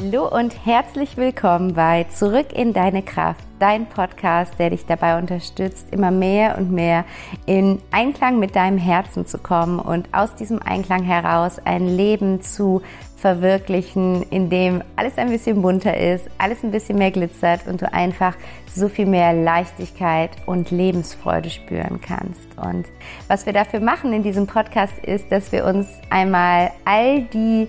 Hallo 0.00 0.28
und 0.28 0.64
herzlich 0.64 1.16
willkommen 1.16 1.74
bei 1.74 2.04
Zurück 2.04 2.52
in 2.52 2.72
deine 2.72 3.02
Kraft, 3.02 3.44
dein 3.58 3.86
Podcast, 3.86 4.54
der 4.58 4.70
dich 4.70 4.86
dabei 4.86 5.18
unterstützt, 5.18 5.88
immer 5.90 6.12
mehr 6.12 6.56
und 6.56 6.70
mehr 6.70 7.04
in 7.46 7.80
Einklang 7.90 8.38
mit 8.38 8.54
deinem 8.54 8.78
Herzen 8.78 9.26
zu 9.26 9.38
kommen 9.38 9.80
und 9.80 10.08
aus 10.12 10.36
diesem 10.36 10.62
Einklang 10.62 11.02
heraus 11.02 11.58
ein 11.64 11.88
Leben 11.88 12.42
zu 12.42 12.80
verwirklichen, 13.16 14.22
in 14.30 14.50
dem 14.50 14.82
alles 14.94 15.18
ein 15.18 15.30
bisschen 15.30 15.62
bunter 15.62 15.96
ist, 15.96 16.26
alles 16.38 16.62
ein 16.62 16.70
bisschen 16.70 16.98
mehr 16.98 17.10
glitzert 17.10 17.66
und 17.66 17.82
du 17.82 17.92
einfach 17.92 18.36
so 18.72 18.88
viel 18.88 19.06
mehr 19.06 19.32
Leichtigkeit 19.32 20.30
und 20.46 20.70
Lebensfreude 20.70 21.50
spüren 21.50 22.00
kannst. 22.00 22.46
Und 22.56 22.86
was 23.26 23.46
wir 23.46 23.52
dafür 23.52 23.80
machen 23.80 24.12
in 24.12 24.22
diesem 24.22 24.46
Podcast 24.46 24.96
ist, 25.02 25.32
dass 25.32 25.50
wir 25.50 25.64
uns 25.64 25.88
einmal 26.10 26.70
all 26.84 27.22
die 27.22 27.66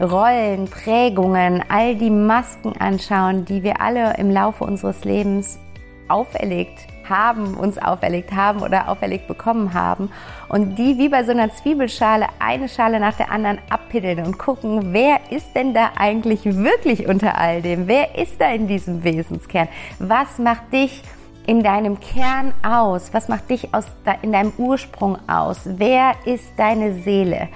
Rollen, 0.00 0.68
Prägungen, 0.68 1.64
all 1.68 1.96
die 1.96 2.10
Masken 2.10 2.72
anschauen, 2.78 3.44
die 3.44 3.64
wir 3.64 3.80
alle 3.80 4.14
im 4.16 4.30
Laufe 4.30 4.62
unseres 4.62 5.04
Lebens 5.04 5.58
auferlegt 6.06 6.86
haben, 7.08 7.54
uns 7.54 7.78
auferlegt 7.78 8.32
haben 8.32 8.62
oder 8.62 8.88
auferlegt 8.88 9.26
bekommen 9.26 9.74
haben 9.74 10.10
und 10.48 10.76
die 10.76 10.98
wie 10.98 11.08
bei 11.08 11.24
so 11.24 11.32
einer 11.32 11.50
Zwiebelschale 11.50 12.26
eine 12.38 12.68
Schale 12.68 13.00
nach 13.00 13.16
der 13.16 13.30
anderen 13.30 13.58
abpiddeln 13.70 14.24
und 14.24 14.38
gucken, 14.38 14.92
wer 14.92 15.18
ist 15.30 15.54
denn 15.54 15.74
da 15.74 15.90
eigentlich 15.96 16.44
wirklich 16.44 17.08
unter 17.08 17.36
all 17.36 17.62
dem? 17.62 17.88
Wer 17.88 18.16
ist 18.16 18.40
da 18.40 18.52
in 18.52 18.68
diesem 18.68 19.04
Wesenskern? 19.04 19.68
Was 19.98 20.38
macht 20.38 20.72
dich 20.72 21.02
in 21.48 21.62
deinem 21.62 21.98
Kern 21.98 22.52
aus? 22.62 23.14
Was 23.14 23.28
macht 23.28 23.48
dich 23.48 23.74
aus, 23.74 23.86
in 24.20 24.32
deinem 24.32 24.52
Ursprung 24.58 25.16
aus? 25.26 25.60
Wer 25.64 26.12
ist 26.26 26.44
deine 26.58 26.92
Seele? 27.02 27.48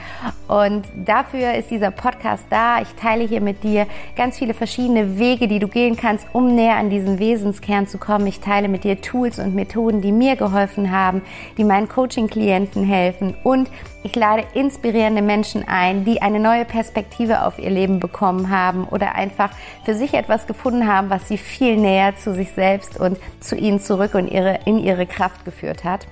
Und 0.48 0.86
dafür 0.96 1.52
ist 1.54 1.70
dieser 1.70 1.90
Podcast 1.90 2.46
da. 2.48 2.80
Ich 2.80 2.88
teile 2.94 3.24
hier 3.24 3.42
mit 3.42 3.62
dir 3.62 3.86
ganz 4.16 4.38
viele 4.38 4.54
verschiedene 4.54 5.18
Wege, 5.18 5.46
die 5.46 5.58
du 5.58 5.68
gehen 5.68 5.96
kannst, 5.96 6.26
um 6.32 6.54
näher 6.54 6.76
an 6.76 6.88
diesen 6.88 7.18
Wesenskern 7.18 7.86
zu 7.86 7.98
kommen. 7.98 8.26
Ich 8.26 8.40
teile 8.40 8.68
mit 8.68 8.84
dir 8.84 8.98
Tools 9.02 9.38
und 9.38 9.54
Methoden, 9.54 10.00
die 10.00 10.12
mir 10.12 10.36
geholfen 10.36 10.90
haben, 10.90 11.20
die 11.58 11.64
meinen 11.64 11.88
Coaching-Klienten 11.88 12.84
helfen 12.84 13.34
und 13.44 13.68
ich 14.02 14.14
lade 14.16 14.44
inspirierende 14.54 15.22
Menschen 15.22 15.66
ein, 15.66 16.04
die 16.04 16.22
eine 16.22 16.40
neue 16.40 16.64
Perspektive 16.64 17.44
auf 17.44 17.58
ihr 17.58 17.70
Leben 17.70 18.00
bekommen 18.00 18.50
haben 18.50 18.84
oder 18.84 19.14
einfach 19.14 19.50
für 19.84 19.94
sich 19.94 20.14
etwas 20.14 20.46
gefunden 20.46 20.86
haben, 20.86 21.10
was 21.10 21.28
sie 21.28 21.38
viel 21.38 21.76
näher 21.76 22.16
zu 22.16 22.34
sich 22.34 22.50
selbst 22.52 22.98
und 22.98 23.18
zu 23.40 23.56
ihnen 23.56 23.80
zurück 23.80 24.14
und 24.14 24.28
ihre, 24.28 24.60
in 24.64 24.78
ihre 24.78 25.06
Kraft 25.06 25.44
geführt 25.44 25.84
hat. 25.84 26.06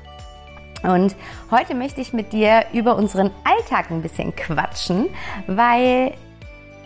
Und 0.82 1.14
heute 1.50 1.74
möchte 1.74 2.00
ich 2.00 2.12
mit 2.12 2.32
dir 2.32 2.64
über 2.72 2.97
unseren 2.97 3.30
Alltag 3.44 3.91
ein 3.91 4.02
bisschen 4.02 4.34
quatschen, 4.34 5.08
weil 5.47 6.14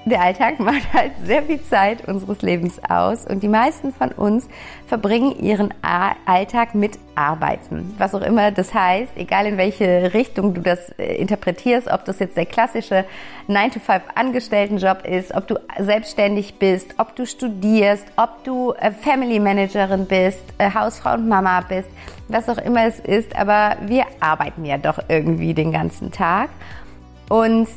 der 0.04 0.20
Alltag 0.20 0.60
macht 0.60 0.92
halt 0.92 1.12
sehr 1.24 1.42
viel 1.42 1.62
Zeit 1.62 2.06
unseres 2.06 2.42
Lebens 2.42 2.80
aus 2.88 3.24
und 3.26 3.42
die 3.42 3.48
meisten 3.48 3.92
von 3.92 4.10
uns 4.12 4.48
verbringen 4.86 5.38
ihren 5.40 5.72
Alltag 6.26 6.74
mit 6.74 6.98
Arbeiten. 7.14 7.94
Was 7.96 8.14
auch 8.14 8.22
immer 8.22 8.50
das 8.50 8.74
heißt, 8.74 9.12
egal 9.16 9.46
in 9.46 9.56
welche 9.56 10.12
Richtung 10.12 10.52
du 10.52 10.60
das 10.60 10.90
äh, 10.98 11.14
interpretierst, 11.14 11.88
ob 11.88 12.04
das 12.04 12.18
jetzt 12.18 12.36
der 12.36 12.46
klassische 12.46 13.04
9-to-5 13.48 14.00
Angestelltenjob 14.14 15.06
ist, 15.06 15.34
ob 15.34 15.46
du 15.46 15.56
selbstständig 15.78 16.58
bist, 16.58 16.94
ob 16.98 17.14
du 17.16 17.26
studierst, 17.26 18.06
ob 18.16 18.44
du 18.44 18.72
äh, 18.72 18.90
Family 18.90 19.38
Managerin 19.38 20.06
bist, 20.06 20.42
äh, 20.58 20.70
Hausfrau 20.72 21.14
und 21.14 21.28
Mama 21.28 21.60
bist, 21.62 21.88
was 22.28 22.48
auch 22.48 22.58
immer 22.58 22.86
es 22.86 22.98
ist, 23.00 23.36
aber 23.36 23.76
wir 23.86 24.04
arbeiten 24.20 24.64
ja 24.64 24.76
doch 24.76 24.98
irgendwie 25.08 25.54
den 25.54 25.72
ganzen 25.72 26.10
Tag. 26.10 26.50
Und 27.28 27.68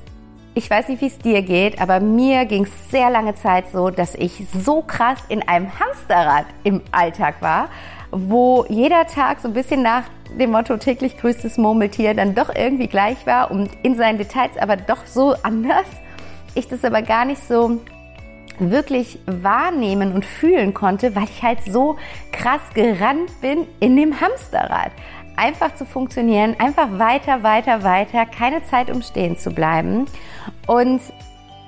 ich 0.57 0.71
weiß 0.71 0.87
nicht, 0.87 1.01
wie 1.01 1.07
es 1.07 1.19
dir 1.19 1.43
geht, 1.43 1.79
aber 1.79 1.99
mir 1.99 2.45
ging 2.45 2.63
es 2.63 2.89
sehr 2.89 3.11
lange 3.11 3.35
Zeit 3.35 3.65
so, 3.71 3.91
dass 3.91 4.15
ich 4.15 4.43
so 4.51 4.81
krass 4.81 5.19
in 5.29 5.47
einem 5.47 5.67
Hamsterrad 5.79 6.45
im 6.63 6.81
Alltag 6.91 7.43
war, 7.43 7.69
wo 8.09 8.65
jeder 8.67 9.05
Tag 9.05 9.39
so 9.39 9.49
ein 9.49 9.53
bisschen 9.53 9.83
nach 9.83 10.05
dem 10.39 10.49
Motto 10.49 10.77
täglich 10.77 11.15
grüßtes 11.19 11.59
Murmeltier 11.59 12.15
dann 12.15 12.33
doch 12.33 12.49
irgendwie 12.55 12.87
gleich 12.87 13.27
war 13.27 13.51
und 13.51 13.69
in 13.83 13.95
seinen 13.95 14.17
Details 14.17 14.57
aber 14.57 14.77
doch 14.77 15.05
so 15.05 15.35
anders. 15.43 15.85
Ich 16.55 16.67
das 16.67 16.83
aber 16.83 17.03
gar 17.03 17.25
nicht 17.25 17.47
so 17.47 17.79
wirklich 18.57 19.19
wahrnehmen 19.27 20.11
und 20.11 20.25
fühlen 20.25 20.73
konnte, 20.73 21.15
weil 21.15 21.25
ich 21.25 21.43
halt 21.43 21.59
so 21.69 21.97
krass 22.31 22.61
gerannt 22.73 23.29
bin 23.41 23.67
in 23.79 23.95
dem 23.95 24.19
Hamsterrad 24.19 24.91
einfach 25.37 25.75
zu 25.75 25.85
funktionieren, 25.85 26.55
einfach 26.59 26.99
weiter, 26.99 27.43
weiter, 27.43 27.83
weiter, 27.83 28.25
keine 28.25 28.63
Zeit 28.63 28.91
um 28.91 29.01
stehen 29.01 29.37
zu 29.37 29.51
bleiben. 29.51 30.05
Und 30.65 31.01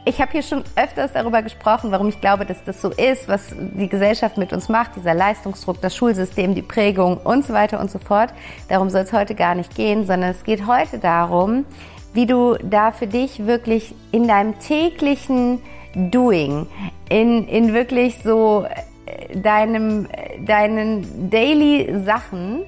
ich 0.06 0.20
habe 0.20 0.32
hier 0.32 0.42
schon 0.42 0.64
öfters 0.76 1.14
darüber 1.14 1.42
gesprochen, 1.42 1.92
warum 1.92 2.10
ich 2.10 2.20
glaube, 2.20 2.46
dass 2.46 2.64
das 2.64 2.82
so 2.82 2.90
ist, 2.90 3.28
was 3.28 3.54
die 3.56 3.88
Gesellschaft 3.88 4.38
mit 4.38 4.52
uns 4.54 4.68
macht, 4.68 4.96
dieser 4.96 5.14
Leistungsdruck, 5.14 5.82
das 5.82 5.96
Schulsystem, 5.96 6.56
die 6.56 6.62
Prägung 6.62 7.18
und 7.18 7.46
so 7.46 7.54
weiter 7.54 7.80
und 7.80 7.92
so 7.92 8.00
fort. 8.00 8.34
Darum 8.70 8.90
soll 8.90 9.02
es 9.02 9.14
heute 9.14 9.36
gar 9.36 9.56
nicht 9.56 9.76
gehen, 9.76 10.08
sondern 10.08 10.32
es 10.32 10.44
geht 10.44 10.66
heute 10.66 10.98
darum, 10.98 11.66
wie 12.14 12.26
du 12.26 12.56
da 12.64 12.92
für 12.92 13.08
dich 13.08 13.46
wirklich 13.46 13.94
in 14.12 14.28
deinem 14.28 14.58
täglichen 14.58 15.62
Doing, 15.94 16.66
in, 17.10 17.48
in 17.48 17.74
wirklich 17.74 18.18
so 18.24 18.66
äh, 19.06 19.38
deinem, 19.38 20.06
äh, 20.06 20.44
deinen 20.44 21.30
Daily 21.30 22.04
Sachen 22.04 22.64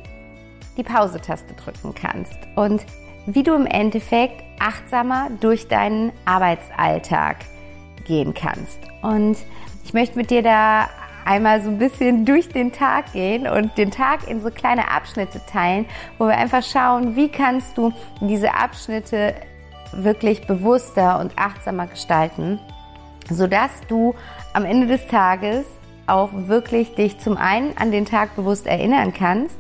die 0.78 0.84
Pause-Taste 0.84 1.54
drücken 1.54 1.94
kannst 1.94 2.38
und 2.56 2.86
wie 3.26 3.44
du 3.44 3.54
im 3.54 3.66
Endeffekt 3.66 4.44
achtsamer 4.60 5.30
durch 5.40 5.68
deinen 5.68 6.12
Arbeitsalltag 6.26 7.38
gehen 8.06 8.34
kannst. 8.34 8.80
Und 9.02 9.38
ich 9.84 9.94
möchte 9.94 10.18
mit 10.18 10.32
dir 10.32 10.42
da 10.42 10.90
einmal 11.26 11.62
so 11.62 11.70
ein 11.70 11.78
bisschen 11.78 12.26
durch 12.26 12.50
den 12.50 12.72
Tag 12.72 13.14
gehen 13.14 13.48
und 13.48 13.78
den 13.78 13.92
Tag 13.92 14.28
in 14.28 14.42
so 14.42 14.50
kleine 14.50 14.90
Abschnitte 14.92 15.42
teilen, 15.46 15.86
wo 16.18 16.26
wir 16.26 16.38
einfach 16.38 16.64
schauen, 16.64 17.16
wie 17.16 17.30
kannst 17.30 17.78
du 17.78 17.94
diese 18.22 18.54
Abschnitte 18.54 19.36
wirklich 19.94 20.48
bewusster 20.48 21.20
und 21.20 21.38
achtsamer 21.38 21.88
gestalten, 21.88 22.60
sodass 23.30 23.72
du 23.88 24.16
am 24.54 24.66
Ende 24.66 24.88
des 24.88 25.06
Tages 25.08 25.66
auch 26.08 26.30
wirklich 26.34 26.96
dich 26.96 27.20
zum 27.20 27.38
einen 27.38 27.78
an 27.78 27.92
den 27.92 28.06
Tag 28.06 28.36
bewusst 28.36 28.68
erinnern 28.68 29.14
kannst 29.14 29.58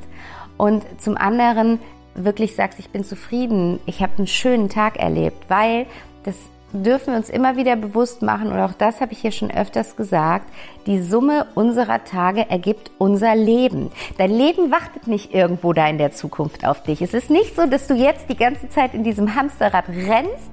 und 0.61 0.85
zum 1.01 1.17
anderen 1.17 1.79
wirklich 2.13 2.55
sagst, 2.55 2.77
ich 2.77 2.91
bin 2.91 3.03
zufrieden, 3.03 3.79
ich 3.87 4.03
habe 4.03 4.19
einen 4.19 4.27
schönen 4.27 4.69
Tag 4.69 4.97
erlebt, 4.97 5.49
weil 5.49 5.87
das 6.23 6.35
dürfen 6.71 7.13
wir 7.13 7.17
uns 7.17 7.31
immer 7.31 7.57
wieder 7.57 7.75
bewusst 7.75 8.21
machen 8.21 8.51
und 8.51 8.59
auch 8.59 8.73
das 8.73 9.01
habe 9.01 9.11
ich 9.11 9.21
hier 9.21 9.31
schon 9.31 9.49
öfters 9.49 9.95
gesagt, 9.95 10.45
die 10.85 11.01
Summe 11.01 11.47
unserer 11.55 12.03
Tage 12.03 12.47
ergibt 12.47 12.91
unser 12.99 13.35
Leben. 13.35 13.89
Dein 14.19 14.29
Leben 14.29 14.69
wartet 14.69 15.07
nicht 15.07 15.33
irgendwo 15.33 15.73
da 15.73 15.87
in 15.87 15.97
der 15.97 16.11
Zukunft 16.11 16.63
auf 16.63 16.83
dich. 16.83 17.01
Es 17.01 17.15
ist 17.15 17.31
nicht 17.31 17.55
so, 17.55 17.65
dass 17.65 17.87
du 17.87 17.95
jetzt 17.95 18.29
die 18.29 18.37
ganze 18.37 18.69
Zeit 18.69 18.93
in 18.93 19.03
diesem 19.03 19.33
Hamsterrad 19.33 19.89
rennst 19.89 20.51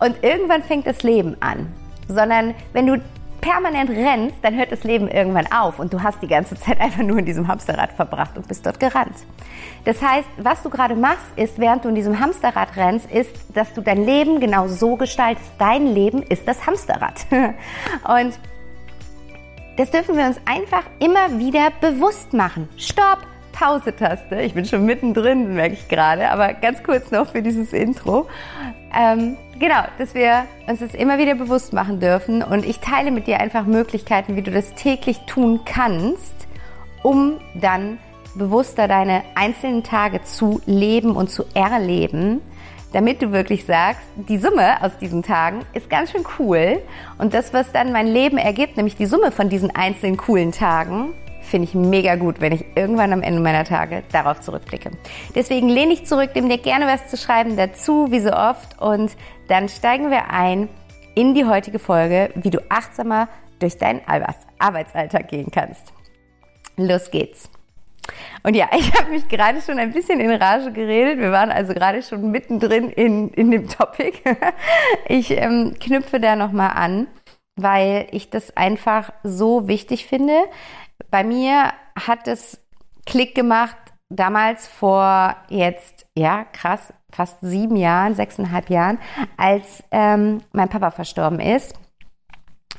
und 0.00 0.22
irgendwann 0.22 0.64
fängt 0.64 0.86
das 0.86 1.02
Leben 1.02 1.34
an, 1.40 1.72
sondern 2.08 2.54
wenn 2.74 2.86
du 2.86 3.00
permanent 3.46 3.90
rennst, 3.90 4.36
dann 4.42 4.56
hört 4.56 4.72
das 4.72 4.82
Leben 4.82 5.08
irgendwann 5.08 5.46
auf 5.52 5.78
und 5.78 5.92
du 5.92 6.02
hast 6.02 6.20
die 6.20 6.26
ganze 6.26 6.56
Zeit 6.56 6.80
einfach 6.80 7.02
nur 7.02 7.18
in 7.18 7.24
diesem 7.24 7.46
Hamsterrad 7.46 7.92
verbracht 7.92 8.36
und 8.36 8.48
bist 8.48 8.66
dort 8.66 8.80
gerannt. 8.80 9.14
Das 9.84 10.02
heißt, 10.02 10.28
was 10.38 10.62
du 10.64 10.70
gerade 10.70 10.96
machst, 10.96 11.26
ist, 11.36 11.58
während 11.58 11.84
du 11.84 11.88
in 11.88 11.94
diesem 11.94 12.18
Hamsterrad 12.18 12.76
rennst, 12.76 13.08
ist, 13.10 13.30
dass 13.54 13.72
du 13.72 13.82
dein 13.82 14.04
Leben 14.04 14.40
genau 14.40 14.66
so 14.66 14.96
gestaltest. 14.96 15.52
Dein 15.58 15.86
Leben 15.86 16.22
ist 16.22 16.48
das 16.48 16.66
Hamsterrad. 16.66 17.24
Und 17.30 18.36
das 19.76 19.90
dürfen 19.90 20.16
wir 20.16 20.26
uns 20.26 20.40
einfach 20.44 20.82
immer 20.98 21.38
wieder 21.38 21.70
bewusst 21.80 22.32
machen. 22.32 22.68
Stopp! 22.76 23.18
Pause-Taste. 23.58 24.42
Ich 24.42 24.52
bin 24.54 24.66
schon 24.66 24.84
mittendrin, 24.84 25.54
merke 25.54 25.74
ich 25.74 25.88
gerade, 25.88 26.30
aber 26.30 26.52
ganz 26.52 26.82
kurz 26.82 27.10
noch 27.10 27.28
für 27.28 27.40
dieses 27.40 27.72
Intro. 27.72 28.26
Ähm, 28.94 29.36
genau, 29.58 29.82
dass 29.98 30.14
wir 30.14 30.44
uns 30.66 30.80
das 30.80 30.94
immer 30.94 31.18
wieder 31.18 31.34
bewusst 31.34 31.72
machen 31.72 31.98
dürfen 31.98 32.42
und 32.42 32.66
ich 32.66 32.80
teile 32.80 33.10
mit 33.10 33.26
dir 33.26 33.40
einfach 33.40 33.64
Möglichkeiten, 33.64 34.36
wie 34.36 34.42
du 34.42 34.50
das 34.50 34.74
täglich 34.74 35.20
tun 35.26 35.60
kannst, 35.64 36.34
um 37.02 37.38
dann 37.54 37.98
bewusster 38.34 38.88
deine 38.88 39.22
einzelnen 39.34 39.82
Tage 39.82 40.22
zu 40.22 40.60
leben 40.66 41.16
und 41.16 41.30
zu 41.30 41.44
erleben, 41.54 42.42
damit 42.92 43.22
du 43.22 43.32
wirklich 43.32 43.64
sagst, 43.64 44.02
die 44.16 44.36
Summe 44.36 44.82
aus 44.82 44.98
diesen 44.98 45.22
Tagen 45.22 45.60
ist 45.72 45.88
ganz 45.88 46.12
schön 46.12 46.24
cool 46.38 46.82
und 47.16 47.32
das, 47.32 47.54
was 47.54 47.72
dann 47.72 47.90
mein 47.92 48.06
Leben 48.06 48.36
ergibt, 48.36 48.76
nämlich 48.76 48.96
die 48.96 49.06
Summe 49.06 49.32
von 49.32 49.48
diesen 49.48 49.74
einzelnen 49.74 50.18
coolen 50.18 50.52
Tagen, 50.52 51.14
finde 51.46 51.68
ich 51.68 51.74
mega 51.74 52.16
gut, 52.16 52.40
wenn 52.40 52.52
ich 52.52 52.64
irgendwann 52.74 53.12
am 53.12 53.22
Ende 53.22 53.40
meiner 53.40 53.64
Tage 53.64 54.02
darauf 54.12 54.40
zurückblicke. 54.40 54.90
Deswegen 55.34 55.68
lehne 55.68 55.92
ich 55.92 56.06
zurück, 56.06 56.30
nimm 56.34 56.48
dir 56.48 56.58
gerne 56.58 56.86
was 56.86 57.08
zu 57.08 57.16
schreiben 57.16 57.56
dazu, 57.56 58.10
wie 58.10 58.20
so 58.20 58.32
oft, 58.32 58.80
und 58.80 59.12
dann 59.48 59.68
steigen 59.68 60.10
wir 60.10 60.30
ein 60.30 60.68
in 61.14 61.34
die 61.34 61.44
heutige 61.46 61.78
Folge, 61.78 62.30
wie 62.34 62.50
du 62.50 62.60
achtsamer 62.68 63.28
durch 63.58 63.78
deinen 63.78 64.02
Arbeitsalltag 64.58 65.28
gehen 65.28 65.50
kannst. 65.50 65.92
Los 66.76 67.10
geht's. 67.10 67.48
Und 68.42 68.54
ja, 68.54 68.68
ich 68.76 68.92
habe 68.94 69.10
mich 69.10 69.28
gerade 69.28 69.60
schon 69.62 69.78
ein 69.78 69.92
bisschen 69.92 70.20
in 70.20 70.30
Rage 70.30 70.72
geredet. 70.72 71.18
Wir 71.18 71.32
waren 71.32 71.50
also 71.50 71.74
gerade 71.74 72.02
schon 72.02 72.30
mittendrin 72.30 72.90
in, 72.90 73.30
in 73.30 73.50
dem 73.50 73.68
Topic. 73.68 74.18
Ich 75.08 75.30
ähm, 75.30 75.74
knüpfe 75.80 76.20
da 76.20 76.36
nochmal 76.36 76.72
an. 76.74 77.06
weil 77.56 78.06
ich 78.10 78.28
das 78.28 78.56
einfach 78.56 79.12
so 79.22 79.66
wichtig 79.66 80.06
finde. 80.06 80.34
Bei 81.10 81.24
mir 81.24 81.72
hat 81.98 82.28
es 82.28 82.60
Klick 83.04 83.34
gemacht 83.34 83.76
damals 84.08 84.68
vor 84.68 85.36
jetzt, 85.48 86.06
ja, 86.16 86.44
krass, 86.44 86.92
fast 87.10 87.38
sieben 87.40 87.76
Jahren, 87.76 88.14
sechseinhalb 88.14 88.70
Jahren, 88.70 88.98
als 89.36 89.82
ähm, 89.90 90.42
mein 90.52 90.68
Papa 90.68 90.90
verstorben 90.90 91.40
ist 91.40 91.74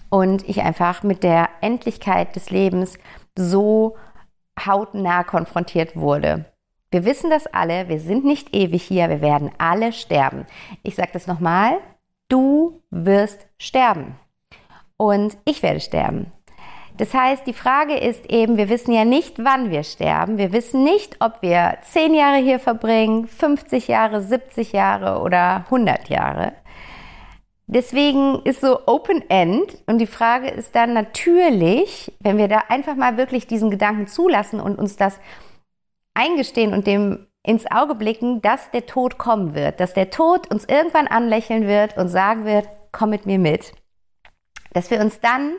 und 0.10 0.48
ich 0.48 0.62
einfach 0.62 1.04
mit 1.04 1.24
der 1.24 1.50
Endlichkeit 1.62 2.36
des 2.36 2.50
Lebens 2.50 2.98
so 3.38 3.98
hautnah 4.66 5.24
konfrontiert 5.24 5.96
wurde. 5.96 6.46
Wir 6.90 7.04
wissen 7.04 7.30
das 7.30 7.48
alle, 7.48 7.90
wir 7.90 8.00
sind 8.00 8.24
nicht 8.24 8.56
ewig 8.56 8.84
hier, 8.84 9.10
wir 9.10 9.22
werden 9.22 9.52
alle 9.58 9.92
sterben. 9.92 10.46
Ich 10.84 10.96
sage 10.96 11.10
das 11.12 11.28
nochmal, 11.28 11.80
du 12.30 12.82
wirst 12.90 13.46
sterben 13.58 14.16
und 14.96 15.38
ich 15.44 15.62
werde 15.64 15.82
sterben. 15.82 16.32
Das 16.98 17.14
heißt, 17.14 17.46
die 17.46 17.54
Frage 17.54 17.96
ist 17.96 18.26
eben, 18.26 18.58
wir 18.58 18.70
wissen 18.70 18.92
ja 18.92 19.06
nicht, 19.06 19.44
wann 19.44 19.70
wir 19.70 19.84
sterben. 19.84 20.40
Wir 20.40 20.52
wissen 20.52 20.84
nicht, 20.84 21.18
ob 21.20 21.42
wir 21.44 21.78
10 21.84 22.16
Jahre 22.16 22.38
hier 22.38 22.60
verbringen, 22.60 23.28
50 23.28 23.88
Jahre, 23.88 24.22
70 24.22 24.72
Jahre 24.72 25.22
oder 25.22 25.66
100 25.66 26.10
Jahre. 26.10 26.54
Deswegen 27.68 28.42
ist 28.44 28.62
so 28.62 28.80
Open 28.88 29.30
End 29.30 29.78
und 29.88 30.00
die 30.00 30.08
Frage 30.08 30.48
ist 30.48 30.74
dann 30.74 30.94
natürlich, 30.94 32.12
wenn 32.20 32.38
wir 32.38 32.48
da 32.48 32.64
einfach 32.70 32.96
mal 32.96 33.18
wirklich 33.18 33.46
diesen 33.46 33.70
Gedanken 33.70 34.08
zulassen 34.08 34.60
und 34.60 34.80
uns 34.80 34.96
das 34.96 35.20
eingestehen 36.16 36.74
und 36.74 36.88
dem 36.88 37.28
ins 37.44 37.70
Auge 37.70 37.96
blicken, 37.96 38.42
dass 38.42 38.72
der 38.72 38.86
Tod 38.86 39.18
kommen 39.18 39.54
wird, 39.54 39.80
dass 39.80 39.94
der 39.94 40.10
Tod 40.10 40.50
uns 40.50 40.66
irgendwann 40.66 41.08
anlächeln 41.08 41.68
wird 41.68 41.98
und 41.98 42.08
sagen 42.08 42.46
wird, 42.46 42.68
komm 42.92 43.12
mit 43.12 43.26
mir 43.26 43.38
mit. 43.38 43.74
Dass 44.74 44.90
wir 44.90 45.00
uns 45.00 45.20
dann 45.20 45.54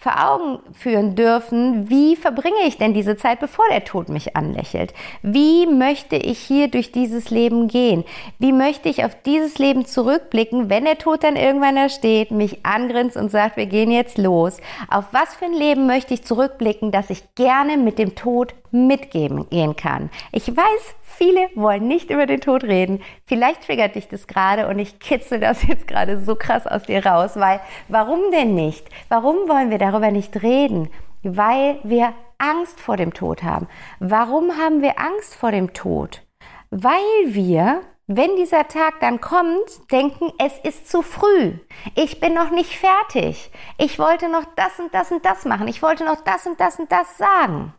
vor 0.00 0.14
Augen 0.18 0.60
führen 0.72 1.14
dürfen, 1.14 1.90
wie 1.90 2.16
verbringe 2.16 2.66
ich 2.66 2.78
denn 2.78 2.94
diese 2.94 3.18
Zeit, 3.18 3.38
bevor 3.38 3.66
der 3.70 3.84
Tod 3.84 4.08
mich 4.08 4.34
anlächelt? 4.34 4.94
Wie 5.20 5.66
möchte 5.66 6.16
ich 6.16 6.38
hier 6.38 6.68
durch 6.68 6.90
dieses 6.90 7.28
Leben 7.28 7.68
gehen? 7.68 8.04
Wie 8.38 8.52
möchte 8.52 8.88
ich 8.88 9.04
auf 9.04 9.14
dieses 9.26 9.58
Leben 9.58 9.84
zurückblicken, 9.84 10.70
wenn 10.70 10.86
der 10.86 10.96
Tod 10.96 11.22
dann 11.22 11.36
irgendwann 11.36 11.76
da 11.76 11.90
steht, 11.90 12.30
mich 12.30 12.64
angrinst 12.64 13.18
und 13.18 13.30
sagt, 13.30 13.58
wir 13.58 13.66
gehen 13.66 13.90
jetzt 13.90 14.16
los? 14.16 14.56
Auf 14.88 15.04
was 15.12 15.34
für 15.34 15.44
ein 15.44 15.52
Leben 15.52 15.86
möchte 15.86 16.14
ich 16.14 16.24
zurückblicken, 16.24 16.92
dass 16.92 17.10
ich 17.10 17.34
gerne 17.34 17.76
mit 17.76 17.98
dem 17.98 18.14
Tod 18.14 18.54
mitgeben 18.72 19.48
gehen 19.48 19.76
kann? 19.76 20.10
Ich 20.32 20.48
weiß, 20.48 20.94
Viele 21.20 21.50
wollen 21.54 21.86
nicht 21.86 22.08
über 22.08 22.24
den 22.24 22.40
Tod 22.40 22.64
reden. 22.64 23.02
Vielleicht 23.26 23.66
triggert 23.66 23.94
dich 23.94 24.08
das 24.08 24.26
gerade 24.26 24.68
und 24.68 24.78
ich 24.78 25.00
kitzel 25.00 25.38
das 25.38 25.62
jetzt 25.68 25.86
gerade 25.86 26.18
so 26.18 26.34
krass 26.34 26.66
aus 26.66 26.84
dir 26.84 27.04
raus, 27.04 27.32
weil 27.34 27.60
warum 27.88 28.30
denn 28.30 28.54
nicht? 28.54 28.88
Warum 29.10 29.46
wollen 29.46 29.68
wir 29.68 29.76
darüber 29.76 30.10
nicht 30.10 30.42
reden? 30.42 30.88
Weil 31.22 31.78
wir 31.82 32.14
Angst 32.38 32.80
vor 32.80 32.96
dem 32.96 33.12
Tod 33.12 33.42
haben. 33.42 33.68
Warum 33.98 34.56
haben 34.56 34.80
wir 34.80 34.98
Angst 34.98 35.34
vor 35.34 35.52
dem 35.52 35.74
Tod? 35.74 36.22
Weil 36.70 36.94
wir 37.26 37.82
wenn 38.12 38.34
dieser 38.34 38.66
Tag 38.66 38.98
dann 38.98 39.20
kommt, 39.20 39.92
denken, 39.92 40.32
es 40.38 40.58
ist 40.58 40.90
zu 40.90 41.00
früh. 41.00 41.52
Ich 41.94 42.18
bin 42.18 42.34
noch 42.34 42.50
nicht 42.50 42.76
fertig. 42.76 43.52
Ich 43.78 44.00
wollte 44.00 44.28
noch 44.28 44.44
das 44.56 44.80
und 44.80 44.92
das 44.92 45.12
und 45.12 45.24
das 45.24 45.44
machen. 45.44 45.68
Ich 45.68 45.80
wollte 45.80 46.04
noch 46.04 46.20
das 46.24 46.44
und 46.44 46.58
das 46.58 46.80
und 46.80 46.90
das 46.90 47.18
sagen. 47.18 47.72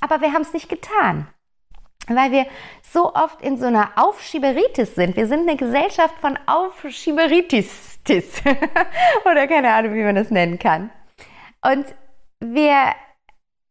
Aber 0.00 0.20
wir 0.20 0.32
haben 0.32 0.42
es 0.42 0.52
nicht 0.52 0.68
getan 0.68 1.28
weil 2.08 2.30
wir 2.30 2.46
so 2.82 3.14
oft 3.14 3.42
in 3.42 3.58
so 3.58 3.66
einer 3.66 3.90
Aufschieberitis 3.96 4.94
sind. 4.94 5.16
Wir 5.16 5.26
sind 5.26 5.48
eine 5.48 5.56
Gesellschaft 5.56 6.18
von 6.20 6.38
Aufschieberitis 6.46 7.98
oder 9.24 9.46
keine 9.48 9.72
Ahnung, 9.72 9.94
wie 9.94 10.04
man 10.04 10.14
das 10.14 10.30
nennen 10.30 10.58
kann. 10.58 10.90
Und 11.62 11.86
wir 12.40 12.94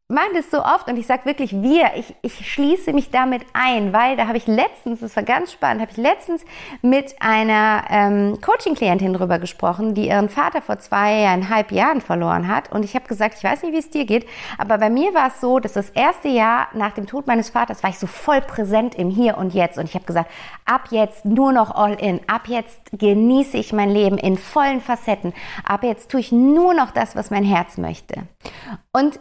machen 0.08 0.34
das 0.36 0.52
so 0.52 0.60
oft 0.64 0.88
und 0.88 0.98
ich 0.98 1.08
sage 1.08 1.26
wirklich 1.26 1.52
wir, 1.52 1.96
ich, 1.96 2.16
ich 2.22 2.52
schließe 2.52 2.94
mich 2.94 3.10
damit 3.10 3.42
ein, 3.54 3.92
weil 3.92 4.16
da 4.16 4.28
habe 4.28 4.38
ich 4.38 4.46
letztens, 4.46 5.00
das 5.00 5.16
war 5.16 5.24
ganz 5.24 5.52
spannend, 5.52 5.82
habe 5.82 5.92
ich 5.92 5.98
letztens 5.98 6.46
mit 6.84 7.16
einer 7.20 7.84
ähm, 7.90 8.40
Coaching-Klientin 8.40 9.14
drüber 9.14 9.40
gesprochen, 9.40 9.96
die 9.96 10.10
ihren 10.10 10.30
Vater 10.30 10.62
vor 10.62 10.78
zweieinhalb 10.78 11.72
Jahren 11.72 12.02
verloren 12.02 12.48
hat. 12.48 12.72
Und 12.72 12.86
ich 12.86 12.94
habe 12.94 13.08
gesagt, 13.08 13.36
ich 13.40 13.44
weiß 13.44 13.64
nicht, 13.64 13.74
wie 13.74 13.80
es 13.80 13.90
dir 13.90 14.06
geht, 14.06 14.28
aber 14.60 14.78
bei 14.78 14.92
mir 14.92 15.16
war 15.16 15.30
es 15.30 15.42
so, 15.42 15.58
dass 15.58 15.74
das 15.74 15.90
erste 15.90 16.28
Jahr 16.28 16.68
nach 16.74 16.94
dem 16.94 17.08
Tod 17.08 17.26
meines 17.26 17.50
Vaters 17.50 17.82
war 17.82 17.90
ich 17.90 17.98
so 17.98 18.06
voll 18.06 18.42
präsent 18.42 18.94
im 18.94 19.10
Hier 19.10 19.40
und 19.40 19.56
Jetzt. 19.56 19.80
Und 19.80 19.86
ich 19.86 19.96
habe 19.96 20.06
gesagt, 20.06 20.30
ab 20.66 20.90
jetzt 20.92 21.26
nur 21.26 21.52
noch 21.52 21.74
all 21.74 21.96
in, 21.96 22.22
ab 22.28 22.44
jetzt 22.46 22.80
genieße 22.92 23.58
ich 23.58 23.74
mein 23.74 23.90
Leben 23.90 24.20
in 24.20 24.38
vollen 24.38 24.82
Facetten, 24.82 25.34
ab 25.64 25.84
jetzt 25.84 26.12
tue 26.12 26.20
ich 26.20 26.32
nur 26.32 26.76
noch 26.76 26.92
das, 26.92 27.16
was 27.16 27.32
mein 27.32 27.44
Herz 27.44 27.80
möchte. 27.80 28.28
Und 28.94 29.20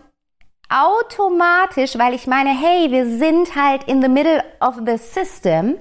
automatisch, 0.75 1.97
weil 1.97 2.15
ich 2.15 2.27
meine, 2.27 2.51
hey, 2.51 2.91
wir 2.91 3.07
sind 3.07 3.55
halt 3.55 3.85
in 3.85 4.03
the 4.03 4.09
middle 4.09 4.43
of 4.61 4.75
the 4.85 4.97
system. 4.99 5.77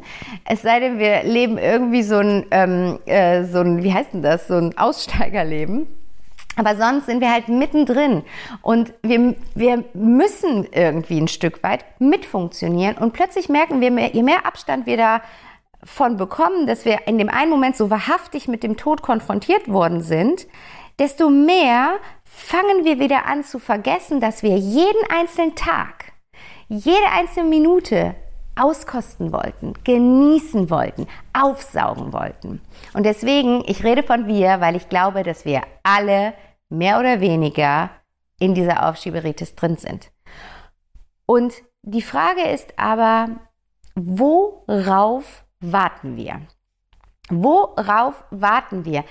Es 0.45 0.61
sei 0.61 0.79
denn, 0.79 0.99
wir 0.99 1.23
leben 1.23 1.57
irgendwie 1.57 2.03
so 2.03 2.17
ein, 2.17 2.45
ähm, 2.51 2.99
äh, 3.05 3.43
so 3.43 3.59
ein, 3.59 3.83
wie 3.83 3.91
heißt 3.91 4.13
denn 4.13 4.21
das, 4.21 4.47
so 4.47 4.53
ein 4.53 4.77
Aussteigerleben. 4.77 5.87
Aber 6.55 6.75
sonst 6.75 7.07
sind 7.07 7.21
wir 7.21 7.31
halt 7.31 7.47
mittendrin 7.47 8.23
und 8.61 8.93
wir, 9.01 9.35
wir 9.55 9.83
müssen 9.95 10.67
irgendwie 10.71 11.19
ein 11.19 11.27
Stück 11.27 11.63
weit 11.63 11.83
mitfunktionieren 11.99 12.97
und 12.97 13.13
plötzlich 13.13 13.49
merken 13.49 13.81
wir, 13.81 13.89
je 14.13 14.21
mehr 14.21 14.45
Abstand 14.45 14.85
wir 14.85 14.97
da 14.97 15.21
von 15.83 16.15
bekommen, 16.15 16.67
dass 16.67 16.85
wir 16.85 17.07
in 17.07 17.17
dem 17.17 17.29
einen 17.29 17.49
Moment 17.49 17.75
so 17.75 17.89
wahrhaftig 17.89 18.47
mit 18.47 18.61
dem 18.61 18.77
Tod 18.77 19.01
konfrontiert 19.01 19.67
worden 19.67 20.01
sind, 20.01 20.45
desto 20.99 21.31
mehr 21.31 21.95
fangen 22.35 22.83
wir 22.83 22.99
wieder 22.99 23.25
an 23.25 23.43
zu 23.43 23.59
vergessen, 23.59 24.19
dass 24.19 24.41
wir 24.41 24.57
jeden 24.57 25.09
einzelnen 25.09 25.55
Tag, 25.55 26.13
jede 26.67 27.07
einzelne 27.11 27.49
Minute 27.49 28.15
auskosten 28.55 29.31
wollten, 29.31 29.73
genießen 29.83 30.69
wollten, 30.69 31.07
aufsaugen 31.33 32.11
wollten. 32.11 32.61
Und 32.93 33.05
deswegen, 33.05 33.63
ich 33.67 33.83
rede 33.83 34.03
von 34.03 34.27
wir, 34.27 34.59
weil 34.61 34.75
ich 34.75 34.89
glaube, 34.89 35.23
dass 35.23 35.45
wir 35.45 35.61
alle 35.83 36.33
mehr 36.69 36.99
oder 36.99 37.21
weniger 37.21 37.91
in 38.39 38.53
dieser 38.53 38.89
Aufschieberitis 38.89 39.55
drin 39.55 39.77
sind. 39.77 40.11
Und 41.25 41.53
die 41.83 42.01
Frage 42.01 42.49
ist 42.49 42.77
aber, 42.77 43.29
worauf 43.95 45.45
warten 45.59 46.17
wir? 46.17 46.41
Worauf 47.29 48.23
warten 48.31 48.85
wir? 48.85 49.05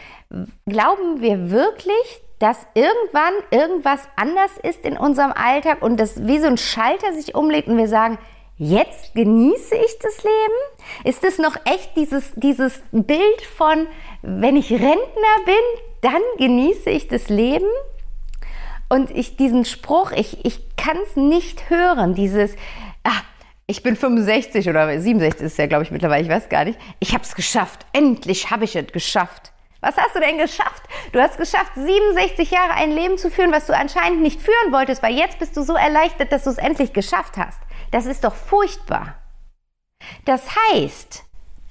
Glauben 0.66 1.20
wir 1.20 1.50
wirklich, 1.50 2.22
dass 2.42 2.66
irgendwann 2.74 3.34
irgendwas 3.52 4.00
anders 4.16 4.50
ist 4.64 4.84
in 4.84 4.96
unserem 4.96 5.30
Alltag 5.30 5.80
und 5.80 5.96
das 5.96 6.26
wie 6.26 6.40
so 6.40 6.48
ein 6.48 6.58
Schalter 6.58 7.12
sich 7.12 7.36
umlegt 7.36 7.68
und 7.68 7.76
wir 7.76 7.86
sagen, 7.86 8.18
jetzt 8.58 9.14
genieße 9.14 9.76
ich 9.76 9.98
das 10.00 10.24
Leben? 10.24 11.04
Ist 11.04 11.22
es 11.22 11.38
noch 11.38 11.54
echt 11.64 11.96
dieses, 11.96 12.32
dieses 12.34 12.82
Bild 12.90 13.42
von, 13.56 13.86
wenn 14.22 14.56
ich 14.56 14.72
Rentner 14.72 14.96
bin, 15.46 15.54
dann 16.00 16.20
genieße 16.38 16.90
ich 16.90 17.06
das 17.06 17.28
Leben? 17.28 17.68
Und 18.88 19.12
ich 19.12 19.36
diesen 19.36 19.64
Spruch, 19.64 20.10
ich, 20.10 20.44
ich 20.44 20.76
kann 20.76 20.96
es 21.04 21.14
nicht 21.14 21.70
hören, 21.70 22.16
dieses, 22.16 22.56
ah, 23.04 23.22
ich 23.68 23.84
bin 23.84 23.94
65 23.94 24.68
oder 24.68 25.00
67 25.00 25.46
ist 25.46 25.58
ja, 25.58 25.66
glaube 25.68 25.84
ich, 25.84 25.92
mittlerweile, 25.92 26.24
ich 26.24 26.28
weiß 26.28 26.48
gar 26.48 26.64
nicht. 26.64 26.78
Ich 26.98 27.14
habe 27.14 27.22
es 27.22 27.36
geschafft. 27.36 27.86
Endlich 27.92 28.50
habe 28.50 28.64
ich 28.64 28.74
es 28.74 28.88
geschafft. 28.88 29.52
Was 29.82 29.96
hast 29.96 30.14
du 30.14 30.20
denn 30.20 30.38
geschafft? 30.38 30.84
Du 31.10 31.20
hast 31.20 31.38
geschafft, 31.38 31.72
67 31.74 32.52
Jahre 32.52 32.74
ein 32.74 32.92
Leben 32.92 33.18
zu 33.18 33.30
führen, 33.30 33.50
was 33.50 33.66
du 33.66 33.76
anscheinend 33.76 34.22
nicht 34.22 34.40
führen 34.40 34.72
wolltest, 34.72 35.02
weil 35.02 35.14
jetzt 35.14 35.40
bist 35.40 35.56
du 35.56 35.62
so 35.62 35.74
erleichtert, 35.74 36.30
dass 36.30 36.44
du 36.44 36.50
es 36.50 36.58
endlich 36.58 36.92
geschafft 36.92 37.36
hast. 37.36 37.60
Das 37.90 38.06
ist 38.06 38.22
doch 38.22 38.36
furchtbar. 38.36 39.16
Das 40.24 40.46
heißt, 40.70 41.24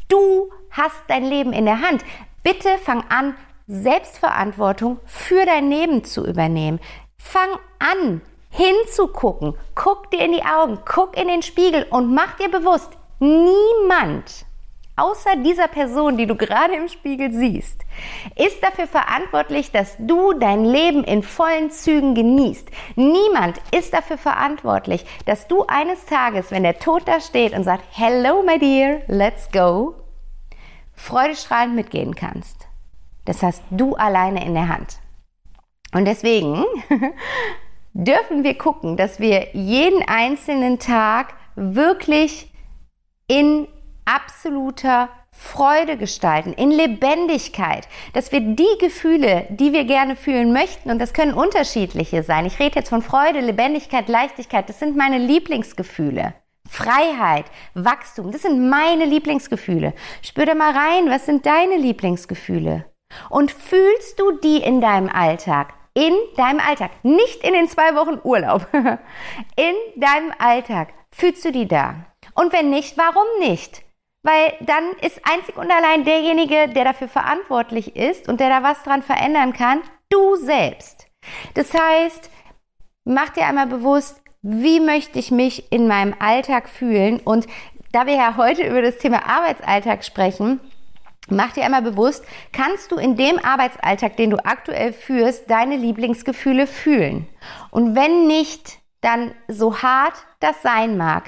du 0.10 0.52
hast 0.72 1.02
dein 1.08 1.24
Leben 1.24 1.54
in 1.54 1.66
der 1.66 1.82
Hand. 1.82 2.04
Bitte 2.44 2.78
fang 2.80 3.06
an, 3.10 3.36
Selbstverantwortung 3.68 5.00
für 5.06 5.46
dein 5.46 5.70
Leben 5.70 6.04
zu 6.04 6.28
übernehmen. 6.28 6.82
Fang 7.18 7.52
an, 7.80 8.22
hinzugucken. 8.50 9.56
Guck 9.74 10.12
dir 10.12 10.26
in 10.26 10.34
die 10.34 10.44
Augen, 10.44 10.80
guck 10.84 11.16
in 11.16 11.30
den 11.30 11.44
Spiegel 11.44 11.88
und 11.90 12.14
mach 12.14 12.36
dir 12.36 12.52
bewusst, 12.52 12.92
niemand 13.20 14.46
außer 14.96 15.38
dieser 15.38 15.68
Person, 15.68 16.18
die 16.18 16.28
du 16.28 16.36
gerade 16.36 16.76
im 16.76 16.88
Spiegel 16.88 17.32
siehst, 17.32 17.82
ist 18.36 18.62
dafür 18.64 18.88
verantwortlich, 18.88 19.72
dass 19.72 19.96
du 20.00 20.34
dein 20.34 20.66
Leben 20.66 21.04
in 21.04 21.24
vollen 21.24 21.72
Zügen 21.72 22.16
genießt. 22.16 22.70
Niemand 22.96 23.60
ist 23.76 23.94
dafür 23.94 24.18
verantwortlich, 24.18 25.06
dass 25.26 25.48
du 25.48 25.66
eines 25.68 26.06
Tages, 26.06 26.52
wenn 26.52 26.64
der 26.64 26.80
Tod 26.80 27.08
da 27.08 27.20
steht 27.20 27.54
und 27.54 27.64
sagt, 27.64 27.84
Hello, 27.92 28.44
my 28.44 28.60
dear, 28.60 29.02
let's 29.08 29.52
go, 29.52 29.96
freudestrahlend 30.94 31.76
mitgehen 31.76 32.16
kannst. 32.16 32.68
Das 33.26 33.44
hast 33.44 33.64
du 33.72 33.96
alleine 33.96 34.46
in 34.46 34.54
der 34.54 34.68
Hand. 34.68 35.00
Und 35.94 36.06
deswegen 36.06 36.64
dürfen 37.94 38.44
wir 38.44 38.58
gucken, 38.58 38.98
dass 38.98 39.20
wir 39.20 39.50
jeden 39.54 40.02
einzelnen 40.08 40.80
Tag 40.80 41.34
wirklich 41.56 42.52
in 43.28 43.68
absoluter 44.14 45.10
Freude 45.32 45.98
gestalten, 45.98 46.54
in 46.54 46.72
Lebendigkeit, 46.72 47.88
dass 48.14 48.32
wir 48.32 48.42
die 48.42 48.78
Gefühle, 48.80 49.48
die 49.50 49.74
wir 49.74 49.86
gerne 49.86 50.16
fühlen 50.16 50.54
möchten, 50.54 50.92
und 50.92 51.00
das 51.00 51.14
können 51.14 51.34
unterschiedliche 51.34 52.22
sein. 52.24 52.46
Ich 52.46 52.60
rede 52.60 52.76
jetzt 52.76 52.90
von 52.90 53.02
Freude, 53.02 53.40
Lebendigkeit, 53.40 54.08
Leichtigkeit, 54.10 54.70
das 54.70 54.80
sind 54.80 54.98
meine 54.98 55.18
Lieblingsgefühle. 55.18 56.34
Freiheit, 56.70 57.46
Wachstum, 57.74 58.32
das 58.32 58.44
sind 58.44 58.70
meine 58.70 59.06
Lieblingsgefühle. 59.06 59.94
Spür 60.22 60.46
da 60.46 60.54
mal 60.54 60.72
rein, 60.72 61.10
was 61.10 61.26
sind 61.26 61.46
deine 61.46 61.78
Lieblingsgefühle? 61.78 62.86
Und 63.30 63.52
fühlst 63.52 64.20
du 64.20 64.32
die 64.32 64.58
in 64.58 64.80
deinem 64.80 65.10
Alltag? 65.10 65.74
In 65.94 66.14
deinem 66.38 66.62
Alltag, 66.62 66.92
nicht 67.04 67.44
in 67.44 67.54
den 67.54 67.68
zwei 67.68 67.96
Wochen 67.96 68.20
Urlaub. 68.24 68.68
in 68.74 69.76
deinem 69.98 70.34
Alltag. 70.40 70.94
Fühlst 71.12 71.44
du 71.44 71.52
die 71.52 71.68
da? 71.68 72.06
Und 72.36 72.54
wenn 72.54 72.70
nicht, 72.70 72.98
warum 72.98 73.26
nicht? 73.40 73.84
Weil 74.24 74.54
dann 74.62 74.92
ist 75.02 75.22
einzig 75.24 75.58
und 75.58 75.72
allein 75.72 76.04
derjenige, 76.04 76.68
der 76.70 76.84
dafür 76.84 77.08
verantwortlich 77.08 77.96
ist 77.96 78.30
und 78.30 78.40
der 78.40 78.50
da 78.50 78.64
was 78.64 78.84
dran 78.84 79.02
verändern 79.02 79.54
kann, 79.54 79.82
du 80.10 80.36
selbst. 80.36 81.08
Das 81.56 81.74
heißt, 81.74 82.30
mach 83.04 83.30
dir 83.30 83.46
einmal 83.46 83.68
bewusst, 83.68 84.22
wie 84.44 84.80
möchte 84.80 85.20
ich 85.20 85.32
mich 85.32 85.72
in 85.72 85.88
meinem 85.88 86.16
Alltag 86.20 86.70
fühlen? 86.70 87.20
Und 87.20 87.48
da 87.92 88.06
wir 88.06 88.16
ja 88.16 88.38
heute 88.38 88.68
über 88.68 88.82
das 88.82 88.98
Thema 88.98 89.28
Arbeitsalltag 89.28 90.04
sprechen, 90.04 90.60
mach 91.30 91.54
dir 91.54 91.64
einmal 91.64 91.82
bewusst, 91.82 92.24
kannst 92.52 92.92
du 92.92 92.98
in 92.98 93.16
dem 93.16 93.38
Arbeitsalltag, 93.44 94.18
den 94.18 94.32
du 94.32 94.38
aktuell 94.46 94.94
führst, 94.94 95.50
deine 95.50 95.78
Lieblingsgefühle 95.78 96.68
fühlen? 96.68 97.28
Und 97.70 97.96
wenn 97.96 98.28
nicht, 98.28 98.80
dann 99.02 99.34
so 99.48 99.82
hart 99.82 100.14
das 100.40 100.62
sein 100.62 100.98
mag, 100.98 101.24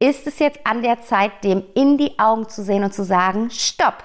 ist 0.00 0.26
es 0.26 0.38
jetzt 0.38 0.60
an 0.64 0.82
der 0.82 1.02
Zeit, 1.02 1.44
dem 1.44 1.64
in 1.74 1.98
die 1.98 2.18
Augen 2.18 2.48
zu 2.48 2.62
sehen 2.62 2.84
und 2.84 2.94
zu 2.94 3.04
sagen, 3.04 3.50
stopp. 3.50 4.02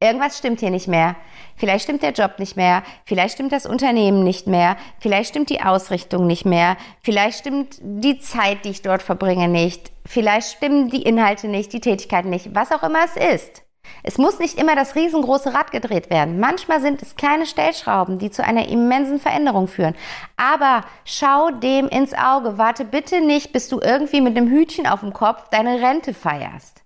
Irgendwas 0.00 0.36
stimmt 0.36 0.60
hier 0.60 0.70
nicht 0.70 0.88
mehr. 0.88 1.16
Vielleicht 1.56 1.84
stimmt 1.84 2.02
der 2.02 2.12
Job 2.12 2.38
nicht 2.38 2.56
mehr. 2.56 2.82
Vielleicht 3.06 3.34
stimmt 3.34 3.52
das 3.52 3.64
Unternehmen 3.64 4.22
nicht 4.22 4.46
mehr. 4.46 4.76
Vielleicht 5.00 5.30
stimmt 5.30 5.50
die 5.50 5.62
Ausrichtung 5.62 6.26
nicht 6.26 6.44
mehr. 6.44 6.76
Vielleicht 7.00 7.38
stimmt 7.38 7.78
die 7.80 8.18
Zeit, 8.18 8.64
die 8.64 8.70
ich 8.70 8.82
dort 8.82 9.02
verbringe, 9.02 9.48
nicht. 9.48 9.92
Vielleicht 10.04 10.56
stimmen 10.56 10.90
die 10.90 11.02
Inhalte 11.02 11.48
nicht, 11.48 11.72
die 11.72 11.80
Tätigkeiten 11.80 12.28
nicht. 12.28 12.54
Was 12.54 12.72
auch 12.72 12.82
immer 12.82 13.04
es 13.04 13.16
ist. 13.16 13.63
Es 14.02 14.18
muss 14.18 14.38
nicht 14.38 14.58
immer 14.58 14.76
das 14.76 14.94
riesengroße 14.94 15.54
Rad 15.54 15.70
gedreht 15.72 16.10
werden. 16.10 16.38
Manchmal 16.38 16.80
sind 16.80 17.02
es 17.02 17.16
kleine 17.16 17.46
Stellschrauben, 17.46 18.18
die 18.18 18.30
zu 18.30 18.44
einer 18.44 18.68
immensen 18.68 19.18
Veränderung 19.18 19.68
führen. 19.68 19.94
Aber 20.36 20.84
schau 21.04 21.50
dem 21.50 21.88
ins 21.88 22.14
Auge. 22.14 22.58
Warte 22.58 22.84
bitte 22.84 23.20
nicht, 23.20 23.52
bis 23.52 23.68
du 23.68 23.80
irgendwie 23.80 24.20
mit 24.20 24.36
einem 24.36 24.50
Hütchen 24.50 24.86
auf 24.86 25.00
dem 25.00 25.12
Kopf 25.12 25.48
deine 25.50 25.80
Rente 25.80 26.14
feierst, 26.14 26.82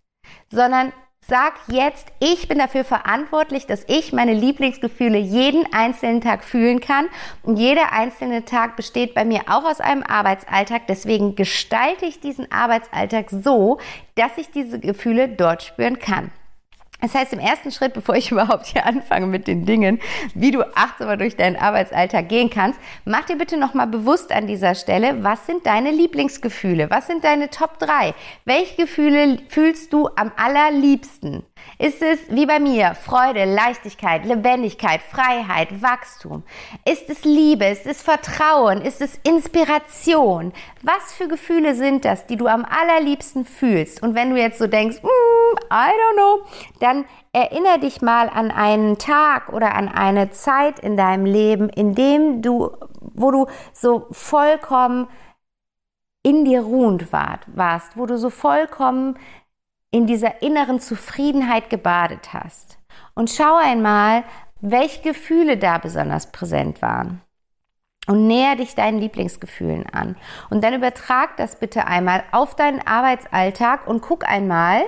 sondern 0.50 0.92
Sag 1.30 1.56
jetzt, 1.66 2.06
ich 2.20 2.48
bin 2.48 2.56
dafür 2.56 2.84
verantwortlich, 2.84 3.66
dass 3.66 3.84
ich 3.86 4.14
meine 4.14 4.32
Lieblingsgefühle 4.32 5.18
jeden 5.18 5.70
einzelnen 5.74 6.22
Tag 6.22 6.42
fühlen 6.42 6.80
kann. 6.80 7.04
Und 7.42 7.58
jeder 7.58 7.92
einzelne 7.92 8.46
Tag 8.46 8.76
besteht 8.76 9.12
bei 9.12 9.26
mir 9.26 9.42
auch 9.46 9.64
aus 9.64 9.80
einem 9.80 10.02
Arbeitsalltag. 10.02 10.86
Deswegen 10.86 11.36
gestalte 11.36 12.06
ich 12.06 12.20
diesen 12.20 12.50
Arbeitsalltag 12.50 13.26
so, 13.28 13.76
dass 14.14 14.38
ich 14.38 14.50
diese 14.52 14.80
Gefühle 14.80 15.28
dort 15.28 15.62
spüren 15.62 15.98
kann. 15.98 16.30
Das 17.00 17.14
heißt, 17.14 17.32
im 17.32 17.38
ersten 17.38 17.70
Schritt, 17.70 17.94
bevor 17.94 18.16
ich 18.16 18.30
überhaupt 18.32 18.66
hier 18.66 18.86
anfange 18.86 19.26
mit 19.26 19.46
den 19.46 19.64
Dingen, 19.64 20.00
wie 20.34 20.50
du 20.50 20.62
achtsamer 20.76 21.16
durch 21.16 21.36
deinen 21.36 21.56
Arbeitsalltag 21.56 22.28
gehen 22.28 22.50
kannst, 22.50 22.80
mach 23.04 23.24
dir 23.24 23.36
bitte 23.36 23.56
nochmal 23.56 23.86
bewusst 23.86 24.32
an 24.32 24.46
dieser 24.46 24.74
Stelle, 24.74 25.22
was 25.22 25.46
sind 25.46 25.66
deine 25.66 25.90
Lieblingsgefühle? 25.90 26.90
Was 26.90 27.06
sind 27.06 27.24
deine 27.24 27.50
Top 27.50 27.78
3? 27.78 28.14
Welche 28.44 28.82
Gefühle 28.82 29.38
fühlst 29.48 29.92
du 29.92 30.08
am 30.16 30.32
allerliebsten? 30.36 31.44
Ist 31.78 32.02
es 32.02 32.18
wie 32.28 32.46
bei 32.46 32.58
mir 32.58 32.94
Freude, 32.94 33.44
Leichtigkeit, 33.44 34.24
Lebendigkeit, 34.24 35.00
Freiheit, 35.00 35.82
Wachstum? 35.82 36.42
Ist 36.84 37.08
es 37.08 37.24
Liebe? 37.24 37.66
Ist 37.66 37.86
es 37.86 38.02
Vertrauen? 38.02 38.80
Ist 38.82 39.00
es 39.00 39.18
Inspiration? 39.22 40.52
Was 40.82 41.14
für 41.14 41.28
Gefühle 41.28 41.74
sind 41.74 42.04
das, 42.04 42.26
die 42.26 42.36
du 42.36 42.46
am 42.46 42.64
allerliebsten 42.64 43.44
fühlst? 43.44 44.02
Und 44.02 44.14
wenn 44.14 44.30
du 44.30 44.36
jetzt 44.36 44.58
so 44.58 44.66
denkst, 44.66 45.02
mm, 45.02 45.56
I 45.70 45.90
don't 45.90 46.14
know, 46.14 46.40
dann 46.88 47.04
erinnere 47.32 47.78
dich 47.78 48.00
mal 48.00 48.28
an 48.28 48.50
einen 48.50 48.98
Tag 48.98 49.52
oder 49.52 49.74
an 49.74 49.88
eine 49.88 50.30
Zeit 50.30 50.78
in 50.78 50.96
deinem 50.96 51.26
Leben, 51.26 51.68
in 51.68 51.94
dem 51.94 52.42
du, 52.42 52.70
wo 53.00 53.30
du 53.30 53.46
so 53.72 54.06
vollkommen 54.10 55.08
in 56.22 56.44
dir 56.44 56.62
ruhend 56.62 57.12
warst, 57.12 57.96
wo 57.96 58.06
du 58.06 58.18
so 58.18 58.30
vollkommen 58.30 59.18
in 59.90 60.06
dieser 60.06 60.42
inneren 60.42 60.80
Zufriedenheit 60.80 61.70
gebadet 61.70 62.32
hast. 62.32 62.78
Und 63.14 63.30
schau 63.30 63.56
einmal, 63.56 64.24
welche 64.60 65.02
Gefühle 65.02 65.56
da 65.56 65.78
besonders 65.78 66.32
präsent 66.32 66.82
waren. 66.82 67.22
Und 68.06 68.26
näher 68.26 68.56
dich 68.56 68.74
deinen 68.74 68.98
Lieblingsgefühlen 68.98 69.86
an. 69.92 70.16
Und 70.48 70.64
dann 70.64 70.72
übertrag 70.72 71.36
das 71.36 71.58
bitte 71.58 71.86
einmal 71.86 72.24
auf 72.32 72.54
deinen 72.56 72.80
Arbeitsalltag 72.86 73.86
und 73.86 74.00
guck 74.00 74.26
einmal, 74.26 74.82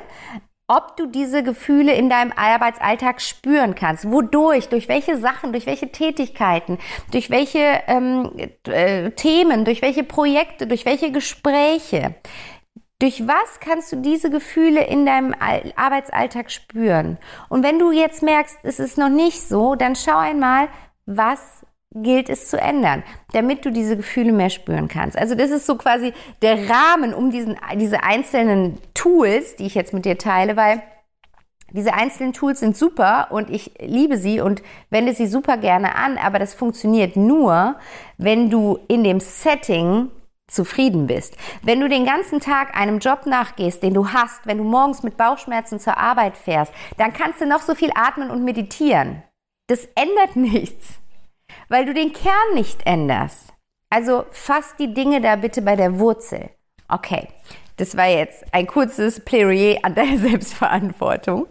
ob 0.71 0.97
du 0.97 1.07
diese 1.07 1.43
Gefühle 1.43 1.93
in 1.95 2.09
deinem 2.09 2.33
Arbeitsalltag 2.35 3.21
spüren 3.21 3.75
kannst. 3.75 4.09
Wodurch? 4.09 4.69
Durch 4.69 4.87
welche 4.87 5.17
Sachen? 5.17 5.51
Durch 5.51 5.67
welche 5.67 5.91
Tätigkeiten? 5.91 6.79
Durch 7.11 7.29
welche 7.29 7.83
ähm, 7.89 8.31
äh, 8.69 9.11
Themen? 9.11 9.65
Durch 9.65 9.83
welche 9.83 10.05
Projekte? 10.05 10.69
Durch 10.69 10.87
welche 10.87 11.11
Gespräche? 11.11 12.15
Durch 13.01 13.27
was 13.27 13.59
kannst 13.59 13.91
du 13.91 13.97
diese 13.97 14.31
Gefühle 14.31 14.85
in 14.85 15.07
deinem 15.07 15.35
Arbeitsalltag 15.75 16.53
spüren? 16.53 17.19
Und 17.49 17.65
wenn 17.65 17.81
du 17.81 17.91
jetzt 17.91 18.23
merkst, 18.23 18.59
es 18.63 18.79
ist 18.79 18.97
noch 18.97 19.09
nicht 19.09 19.43
so, 19.43 19.75
dann 19.75 19.97
schau 19.97 20.19
einmal, 20.19 20.69
was 21.05 21.67
gilt 21.95 22.29
es 22.29 22.49
zu 22.49 22.61
ändern, 22.61 23.03
damit 23.33 23.65
du 23.65 23.73
diese 23.73 23.97
Gefühle 23.97 24.33
mehr 24.33 24.51
spüren 24.51 24.87
kannst. 24.87 25.19
Also 25.19 25.35
das 25.35 25.51
ist 25.51 25.67
so 25.67 25.77
quasi 25.77 26.13
der 26.41 26.71
Rahmen 26.71 27.13
um 27.13 27.31
diesen, 27.31 27.57
diese 27.75 28.05
einzelnen 28.05 28.79
Tools, 28.95 29.57
die 29.57 29.67
ich 29.67 29.75
jetzt 29.75 29.93
mit 29.93 30.05
dir 30.05 30.17
teile, 30.17 30.57
weil 30.57 30.83
diese 31.73 31.95
einzelnen 31.95 32.33
Tools 32.33 32.61
sind 32.61 32.77
super 32.77 33.29
und 33.31 33.51
ich 33.51 33.73
liebe 33.81 34.17
sie 34.17 34.41
und 34.41 34.63
wende 34.91 35.15
sie 35.15 35.27
super 35.27 35.57
gerne 35.57 35.95
an, 35.95 36.19
aber 36.19 36.39
das 36.39 36.55
funktioniert 36.55 37.17
nur, 37.17 37.77
wenn 38.19 38.51
du 38.51 38.79
in 38.89 39.05
dem 39.05 39.21
Setting 39.21 40.11
zufrieden 40.49 41.07
bist. 41.07 41.37
Wenn 41.63 41.81
du 41.81 41.89
den 41.89 42.05
ganzen 42.05 42.41
Tag 42.41 42.77
einem 42.77 42.99
Job 42.99 43.27
nachgehst, 43.27 43.83
den 43.83 43.95
du 43.95 44.09
hast, 44.09 44.47
wenn 44.47 44.59
du 44.59 44.65
morgens 44.65 45.03
mit 45.03 45.17
Bauchschmerzen 45.17 45.79
zur 45.79 45.97
Arbeit 45.97 46.37
fährst, 46.37 46.73
dann 46.99 47.13
kannst 47.13 47.41
du 47.41 47.47
noch 47.47 47.63
so 47.63 47.75
viel 47.75 47.91
atmen 47.95 48.31
und 48.31 48.45
meditieren. 48.45 49.23
Das 49.69 49.89
ändert 49.95 50.35
nichts, 50.35 51.01
weil 51.71 51.87
du 51.87 51.95
den 51.95 52.13
Kern 52.13 52.55
nicht 52.55 52.85
änderst. 52.85 53.55
Also 53.89 54.27
fass 54.31 54.77
die 54.79 54.93
Dinge 54.93 55.23
da 55.23 55.37
bitte 55.37 55.63
bei 55.63 55.77
der 55.77 55.99
Wurzel. 55.99 56.51
Okay, 56.89 57.29
das 57.77 57.97
war 57.97 58.09
jetzt 58.09 58.45
ein 58.53 58.67
kurzes 58.67 59.25
Plädoyer 59.25 59.79
an 59.83 59.95
deine 59.95 60.19
Selbstverantwortung. 60.29 61.47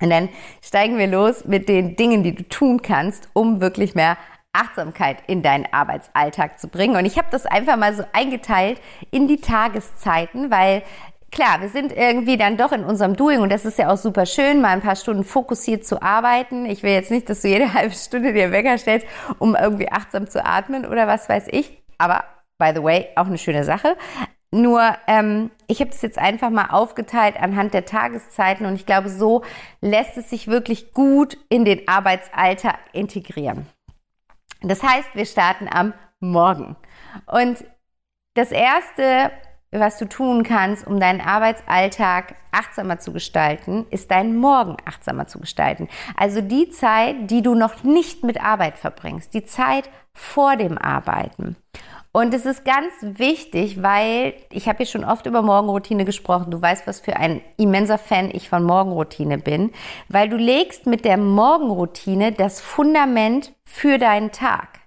Und 0.00 0.10
dann 0.10 0.28
steigen 0.62 0.98
wir 0.98 1.06
los 1.06 1.44
mit 1.44 1.68
den 1.68 1.96
Dingen, 1.96 2.22
die 2.22 2.34
du 2.34 2.48
tun 2.48 2.82
kannst, 2.82 3.28
um 3.32 3.60
wirklich 3.60 3.94
mehr 3.94 4.16
Achtsamkeit 4.52 5.18
in 5.26 5.42
deinen 5.42 5.66
Arbeitsalltag 5.72 6.58
zu 6.58 6.68
bringen. 6.68 6.96
Und 6.96 7.04
ich 7.04 7.18
habe 7.18 7.28
das 7.30 7.46
einfach 7.46 7.76
mal 7.76 7.94
so 7.94 8.04
eingeteilt 8.12 8.80
in 9.10 9.28
die 9.28 9.40
Tageszeiten, 9.40 10.50
weil 10.50 10.82
klar, 11.30 11.60
wir 11.60 11.68
sind 11.68 11.92
irgendwie 11.92 12.36
dann 12.36 12.56
doch 12.56 12.72
in 12.72 12.84
unserem 12.84 13.16
Doing 13.16 13.40
und 13.40 13.50
das 13.50 13.64
ist 13.64 13.78
ja 13.78 13.90
auch 13.90 13.96
super 13.96 14.26
schön, 14.26 14.60
mal 14.60 14.70
ein 14.70 14.80
paar 14.80 14.96
Stunden 14.96 15.24
fokussiert 15.24 15.84
zu 15.84 16.02
arbeiten. 16.02 16.66
Ich 16.66 16.82
will 16.82 16.92
jetzt 16.92 17.10
nicht, 17.10 17.28
dass 17.28 17.42
du 17.42 17.48
jede 17.48 17.72
halbe 17.74 17.94
Stunde 17.94 18.32
dir 18.32 18.52
Wecker 18.52 18.78
stellst, 18.78 19.06
um 19.38 19.54
irgendwie 19.54 19.90
achtsam 19.90 20.28
zu 20.28 20.44
atmen 20.44 20.86
oder 20.86 21.06
was 21.06 21.28
weiß 21.28 21.48
ich. 21.50 21.82
Aber 21.98 22.24
by 22.58 22.72
the 22.74 22.82
way, 22.82 23.08
auch 23.16 23.26
eine 23.26 23.38
schöne 23.38 23.64
Sache. 23.64 23.96
Nur, 24.50 24.96
ähm, 25.06 25.50
ich 25.66 25.80
habe 25.80 25.90
es 25.90 26.00
jetzt 26.00 26.18
einfach 26.18 26.48
mal 26.48 26.70
aufgeteilt 26.70 27.36
anhand 27.38 27.74
der 27.74 27.84
Tageszeiten 27.84 28.64
und 28.64 28.76
ich 28.76 28.86
glaube, 28.86 29.10
so 29.10 29.42
lässt 29.82 30.16
es 30.16 30.30
sich 30.30 30.48
wirklich 30.48 30.92
gut 30.92 31.36
in 31.50 31.66
den 31.66 31.86
Arbeitsalltag 31.86 32.78
integrieren. 32.92 33.66
Das 34.62 34.82
heißt, 34.82 35.14
wir 35.14 35.26
starten 35.26 35.68
am 35.70 35.92
Morgen. 36.20 36.76
Und 37.26 37.62
das 38.34 38.50
Erste, 38.50 39.30
was 39.70 39.98
du 39.98 40.06
tun 40.06 40.42
kannst, 40.42 40.86
um 40.86 40.98
deinen 40.98 41.20
Arbeitsalltag 41.20 42.34
achtsamer 42.52 42.98
zu 42.98 43.12
gestalten, 43.12 43.86
ist 43.90 44.10
deinen 44.10 44.36
Morgen 44.36 44.76
achtsamer 44.84 45.26
zu 45.26 45.38
gestalten. 45.38 45.88
Also 46.16 46.40
die 46.40 46.70
Zeit, 46.70 47.30
die 47.30 47.42
du 47.42 47.54
noch 47.54 47.82
nicht 47.82 48.24
mit 48.24 48.42
Arbeit 48.42 48.78
verbringst, 48.78 49.34
die 49.34 49.44
Zeit 49.44 49.90
vor 50.14 50.56
dem 50.56 50.78
Arbeiten. 50.78 51.56
Und 52.10 52.32
es 52.32 52.46
ist 52.46 52.64
ganz 52.64 52.92
wichtig, 53.00 53.82
weil 53.82 54.34
ich 54.50 54.66
habe 54.66 54.78
hier 54.78 54.86
schon 54.86 55.04
oft 55.04 55.26
über 55.26 55.42
Morgenroutine 55.42 56.04
gesprochen. 56.04 56.50
Du 56.50 56.60
weißt, 56.60 56.86
was 56.86 57.00
für 57.00 57.16
ein 57.16 57.42
immenser 57.58 57.98
Fan 57.98 58.30
ich 58.32 58.48
von 58.48 58.64
Morgenroutine 58.64 59.38
bin, 59.38 59.70
weil 60.08 60.28
du 60.28 60.36
legst 60.36 60.86
mit 60.86 61.04
der 61.04 61.18
Morgenroutine 61.18 62.32
das 62.32 62.60
Fundament 62.60 63.52
für 63.64 63.98
deinen 63.98 64.32
Tag. 64.32 64.80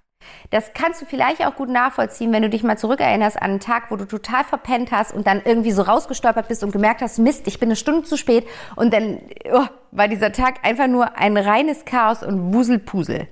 Das 0.50 0.72
kannst 0.74 1.00
du 1.02 1.06
vielleicht 1.06 1.44
auch 1.46 1.54
gut 1.54 1.68
nachvollziehen, 1.68 2.32
wenn 2.32 2.42
du 2.42 2.50
dich 2.50 2.62
mal 2.62 2.76
zurückerinnerst 2.76 3.36
an 3.36 3.50
einen 3.50 3.60
Tag, 3.60 3.90
wo 3.90 3.96
du 3.96 4.06
total 4.06 4.44
verpennt 4.44 4.92
hast 4.92 5.12
und 5.12 5.26
dann 5.26 5.42
irgendwie 5.44 5.72
so 5.72 5.82
rausgestolpert 5.82 6.48
bist 6.48 6.62
und 6.62 6.72
gemerkt 6.72 7.02
hast, 7.02 7.18
Mist, 7.18 7.46
ich 7.46 7.58
bin 7.58 7.68
eine 7.68 7.76
Stunde 7.76 8.02
zu 8.02 8.16
spät 8.16 8.46
und 8.76 8.92
dann 8.92 9.18
oh, 9.52 9.66
war 9.90 10.08
dieser 10.08 10.32
Tag 10.32 10.64
einfach 10.64 10.88
nur 10.88 11.16
ein 11.16 11.36
reines 11.36 11.84
Chaos 11.84 12.22
und 12.22 12.52
Wuselpusel. 12.54 13.28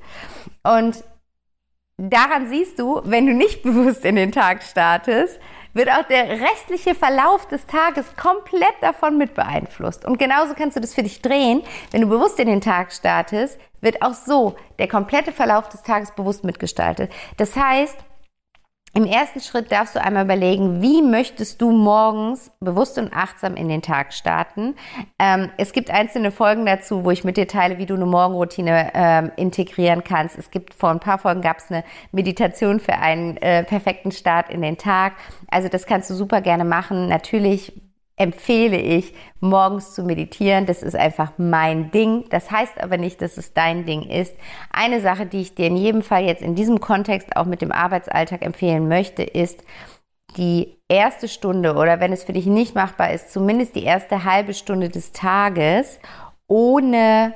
Und 0.63 1.05
daran 1.97 2.49
siehst 2.49 2.79
du, 2.79 3.03
wenn 3.05 3.27
du 3.27 3.35
nicht 3.35 3.63
bewusst 3.65 4.05
in 4.05 4.17
den 4.17 4.33
Tag 4.33 4.63
startest, 4.63 5.39
wird 5.73 5.91
auch 5.91 6.05
der 6.05 6.41
restliche 6.41 6.95
Verlauf 6.95 7.47
des 7.49 7.67
Tages 7.67 8.17
komplett 8.17 8.75
davon 8.81 9.19
mit 9.19 9.35
beeinflusst. 9.35 10.05
Und 10.05 10.19
genauso 10.19 10.55
kannst 10.55 10.77
du 10.77 10.81
das 10.81 10.95
für 10.95 11.03
dich 11.03 11.23
drehen. 11.23 11.63
Wenn 11.91 12.03
du 12.03 12.09
bewusst 12.09 12.39
in 12.41 12.49
den 12.49 12.61
Tag 12.61 12.93
startest, 12.93 13.59
wird 13.81 14.03
auch 14.03 14.15
so 14.15 14.57
der 14.79 14.89
komplette 14.89 15.33
Verlauf 15.33 15.69
des 15.69 15.83
Tages 15.83 16.13
bewusst 16.13 16.45
mitgestaltet. 16.45 17.11
Das 17.37 17.57
heißt, 17.57 17.97
im 18.93 19.07
ersten 19.07 19.41
Schritt 19.41 19.71
darfst 19.71 19.95
du 19.95 20.03
einmal 20.03 20.25
überlegen, 20.25 20.83
wie 20.83 21.01
möchtest 21.01 21.63
du 21.63 21.71
morgens 21.71 22.51
bewusst 22.59 22.99
und 22.99 23.13
achtsam 23.13 23.55
in 23.55 23.69
den 23.69 23.83
Tag 23.83 24.13
starten. 24.13 24.75
Ähm, 25.19 25.51
es 25.59 25.73
gibt 25.73 25.91
einzelne 25.91 26.33
Folgen 26.33 26.67
dazu, 26.67 27.05
wo 27.05 27.13
ich 27.13 27.23
mit 27.23 27.37
dir 27.37 27.47
teile, 27.47 27.79
wie 27.79 27.87
du 27.87 27.95
eine 27.95 28.07
Morgenroutine 28.07 28.91
ähm, 28.95 29.31
integrieren 29.37 30.03
kannst. 30.03 30.37
Es 30.37 30.51
gibt 30.51 30.75
vor 30.75 30.91
ein 30.91 30.99
paar 30.99 31.19
Folgen 31.19 31.41
gab 31.41 31.59
es 31.59 31.71
eine 31.71 31.85
Meditation 32.11 32.81
für 32.81 32.95
einen 32.95 33.37
äh, 33.37 33.63
perfekten 33.63 34.11
Start 34.11 34.51
in 34.51 34.61
den 34.61 34.77
Tag. 34.77 35.13
Also 35.49 35.69
das 35.69 35.87
kannst 35.87 36.11
du 36.11 36.15
super 36.15 36.41
gerne 36.41 36.65
machen. 36.65 37.09
Natürlich 37.09 37.73
empfehle 38.21 38.77
ich, 38.77 39.15
morgens 39.41 39.95
zu 39.95 40.03
meditieren. 40.05 40.67
Das 40.67 40.83
ist 40.83 40.95
einfach 40.95 41.33
mein 41.39 41.91
Ding. 41.91 42.27
Das 42.29 42.51
heißt 42.51 42.79
aber 42.83 42.99
nicht, 42.99 43.23
dass 43.23 43.39
es 43.39 43.55
dein 43.55 43.87
Ding 43.87 44.03
ist. 44.03 44.37
Eine 44.71 45.01
Sache, 45.01 45.25
die 45.25 45.41
ich 45.41 45.55
dir 45.55 45.67
in 45.67 45.77
jedem 45.77 46.03
Fall 46.03 46.25
jetzt 46.25 46.43
in 46.43 46.55
diesem 46.55 46.81
Kontext 46.81 47.35
auch 47.35 47.47
mit 47.47 47.63
dem 47.63 47.73
Arbeitsalltag 47.73 48.45
empfehlen 48.45 48.89
möchte, 48.89 49.23
ist, 49.23 49.65
die 50.37 50.77
erste 50.87 51.29
Stunde 51.29 51.75
oder 51.75 51.99
wenn 51.99 52.13
es 52.13 52.25
für 52.25 52.35
dich 52.35 52.47
nicht 52.47 52.75
machbar 52.75 53.11
ist, 53.13 53.33
zumindest 53.33 53.75
die 53.75 53.85
erste 53.85 54.25
halbe 54.25 54.53
Stunde 54.53 54.91
des 54.91 55.13
Tages 55.13 55.99
ohne 56.47 57.35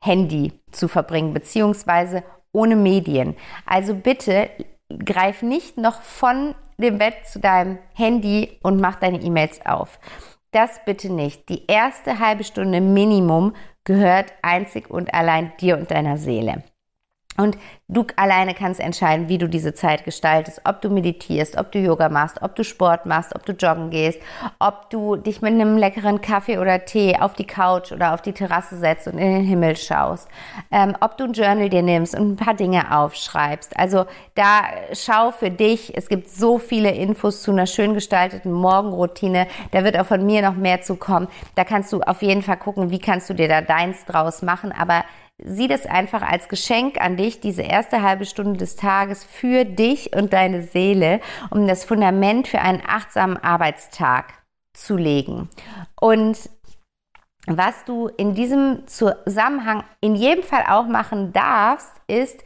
Handy 0.00 0.52
zu 0.70 0.86
verbringen, 0.86 1.34
beziehungsweise 1.34 2.22
ohne 2.52 2.76
Medien. 2.76 3.36
Also 3.66 3.94
bitte 3.94 4.48
greif 5.04 5.42
nicht 5.42 5.76
noch 5.76 6.00
von 6.02 6.54
dem 6.80 6.98
Bett 6.98 7.26
zu 7.26 7.40
deinem 7.40 7.78
Handy 7.94 8.58
und 8.62 8.80
mach 8.80 8.96
deine 8.96 9.20
E-Mails 9.20 9.64
auf. 9.64 9.98
Das 10.52 10.84
bitte 10.84 11.12
nicht. 11.12 11.48
Die 11.48 11.66
erste 11.66 12.18
halbe 12.18 12.44
Stunde 12.44 12.80
Minimum 12.80 13.54
gehört 13.84 14.32
einzig 14.42 14.90
und 14.90 15.14
allein 15.14 15.52
dir 15.60 15.78
und 15.78 15.90
deiner 15.90 16.16
Seele. 16.16 16.64
Und 17.36 17.56
du 17.88 18.04
alleine 18.16 18.54
kannst 18.54 18.80
entscheiden, 18.80 19.28
wie 19.28 19.38
du 19.38 19.48
diese 19.48 19.72
Zeit 19.72 20.04
gestaltest, 20.04 20.60
ob 20.64 20.82
du 20.82 20.90
meditierst, 20.90 21.56
ob 21.56 21.72
du 21.72 21.78
Yoga 21.78 22.08
machst, 22.08 22.42
ob 22.42 22.54
du 22.54 22.64
Sport 22.64 23.06
machst, 23.06 23.34
ob 23.34 23.46
du 23.46 23.52
joggen 23.52 23.90
gehst, 23.90 24.20
ob 24.58 24.90
du 24.90 25.16
dich 25.16 25.40
mit 25.40 25.52
einem 25.52 25.78
leckeren 25.78 26.20
Kaffee 26.20 26.58
oder 26.58 26.84
Tee 26.84 27.16
auf 27.18 27.34
die 27.34 27.46
Couch 27.46 27.92
oder 27.92 28.14
auf 28.14 28.20
die 28.20 28.32
Terrasse 28.32 28.76
setzt 28.76 29.06
und 29.06 29.14
in 29.18 29.32
den 29.32 29.44
Himmel 29.44 29.76
schaust, 29.76 30.28
ähm, 30.70 30.96
ob 31.00 31.16
du 31.16 31.24
ein 31.24 31.32
Journal 31.32 31.70
dir 31.70 31.82
nimmst 31.82 32.14
und 32.14 32.32
ein 32.32 32.36
paar 32.36 32.54
Dinge 32.54 32.94
aufschreibst. 32.94 33.76
Also 33.78 34.06
da 34.34 34.64
schau 34.92 35.30
für 35.30 35.50
dich. 35.50 35.96
Es 35.96 36.08
gibt 36.08 36.28
so 36.28 36.58
viele 36.58 36.90
Infos 36.90 37.42
zu 37.42 37.52
einer 37.52 37.66
schön 37.66 37.94
gestalteten 37.94 38.52
Morgenroutine. 38.52 39.46
Da 39.70 39.84
wird 39.84 39.98
auch 39.98 40.06
von 40.06 40.26
mir 40.26 40.42
noch 40.42 40.56
mehr 40.56 40.82
zu 40.82 40.96
kommen. 40.96 41.28
Da 41.54 41.64
kannst 41.64 41.92
du 41.92 42.02
auf 42.02 42.22
jeden 42.22 42.42
Fall 42.42 42.58
gucken, 42.58 42.90
wie 42.90 42.98
kannst 42.98 43.30
du 43.30 43.34
dir 43.34 43.48
da 43.48 43.62
deins 43.62 44.04
draus 44.04 44.42
machen. 44.42 44.72
Aber 44.72 45.04
sieh 45.44 45.68
das 45.68 45.86
einfach 45.86 46.22
als 46.22 46.48
Geschenk 46.48 47.00
an 47.00 47.16
dich, 47.16 47.40
diese 47.40 47.62
erste 47.62 48.02
halbe 48.02 48.24
Stunde 48.24 48.58
des 48.58 48.76
Tages 48.76 49.24
für 49.24 49.64
dich 49.64 50.14
und 50.14 50.32
deine 50.32 50.62
Seele, 50.62 51.20
um 51.50 51.66
das 51.66 51.84
Fundament 51.84 52.48
für 52.48 52.60
einen 52.60 52.82
achtsamen 52.86 53.36
Arbeitstag 53.36 54.34
zu 54.72 54.96
legen. 54.96 55.48
Und 56.00 56.38
was 57.46 57.84
du 57.84 58.08
in 58.08 58.34
diesem 58.34 58.86
Zusammenhang 58.86 59.84
in 60.00 60.14
jedem 60.14 60.44
Fall 60.44 60.64
auch 60.68 60.86
machen 60.86 61.32
darfst, 61.32 61.92
ist 62.06 62.44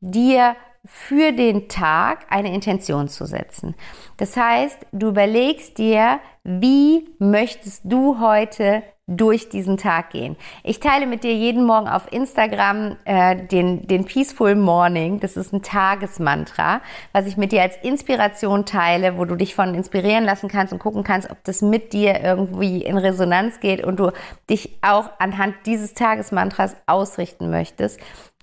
dir 0.00 0.56
für 0.84 1.32
den 1.32 1.68
Tag 1.68 2.26
eine 2.30 2.54
Intention 2.54 3.08
zu 3.08 3.26
setzen. 3.26 3.74
Das 4.16 4.36
heißt, 4.36 4.86
du 4.92 5.08
überlegst 5.08 5.76
dir, 5.76 6.20
wie 6.42 7.08
möchtest 7.18 7.82
du 7.84 8.18
heute 8.18 8.82
durch 9.10 9.48
diesen 9.48 9.76
Tag 9.76 10.10
gehen. 10.10 10.36
Ich 10.62 10.78
teile 10.78 11.06
mit 11.06 11.24
dir 11.24 11.34
jeden 11.34 11.64
Morgen 11.64 11.88
auf 11.88 12.10
Instagram 12.12 12.96
äh, 13.04 13.36
den, 13.36 13.86
den 13.88 14.04
Peaceful 14.04 14.54
Morning. 14.54 15.18
Das 15.18 15.36
ist 15.36 15.52
ein 15.52 15.62
Tagesmantra, 15.62 16.80
was 17.12 17.26
ich 17.26 17.36
mit 17.36 17.50
dir 17.50 17.62
als 17.62 17.76
Inspiration 17.82 18.64
teile, 18.64 19.18
wo 19.18 19.24
du 19.24 19.34
dich 19.34 19.54
von 19.54 19.74
inspirieren 19.74 20.24
lassen 20.24 20.48
kannst 20.48 20.72
und 20.72 20.78
gucken 20.78 21.02
kannst, 21.02 21.28
ob 21.28 21.42
das 21.44 21.60
mit 21.60 21.92
dir 21.92 22.20
irgendwie 22.22 22.82
in 22.82 22.96
Resonanz 22.96 23.58
geht 23.58 23.84
und 23.84 23.98
du 23.98 24.12
dich 24.48 24.78
auch 24.80 25.10
anhand 25.18 25.56
dieses 25.66 25.94
Tagesmantras 25.94 26.76
ausrichten 26.86 27.50
möchtest. 27.50 27.98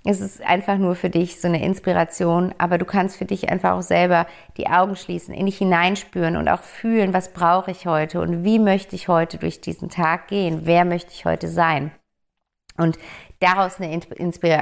Es 0.09 0.21
ist 0.21 0.41
einfach 0.41 0.77
nur 0.77 0.95
für 0.95 1.09
dich 1.09 1.41
so 1.41 1.49
eine 1.49 1.61
Inspiration, 1.61 2.55
aber 2.57 2.77
du 2.77 2.85
kannst 2.85 3.17
für 3.17 3.25
dich 3.25 3.49
einfach 3.49 3.73
auch 3.73 3.81
selber 3.81 4.25
die 4.55 4.67
Augen 4.67 4.95
schließen, 4.95 5.33
in 5.33 5.47
dich 5.47 5.57
hineinspüren 5.57 6.37
und 6.37 6.47
auch 6.47 6.61
fühlen, 6.61 7.13
was 7.13 7.33
brauche 7.33 7.71
ich 7.71 7.87
heute 7.87 8.21
und 8.21 8.45
wie 8.45 8.57
möchte 8.57 8.95
ich 8.95 9.09
heute 9.09 9.37
durch 9.37 9.59
diesen 9.59 9.89
Tag 9.89 10.29
gehen, 10.29 10.61
wer 10.63 10.85
möchte 10.85 11.11
ich 11.11 11.25
heute 11.25 11.49
sein. 11.49 11.91
Und 12.77 12.97
daraus 13.39 13.81
eine, 13.81 13.99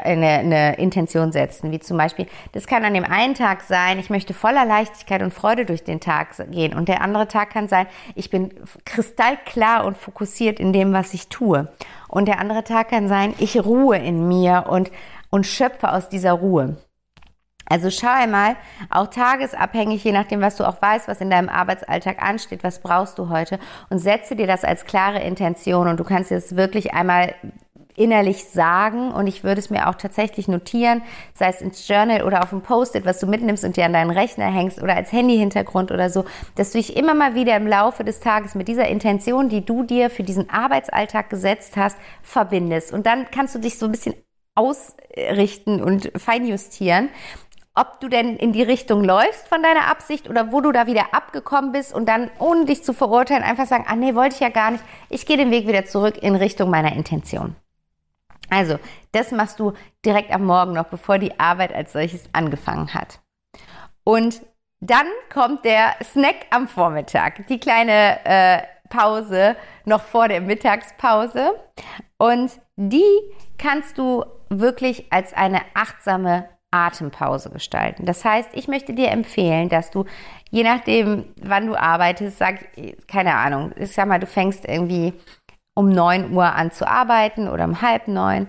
eine, 0.03 0.27
eine, 0.27 0.77
Intention 0.77 1.31
setzen, 1.31 1.71
wie 1.71 1.79
zum 1.79 1.97
Beispiel, 1.97 2.25
das 2.53 2.65
kann 2.65 2.83
an 2.83 2.93
dem 2.93 3.05
einen 3.05 3.35
Tag 3.35 3.61
sein, 3.61 3.99
ich 3.99 4.09
möchte 4.09 4.33
voller 4.33 4.65
Leichtigkeit 4.65 5.21
und 5.21 5.33
Freude 5.33 5.65
durch 5.65 5.83
den 5.83 5.99
Tag 5.99 6.29
gehen 6.51 6.73
und 6.73 6.89
der 6.89 7.01
andere 7.01 7.27
Tag 7.27 7.51
kann 7.51 7.67
sein, 7.67 7.87
ich 8.15 8.29
bin 8.29 8.51
kristallklar 8.85 9.85
und 9.85 9.97
fokussiert 9.97 10.59
in 10.59 10.73
dem, 10.73 10.91
was 10.91 11.13
ich 11.13 11.27
tue. 11.27 11.67
Und 12.07 12.27
der 12.27 12.39
andere 12.39 12.63
Tag 12.63 12.89
kann 12.89 13.07
sein, 13.07 13.33
ich 13.39 13.63
ruhe 13.63 13.97
in 13.97 14.27
mir 14.27 14.65
und 14.69 14.91
und 15.29 15.45
schöpfe 15.45 15.91
aus 15.91 16.09
dieser 16.09 16.33
Ruhe. 16.33 16.77
Also 17.67 17.89
schau 17.89 18.11
einmal, 18.11 18.55
auch 18.91 19.07
tagesabhängig, 19.07 20.03
je 20.03 20.11
nachdem, 20.11 20.41
was 20.41 20.55
du 20.55 20.67
auch 20.67 20.79
weißt, 20.81 21.07
was 21.07 21.21
in 21.21 21.31
deinem 21.31 21.49
Arbeitsalltag 21.49 22.21
ansteht, 22.21 22.63
was 22.63 22.79
brauchst 22.79 23.17
du 23.17 23.29
heute 23.29 23.59
und 23.89 23.97
setze 23.97 24.35
dir 24.35 24.45
das 24.45 24.63
als 24.63 24.85
klare 24.85 25.19
Intention 25.21 25.87
und 25.87 25.99
du 25.99 26.03
kannst 26.03 26.29
dir 26.29 26.41
wirklich 26.51 26.93
einmal 26.93 27.33
innerlich 27.95 28.45
sagen 28.45 29.11
und 29.11 29.27
ich 29.27 29.43
würde 29.43 29.59
es 29.59 29.69
mir 29.69 29.87
auch 29.87 29.95
tatsächlich 29.95 30.47
notieren, 30.47 31.01
sei 31.33 31.47
es 31.47 31.61
ins 31.61 31.87
Journal 31.87 32.23
oder 32.23 32.43
auf 32.43 32.51
ein 32.51 32.61
Post-it, 32.61 33.05
was 33.05 33.19
du 33.19 33.27
mitnimmst 33.27 33.63
und 33.63 33.77
dir 33.77 33.85
an 33.85 33.93
deinen 33.93 34.11
Rechner 34.11 34.45
hängst 34.45 34.81
oder 34.81 34.95
als 34.95 35.11
Handy-Hintergrund 35.11 35.91
oder 35.91 36.09
so, 36.09 36.25
dass 36.55 36.71
du 36.71 36.77
dich 36.77 36.97
immer 36.97 37.13
mal 37.13 37.35
wieder 37.35 37.55
im 37.55 37.67
Laufe 37.67 38.03
des 38.03 38.19
Tages 38.19 38.53
mit 38.53 38.67
dieser 38.67 38.87
Intention, 38.87 39.49
die 39.49 39.65
du 39.65 39.83
dir 39.83 40.09
für 40.09 40.23
diesen 40.23 40.49
Arbeitsalltag 40.49 41.29
gesetzt 41.29 41.77
hast, 41.77 41.97
verbindest. 42.21 42.91
Und 42.91 43.05
dann 43.05 43.27
kannst 43.31 43.55
du 43.55 43.59
dich 43.59 43.77
so 43.77 43.85
ein 43.85 43.91
bisschen 43.91 44.13
ausrichten 44.55 45.81
und 45.81 46.11
feinjustieren, 46.15 47.09
ob 47.75 47.99
du 47.99 48.07
denn 48.07 48.37
in 48.37 48.53
die 48.53 48.63
Richtung 48.63 49.03
läufst 49.03 49.47
von 49.47 49.61
deiner 49.61 49.87
Absicht 49.87 50.29
oder 50.29 50.51
wo 50.51 50.61
du 50.61 50.71
da 50.71 50.87
wieder 50.87 51.13
abgekommen 51.13 51.73
bist 51.73 51.93
und 51.93 52.07
dann, 52.07 52.31
ohne 52.39 52.65
dich 52.65 52.83
zu 52.83 52.93
verurteilen, 52.93 53.43
einfach 53.43 53.67
sagen, 53.67 53.85
ah 53.87 53.95
nee, 53.95 54.15
wollte 54.15 54.35
ich 54.35 54.41
ja 54.41 54.49
gar 54.49 54.71
nicht, 54.71 54.83
ich 55.09 55.25
gehe 55.25 55.37
den 55.37 55.51
Weg 55.51 55.67
wieder 55.67 55.85
zurück 55.85 56.17
in 56.21 56.35
Richtung 56.35 56.69
meiner 56.69 56.93
Intention. 56.93 57.55
Also, 58.49 58.79
das 59.11 59.31
machst 59.31 59.59
du 59.59 59.73
direkt 60.05 60.31
am 60.31 60.45
Morgen 60.45 60.73
noch, 60.73 60.85
bevor 60.85 61.17
die 61.17 61.39
Arbeit 61.39 61.73
als 61.73 61.91
solches 61.93 62.29
angefangen 62.31 62.93
hat. 62.93 63.19
Und 64.03 64.41
dann 64.79 65.07
kommt 65.33 65.65
der 65.65 65.95
Snack 66.03 66.45
am 66.51 66.67
Vormittag, 66.67 67.47
die 67.47 67.59
kleine 67.59 68.23
äh, 68.23 68.61
Pause 68.89 69.55
noch 69.85 70.01
vor 70.01 70.27
der 70.27 70.41
Mittagspause. 70.41 71.59
Und 72.17 72.51
die 72.75 73.03
kannst 73.57 73.97
du 73.97 74.23
wirklich 74.49 75.11
als 75.11 75.33
eine 75.33 75.61
achtsame 75.73 76.49
Atempause 76.71 77.49
gestalten. 77.49 78.05
Das 78.05 78.25
heißt, 78.25 78.49
ich 78.53 78.67
möchte 78.67 78.93
dir 78.93 79.09
empfehlen, 79.11 79.69
dass 79.69 79.91
du, 79.91 80.05
je 80.49 80.63
nachdem, 80.63 81.25
wann 81.41 81.67
du 81.67 81.75
arbeitest, 81.75 82.37
sag, 82.37 82.59
keine 83.07 83.35
Ahnung, 83.35 83.71
ich 83.77 83.93
sag 83.93 84.07
mal, 84.07 84.19
du 84.19 84.27
fängst 84.27 84.65
irgendwie 84.65 85.13
um 85.73 85.89
9 85.89 86.33
Uhr 86.33 86.45
an 86.45 86.71
zu 86.71 86.87
arbeiten 86.87 87.47
oder 87.47 87.65
um 87.65 87.81
halb 87.81 88.07
neun, 88.07 88.47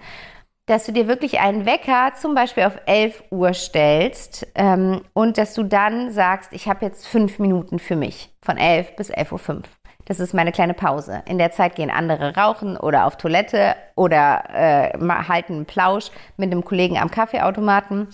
dass 0.67 0.85
du 0.85 0.93
dir 0.93 1.07
wirklich 1.07 1.39
einen 1.39 1.65
Wecker 1.65 2.13
zum 2.21 2.35
Beispiel 2.35 2.65
auf 2.65 2.79
11 2.87 3.25
Uhr 3.31 3.55
stellst 3.55 4.47
ähm, 4.57 5.03
und 5.13 5.39
dass 5.39 5.55
du 5.55 5.63
dann 5.63 6.11
sagst, 6.11 6.53
ich 6.53 6.69
habe 6.69 6.85
jetzt 6.85 7.07
fünf 7.07 7.39
Minuten 7.39 7.79
für 7.79 7.97
mich, 7.97 8.31
von 8.43 8.59
11 8.59 8.97
bis 8.97 9.13
11.05 9.13 9.49
Uhr. 9.49 9.63
Das 10.07 10.21
ist 10.21 10.35
meine 10.35 10.53
kleine 10.53 10.75
Pause. 10.75 11.23
In 11.27 11.39
der 11.39 11.51
Zeit 11.51 11.75
gehen 11.75 11.91
andere 11.91 12.37
rauchen 12.37 12.77
oder 12.77 13.07
auf 13.07 13.17
Toilette 13.17 13.75
oder 13.97 14.45
äh, 14.53 14.99
halten 15.29 15.55
einen 15.55 15.67
Plausch 15.67 16.11
mit 16.37 16.51
einem 16.51 16.65
Kollegen 16.65 16.97
am 16.99 17.11
Kaffeeautomaten. 17.11 18.09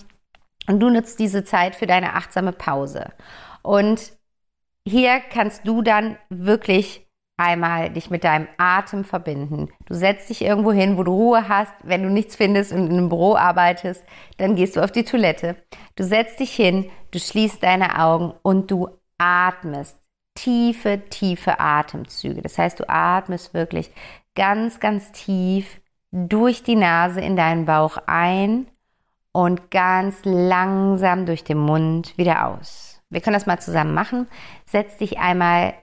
Und 0.67 0.79
du 0.79 0.89
nutzt 0.89 1.19
diese 1.19 1.43
Zeit 1.43 1.75
für 1.75 1.85
deine 1.85 2.13
achtsame 2.13 2.51
Pause. 2.51 3.11
Und 3.61 4.13
hier 4.87 5.21
kannst 5.31 5.67
du 5.67 5.81
dann 5.81 6.17
wirklich 6.29 7.02
einmal 7.37 7.89
dich 7.89 8.09
mit 8.09 8.23
deinem 8.23 8.47
Atem 8.57 9.03
verbinden. 9.03 9.69
Du 9.85 9.93
setzt 9.93 10.29
dich 10.29 10.43
irgendwo 10.43 10.71
hin, 10.71 10.97
wo 10.97 11.03
du 11.03 11.11
Ruhe 11.11 11.49
hast. 11.49 11.73
Wenn 11.83 12.03
du 12.03 12.09
nichts 12.09 12.35
findest 12.35 12.71
und 12.71 12.87
in 12.87 12.97
einem 12.97 13.09
Büro 13.09 13.35
arbeitest, 13.35 14.03
dann 14.37 14.55
gehst 14.55 14.75
du 14.75 14.83
auf 14.83 14.91
die 14.91 15.03
Toilette. 15.03 15.55
Du 15.95 16.03
setzt 16.03 16.39
dich 16.39 16.53
hin, 16.53 16.89
du 17.11 17.19
schließt 17.19 17.61
deine 17.63 17.99
Augen 17.99 18.33
und 18.43 18.69
du 18.69 18.89
atmest. 19.17 19.99
Tiefe, 20.35 21.01
tiefe 21.09 21.59
Atemzüge. 21.59 22.41
Das 22.41 22.57
heißt, 22.57 22.79
du 22.79 22.89
atmest 22.89 23.53
wirklich 23.53 23.91
ganz, 24.35 24.79
ganz 24.79 25.11
tief 25.11 25.79
durch 26.11 26.63
die 26.63 26.75
Nase 26.75 27.21
in 27.21 27.35
deinen 27.35 27.65
Bauch 27.65 27.97
ein 28.07 28.67
und 29.31 29.71
ganz 29.71 30.17
langsam 30.23 31.25
durch 31.25 31.43
den 31.43 31.57
Mund 31.57 32.17
wieder 32.17 32.47
aus. 32.47 33.01
Wir 33.09 33.21
können 33.21 33.35
das 33.35 33.45
mal 33.45 33.59
zusammen 33.59 33.93
machen. 33.93 34.27
Setz 34.65 34.97
dich 34.97 35.19
einmal 35.19 35.73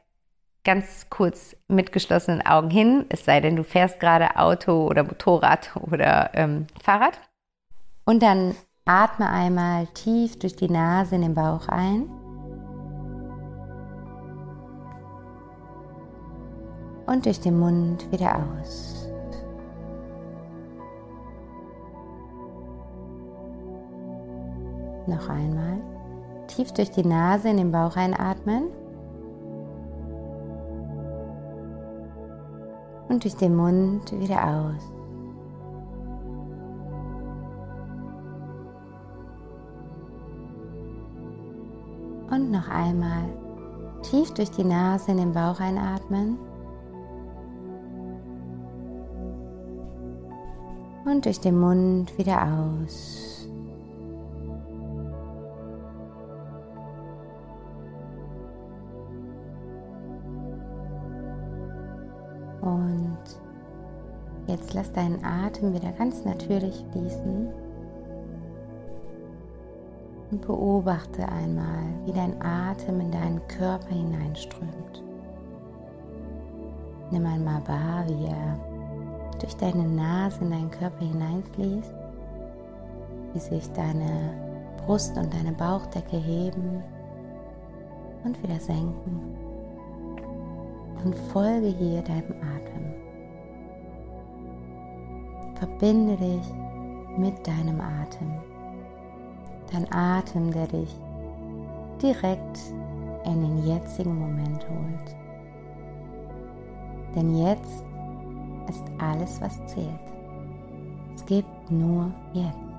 ganz 0.64 1.08
kurz 1.08 1.56
mit 1.68 1.92
geschlossenen 1.92 2.44
Augen 2.44 2.70
hin, 2.70 3.06
es 3.08 3.24
sei 3.24 3.40
denn, 3.40 3.56
du 3.56 3.64
fährst 3.64 4.00
gerade 4.00 4.36
Auto 4.36 4.86
oder 4.86 5.04
Motorrad 5.04 5.70
oder 5.76 6.30
ähm, 6.34 6.66
Fahrrad. 6.82 7.18
Und 8.04 8.22
dann 8.22 8.54
atme 8.84 9.28
einmal 9.28 9.86
tief 9.88 10.38
durch 10.38 10.56
die 10.56 10.68
Nase 10.68 11.14
in 11.14 11.22
den 11.22 11.34
Bauch 11.34 11.68
ein. 11.68 12.10
Und 17.06 17.26
durch 17.26 17.40
den 17.40 17.58
Mund 17.58 18.10
wieder 18.12 18.36
aus. 18.36 19.08
Noch 25.06 25.28
einmal. 25.28 25.80
Tief 26.46 26.72
durch 26.72 26.90
die 26.90 27.04
Nase 27.04 27.48
in 27.48 27.56
den 27.56 27.72
Bauch 27.72 27.96
einatmen. 27.96 28.70
Und 33.10 33.24
durch 33.24 33.34
den 33.34 33.56
Mund 33.56 34.12
wieder 34.12 34.46
aus. 34.46 34.92
Und 42.30 42.52
noch 42.52 42.68
einmal 42.68 43.24
tief 44.02 44.32
durch 44.34 44.50
die 44.52 44.62
Nase 44.62 45.10
in 45.10 45.16
den 45.18 45.32
Bauch 45.32 45.58
einatmen. 45.58 46.38
Und 51.04 51.24
durch 51.24 51.40
den 51.40 51.58
Mund 51.58 52.16
wieder 52.16 52.40
aus. 52.44 53.39
Jetzt 64.50 64.74
lass 64.74 64.92
deinen 64.92 65.24
Atem 65.24 65.72
wieder 65.72 65.92
ganz 65.92 66.24
natürlich 66.24 66.84
fließen 66.92 67.48
und 70.30 70.40
beobachte 70.46 71.28
einmal, 71.28 71.84
wie 72.04 72.12
dein 72.12 72.40
Atem 72.42 73.00
in 73.00 73.10
deinen 73.10 73.46
Körper 73.48 73.94
hineinströmt. 73.94 75.02
Nimm 77.10 77.26
einmal 77.26 77.66
wahr, 77.66 78.04
wie 78.06 78.26
er 78.26 78.58
durch 79.40 79.56
deine 79.56 79.84
Nase 79.84 80.40
in 80.42 80.50
deinen 80.50 80.70
Körper 80.70 81.04
hineinfließt, 81.04 81.94
wie 83.32 83.38
sich 83.38 83.72
deine 83.72 84.34
Brust 84.78 85.16
und 85.16 85.32
deine 85.32 85.52
Bauchdecke 85.52 86.16
heben 86.16 86.82
und 88.24 88.40
wieder 88.42 88.60
senken 88.60 89.36
und 91.04 91.14
folge 91.32 91.68
hier 91.68 92.02
deinem 92.02 92.34
Atem. 92.42 92.89
Verbinde 95.60 96.16
dich 96.16 96.54
mit 97.18 97.46
deinem 97.46 97.82
Atem. 97.82 98.32
Dein 99.70 99.92
Atem, 99.92 100.50
der 100.50 100.66
dich 100.66 100.88
direkt 102.00 102.58
in 103.26 103.42
den 103.42 103.66
jetzigen 103.66 104.18
Moment 104.18 104.66
holt. 104.70 105.16
Denn 107.14 107.36
jetzt 107.36 107.84
ist 108.70 108.84
alles, 108.98 109.38
was 109.42 109.66
zählt. 109.66 109.86
Es 111.14 111.26
gibt 111.26 111.70
nur 111.70 112.10
jetzt. 112.32 112.69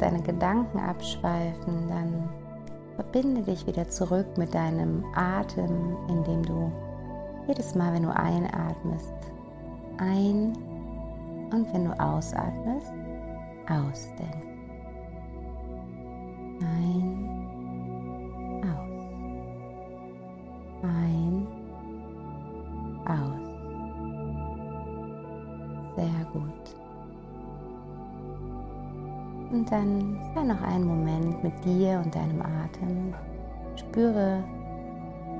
Deine 0.00 0.22
Gedanken 0.22 0.78
abschweifen, 0.78 1.88
dann 1.88 2.28
verbinde 2.96 3.42
dich 3.42 3.66
wieder 3.66 3.88
zurück 3.88 4.26
mit 4.36 4.54
deinem 4.54 5.04
Atem, 5.14 5.96
indem 6.08 6.42
du 6.42 6.70
jedes 7.46 7.74
Mal, 7.74 7.92
wenn 7.92 8.02
du 8.02 8.14
einatmest, 8.14 9.14
ein 9.98 10.52
und 11.52 11.72
wenn 11.72 11.86
du 11.86 12.00
ausatmest, 12.00 12.92
ausdenkst. 13.68 14.49
Mit 31.42 31.52
dir 31.64 32.00
und 32.04 32.14
deinem 32.14 32.42
Atem. 32.42 33.14
Spüre 33.76 34.42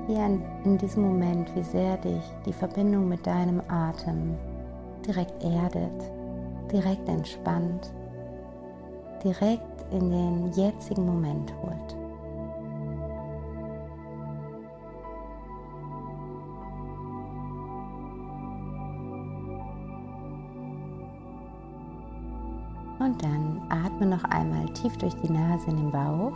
hier 0.06 0.24
in 0.64 0.78
diesem 0.78 1.02
Moment, 1.02 1.54
wie 1.54 1.62
sehr 1.62 1.96
dich 1.98 2.22
die 2.46 2.52
Verbindung 2.52 3.08
mit 3.08 3.26
deinem 3.26 3.60
Atem 3.68 4.34
direkt 5.06 5.42
erdet, 5.44 6.10
direkt 6.72 7.08
entspannt, 7.08 7.92
direkt 9.22 9.84
in 9.92 10.10
den 10.10 10.52
jetzigen 10.52 11.06
Moment 11.06 11.52
holt. 11.62 11.99
Einmal 24.70 24.72
tief 24.72 24.96
durch 24.98 25.14
die 25.14 25.30
Nase 25.30 25.70
in 25.70 25.76
den 25.76 25.90
Bauch. 25.90 26.32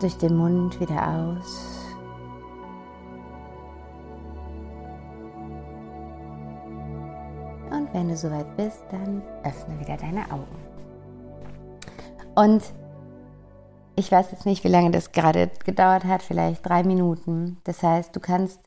Durch 0.00 0.16
den 0.18 0.36
Mund 0.36 0.78
wieder 0.80 1.08
aus. 1.08 1.72
Und 7.70 7.92
wenn 7.92 8.08
du 8.08 8.16
soweit 8.16 8.56
bist, 8.56 8.84
dann 8.90 9.22
öffne 9.44 9.78
wieder 9.80 9.96
deine 9.96 10.30
Augen. 10.30 10.56
Und 12.34 12.62
ich 13.96 14.12
weiß 14.12 14.30
jetzt 14.32 14.44
nicht, 14.44 14.62
wie 14.64 14.68
lange 14.68 14.90
das 14.90 15.12
gerade 15.12 15.50
gedauert 15.64 16.04
hat, 16.04 16.22
vielleicht 16.22 16.66
drei 16.66 16.82
Minuten. 16.82 17.58
Das 17.64 17.82
heißt, 17.82 18.14
du 18.14 18.20
kannst 18.20 18.60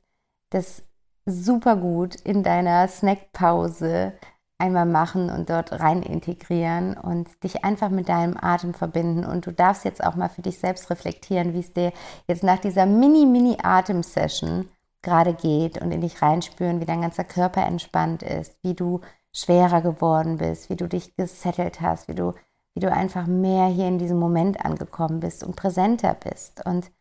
das 0.50 0.82
super 1.26 1.76
gut 1.76 2.16
in 2.16 2.42
deiner 2.42 2.88
Snackpause 2.88 4.14
einmal 4.60 4.86
machen 4.86 5.30
und 5.30 5.50
dort 5.50 5.72
rein 5.72 6.04
integrieren 6.04 6.96
und 6.96 7.44
dich 7.44 7.64
einfach 7.64 7.90
mit 7.90 8.10
deinem 8.10 8.38
Atem 8.40 8.74
verbinden. 8.74 9.26
Und 9.26 9.46
du 9.46 9.52
darfst 9.52 9.86
jetzt 9.86 10.04
auch 10.04 10.16
mal 10.16 10.30
für 10.30 10.42
dich 10.42 10.60
selbst 10.60 10.90
reflektieren, 10.90 11.54
wie 11.54 11.60
es 11.60 11.74
dir 11.74 11.94
jetzt 12.28 12.44
nach 12.44 12.60
dieser 12.60 12.86
Mini-Mini-Atem-Session 12.86 14.70
gerade 15.02 15.34
geht 15.34 15.82
und 15.82 15.92
in 15.92 16.02
dich 16.02 16.22
reinspüren, 16.22 16.82
wie 16.82 16.86
dein 16.86 17.02
ganzer 17.02 17.24
Körper 17.24 17.66
entspannt 17.66 18.22
ist, 18.22 18.58
wie 18.62 18.74
du 18.74 19.00
schwerer 19.32 19.82
geworden 19.82 20.38
bist, 20.38 20.70
wie 20.70 20.76
du 20.76 20.88
dich 20.88 21.16
gesettelt 21.16 21.80
hast, 21.80 22.10
wie 22.10 22.16
du, 22.16 22.34
wie 22.74 22.82
du 22.82 22.92
einfach 22.92 23.28
mehr 23.28 23.68
hier 23.68 23.88
in 23.88 23.98
diesem 23.98 24.20
Moment 24.20 24.64
angekommen 24.66 25.22
bist 25.22 25.44
und 25.44 25.56
präsenter 25.56 26.16
bist. 26.16 26.66
Und 26.66 26.92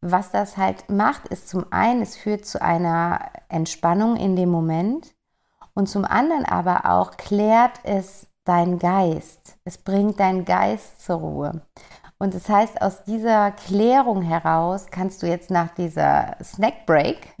was 0.00 0.32
das 0.32 0.56
halt 0.56 0.90
macht, 0.90 1.28
ist 1.28 1.48
zum 1.48 1.66
einen, 1.70 2.02
es 2.02 2.16
führt 2.16 2.44
zu 2.44 2.60
einer 2.60 3.30
Entspannung 3.48 4.16
in 4.16 4.34
dem 4.34 4.50
Moment 4.50 5.14
und 5.74 5.88
zum 5.88 6.04
anderen 6.04 6.44
aber 6.44 6.86
auch 6.86 7.16
klärt 7.16 7.80
es 7.84 8.26
deinen 8.44 8.78
Geist. 8.78 9.56
Es 9.64 9.78
bringt 9.78 10.20
deinen 10.20 10.44
Geist 10.44 11.00
zur 11.04 11.16
Ruhe. 11.16 11.62
Und 12.18 12.34
das 12.34 12.48
heißt, 12.48 12.80
aus 12.80 13.04
dieser 13.04 13.50
Klärung 13.50 14.22
heraus 14.22 14.86
kannst 14.90 15.22
du 15.22 15.26
jetzt 15.26 15.50
nach 15.50 15.74
dieser 15.74 16.36
Snack 16.42 16.86
Break 16.86 17.34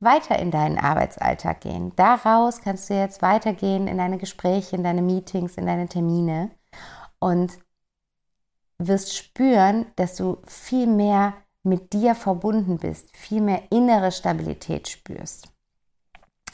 weiter 0.00 0.38
in 0.38 0.50
deinen 0.50 0.78
Arbeitsalltag 0.78 1.62
gehen. 1.62 1.92
Daraus 1.96 2.60
kannst 2.60 2.90
du 2.90 2.94
jetzt 2.94 3.22
weitergehen 3.22 3.88
in 3.88 3.98
deine 3.98 4.18
Gespräche, 4.18 4.76
in 4.76 4.84
deine 4.84 5.02
Meetings, 5.02 5.56
in 5.56 5.66
deine 5.66 5.88
Termine 5.88 6.50
und 7.18 7.58
wirst 8.78 9.16
spüren, 9.16 9.86
dass 9.96 10.14
du 10.16 10.38
viel 10.46 10.86
mehr 10.86 11.34
mit 11.62 11.92
dir 11.92 12.14
verbunden 12.14 12.78
bist, 12.78 13.14
viel 13.16 13.40
mehr 13.40 13.62
innere 13.70 14.12
Stabilität 14.12 14.88
spürst. 14.88 15.48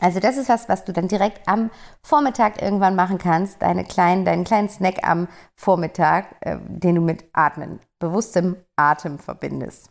Also 0.00 0.20
das 0.20 0.36
ist 0.36 0.48
was, 0.48 0.68
was 0.68 0.84
du 0.84 0.92
dann 0.92 1.08
direkt 1.08 1.48
am 1.48 1.70
Vormittag 2.02 2.60
irgendwann 2.60 2.96
machen 2.96 3.18
kannst, 3.18 3.62
deine 3.62 3.84
kleinen, 3.84 4.24
deinen 4.24 4.44
kleinen 4.44 4.68
Snack 4.68 5.06
am 5.06 5.28
Vormittag, 5.54 6.36
äh, 6.40 6.58
den 6.60 6.96
du 6.96 7.00
mit 7.00 7.24
Atmen, 7.32 7.80
bewusstem 7.98 8.56
Atem 8.76 9.18
verbindest. 9.18 9.90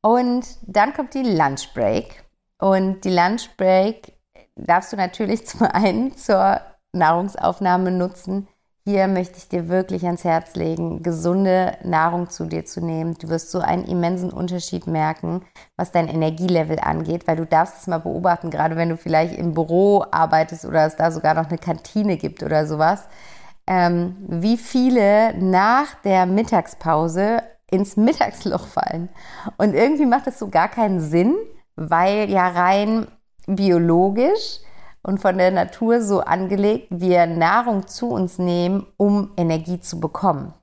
Und 0.00 0.46
dann 0.62 0.92
kommt 0.92 1.14
die 1.14 1.22
Lunch 1.22 1.72
Break. 1.74 2.24
Und 2.58 3.02
die 3.04 3.10
Lunch 3.10 3.56
Break 3.56 4.18
darfst 4.56 4.92
du 4.92 4.96
natürlich 4.96 5.46
zum 5.46 5.62
einen 5.62 6.16
zur 6.16 6.60
Nahrungsaufnahme 6.92 7.90
nutzen, 7.90 8.48
hier 8.88 9.06
möchte 9.06 9.36
ich 9.36 9.48
dir 9.48 9.68
wirklich 9.68 10.06
ans 10.06 10.24
Herz 10.24 10.54
legen, 10.54 11.02
gesunde 11.02 11.76
Nahrung 11.84 12.30
zu 12.30 12.46
dir 12.46 12.64
zu 12.64 12.80
nehmen. 12.80 13.18
Du 13.18 13.28
wirst 13.28 13.50
so 13.50 13.58
einen 13.58 13.84
immensen 13.84 14.30
Unterschied 14.30 14.86
merken, 14.86 15.42
was 15.76 15.92
dein 15.92 16.08
Energielevel 16.08 16.78
angeht, 16.80 17.28
weil 17.28 17.36
du 17.36 17.44
darfst 17.44 17.82
es 17.82 17.86
mal 17.86 17.98
beobachten, 17.98 18.48
gerade 18.48 18.76
wenn 18.76 18.88
du 18.88 18.96
vielleicht 18.96 19.36
im 19.36 19.52
Büro 19.52 20.06
arbeitest 20.10 20.64
oder 20.64 20.86
es 20.86 20.96
da 20.96 21.10
sogar 21.10 21.34
noch 21.34 21.50
eine 21.50 21.58
Kantine 21.58 22.16
gibt 22.16 22.42
oder 22.42 22.66
sowas, 22.66 23.02
ähm, 23.66 24.16
wie 24.26 24.56
viele 24.56 25.34
nach 25.36 25.94
der 26.02 26.24
Mittagspause 26.24 27.42
ins 27.70 27.98
Mittagsloch 27.98 28.66
fallen. 28.66 29.10
Und 29.58 29.74
irgendwie 29.74 30.06
macht 30.06 30.28
es 30.28 30.38
so 30.38 30.48
gar 30.48 30.68
keinen 30.68 31.00
Sinn, 31.00 31.34
weil 31.76 32.30
ja 32.30 32.48
rein 32.48 33.06
biologisch 33.46 34.60
und 35.02 35.20
von 35.20 35.38
der 35.38 35.50
Natur 35.50 36.02
so 36.02 36.20
angelegt, 36.20 36.88
wir 36.90 37.26
Nahrung 37.26 37.86
zu 37.86 38.08
uns 38.08 38.38
nehmen, 38.38 38.86
um 38.96 39.32
Energie 39.36 39.80
zu 39.80 40.00
bekommen. 40.00 40.54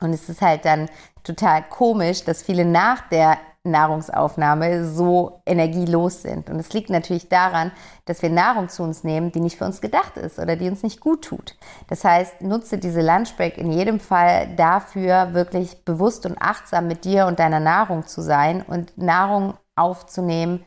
Und 0.00 0.12
es 0.12 0.28
ist 0.28 0.42
halt 0.42 0.64
dann 0.64 0.88
total 1.22 1.62
komisch, 1.68 2.24
dass 2.24 2.42
viele 2.42 2.64
nach 2.64 3.08
der 3.08 3.38
Nahrungsaufnahme 3.66 4.84
so 4.86 5.40
energielos 5.46 6.20
sind. 6.20 6.50
Und 6.50 6.60
es 6.60 6.74
liegt 6.74 6.90
natürlich 6.90 7.30
daran, 7.30 7.72
dass 8.04 8.20
wir 8.20 8.28
Nahrung 8.28 8.68
zu 8.68 8.82
uns 8.82 9.04
nehmen, 9.04 9.32
die 9.32 9.40
nicht 9.40 9.56
für 9.56 9.64
uns 9.64 9.80
gedacht 9.80 10.18
ist 10.18 10.38
oder 10.38 10.56
die 10.56 10.68
uns 10.68 10.82
nicht 10.82 11.00
gut 11.00 11.24
tut. 11.24 11.56
Das 11.88 12.04
heißt, 12.04 12.42
nutze 12.42 12.76
diese 12.76 13.00
Lunchbreak 13.00 13.56
in 13.56 13.72
jedem 13.72 14.00
Fall 14.00 14.54
dafür, 14.54 15.32
wirklich 15.32 15.82
bewusst 15.84 16.26
und 16.26 16.36
achtsam 16.40 16.88
mit 16.88 17.06
dir 17.06 17.26
und 17.26 17.38
deiner 17.38 17.60
Nahrung 17.60 18.06
zu 18.06 18.20
sein 18.20 18.62
und 18.62 18.98
Nahrung 18.98 19.54
aufzunehmen, 19.76 20.66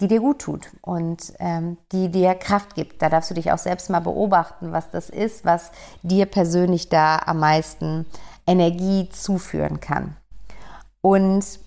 die 0.00 0.08
dir 0.08 0.20
gut 0.20 0.40
tut 0.40 0.68
und 0.82 1.32
ähm, 1.38 1.78
die 1.92 2.10
dir 2.10 2.34
Kraft 2.34 2.74
gibt. 2.74 3.00
Da 3.00 3.08
darfst 3.08 3.30
du 3.30 3.34
dich 3.34 3.52
auch 3.52 3.58
selbst 3.58 3.90
mal 3.90 4.00
beobachten, 4.00 4.72
was 4.72 4.90
das 4.90 5.08
ist, 5.08 5.44
was 5.44 5.70
dir 6.02 6.26
persönlich 6.26 6.88
da 6.88 7.18
am 7.18 7.38
meisten 7.38 8.06
Energie 8.46 9.08
zuführen 9.10 9.80
kann. 9.80 10.16
Und 11.00 11.60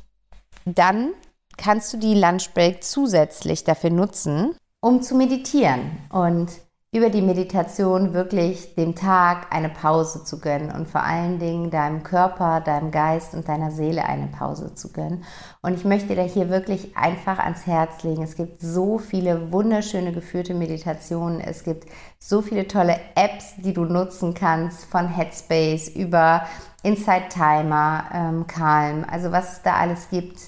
dann 0.65 1.13
kannst 1.57 1.93
du 1.93 1.97
die 1.97 2.15
Lunchbreak 2.15 2.83
zusätzlich 2.83 3.63
dafür 3.63 3.89
nutzen, 3.89 4.55
um 4.81 5.01
zu 5.01 5.15
meditieren 5.15 5.97
und 6.09 6.49
über 6.97 7.10
die 7.10 7.21
Meditation 7.21 8.13
wirklich 8.13 8.73
dem 8.75 8.95
Tag 8.95 9.53
eine 9.53 9.69
Pause 9.69 10.23
zu 10.23 10.39
gönnen 10.39 10.71
und 10.71 10.88
vor 10.88 11.03
allen 11.03 11.38
Dingen 11.38 11.69
deinem 11.69 12.01
Körper, 12.03 12.60
deinem 12.60 12.89
Geist 12.91 13.36
und 13.36 13.47
deiner 13.47 13.69
Seele 13.71 14.05
eine 14.05 14.27
Pause 14.27 14.73
zu 14.73 14.91
gönnen. 14.91 15.23
Und 15.62 15.75
ich 15.75 15.86
möchte 15.86 16.15
dir 16.15 16.23
hier 16.23 16.49
wirklich 16.49 16.97
einfach 16.97 17.38
ans 17.38 17.67
Herz 17.67 18.03
legen. 18.03 18.23
Es 18.23 18.36
gibt 18.36 18.62
so 18.62 18.97
viele 18.97 19.51
wunderschöne 19.51 20.12
geführte 20.12 20.55
Meditationen. 20.55 21.39
Es 21.39 21.63
gibt 21.63 21.86
so 22.19 22.41
viele 22.41 22.67
tolle 22.67 22.99
Apps, 23.15 23.53
die 23.57 23.73
du 23.73 23.86
nutzen 23.86 24.33
kannst, 24.33 24.86
von 24.86 25.07
Headspace 25.07 25.89
über 25.89 26.47
Inside 26.81 27.29
Timer, 27.29 28.05
ähm, 28.12 28.47
Calm, 28.47 29.05
also 29.10 29.31
was 29.31 29.53
es 29.53 29.62
da 29.62 29.75
alles 29.75 30.10
gibt 30.10 30.39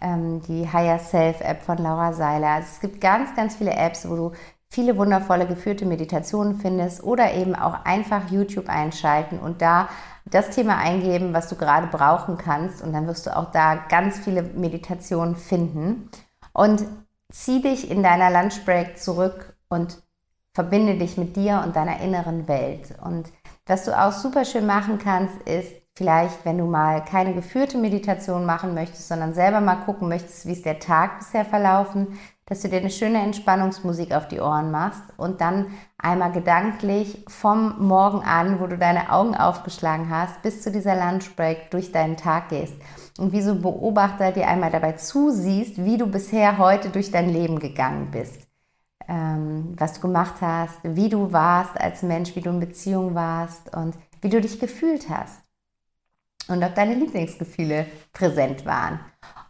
ähm, 0.00 0.40
die 0.42 0.70
Higher 0.72 0.98
Self 0.98 1.40
App 1.40 1.62
von 1.62 1.78
Laura 1.78 2.12
Seiler. 2.12 2.48
Also 2.48 2.68
es 2.72 2.80
gibt 2.80 3.00
ganz, 3.00 3.34
ganz 3.34 3.56
viele 3.56 3.72
Apps, 3.72 4.08
wo 4.08 4.16
du 4.16 4.32
viele 4.70 4.96
wundervolle 4.96 5.46
geführte 5.46 5.86
Meditationen 5.86 6.60
findest 6.60 7.02
oder 7.02 7.32
eben 7.34 7.54
auch 7.54 7.84
einfach 7.84 8.30
YouTube 8.30 8.68
einschalten 8.68 9.38
und 9.38 9.62
da 9.62 9.88
das 10.30 10.50
Thema 10.50 10.76
eingeben, 10.76 11.32
was 11.32 11.48
du 11.48 11.56
gerade 11.56 11.86
brauchen 11.86 12.36
kannst. 12.36 12.82
Und 12.82 12.92
dann 12.92 13.06
wirst 13.06 13.26
du 13.26 13.36
auch 13.36 13.50
da 13.50 13.76
ganz 13.76 14.18
viele 14.18 14.42
Meditationen 14.42 15.36
finden. 15.36 16.10
Und 16.52 16.84
zieh 17.32 17.62
dich 17.62 17.90
in 17.90 18.02
deiner 18.02 18.30
Lunchbreak 18.30 18.98
zurück 18.98 19.56
und 19.68 20.02
verbinde 20.52 20.96
dich 20.96 21.16
mit 21.16 21.36
dir 21.36 21.62
und 21.64 21.76
deiner 21.76 22.00
inneren 22.00 22.48
Welt. 22.48 22.94
Und 23.02 23.30
was 23.66 23.84
du 23.84 23.98
auch 23.98 24.12
super 24.12 24.44
schön 24.44 24.66
machen 24.66 24.98
kannst, 24.98 25.36
ist 25.42 25.72
vielleicht, 25.98 26.44
wenn 26.44 26.58
du 26.58 26.64
mal 26.64 27.04
keine 27.04 27.34
geführte 27.34 27.76
Meditation 27.76 28.46
machen 28.46 28.72
möchtest, 28.72 29.08
sondern 29.08 29.34
selber 29.34 29.60
mal 29.60 29.84
gucken 29.84 30.08
möchtest, 30.08 30.46
wie 30.46 30.52
ist 30.52 30.64
der 30.64 30.78
Tag 30.78 31.18
bisher 31.18 31.44
verlaufen, 31.44 32.18
dass 32.46 32.62
du 32.62 32.68
dir 32.68 32.78
eine 32.78 32.90
schöne 32.90 33.20
Entspannungsmusik 33.20 34.14
auf 34.14 34.28
die 34.28 34.38
Ohren 34.38 34.70
machst 34.70 35.02
und 35.16 35.40
dann 35.40 35.66
einmal 35.98 36.30
gedanklich 36.30 37.24
vom 37.26 37.84
Morgen 37.84 38.22
an, 38.22 38.60
wo 38.60 38.68
du 38.68 38.78
deine 38.78 39.10
Augen 39.10 39.34
aufgeschlagen 39.34 40.08
hast, 40.08 40.40
bis 40.42 40.62
zu 40.62 40.70
dieser 40.70 40.94
Lunchbreak 40.94 41.72
durch 41.72 41.90
deinen 41.90 42.16
Tag 42.16 42.48
gehst 42.50 42.74
und 43.18 43.32
wie 43.32 43.42
so 43.42 43.50
ein 43.50 43.60
Beobachter 43.60 44.30
dir 44.30 44.46
einmal 44.46 44.70
dabei 44.70 44.92
zusiehst, 44.92 45.84
wie 45.84 45.98
du 45.98 46.06
bisher 46.06 46.58
heute 46.58 46.90
durch 46.90 47.10
dein 47.10 47.28
Leben 47.28 47.58
gegangen 47.58 48.12
bist. 48.12 48.46
Ähm, 49.08 49.74
was 49.76 49.94
du 49.94 50.02
gemacht 50.02 50.36
hast, 50.42 50.78
wie 50.84 51.08
du 51.08 51.32
warst 51.32 51.78
als 51.78 52.02
Mensch, 52.02 52.36
wie 52.36 52.40
du 52.40 52.50
in 52.50 52.60
Beziehung 52.60 53.16
warst 53.16 53.74
und 53.74 53.96
wie 54.22 54.28
du 54.28 54.40
dich 54.40 54.60
gefühlt 54.60 55.10
hast. 55.10 55.47
Und 56.48 56.62
ob 56.64 56.74
deine 56.74 56.94
Lieblingsgefühle 56.94 57.86
präsent 58.12 58.64
waren. 58.66 59.00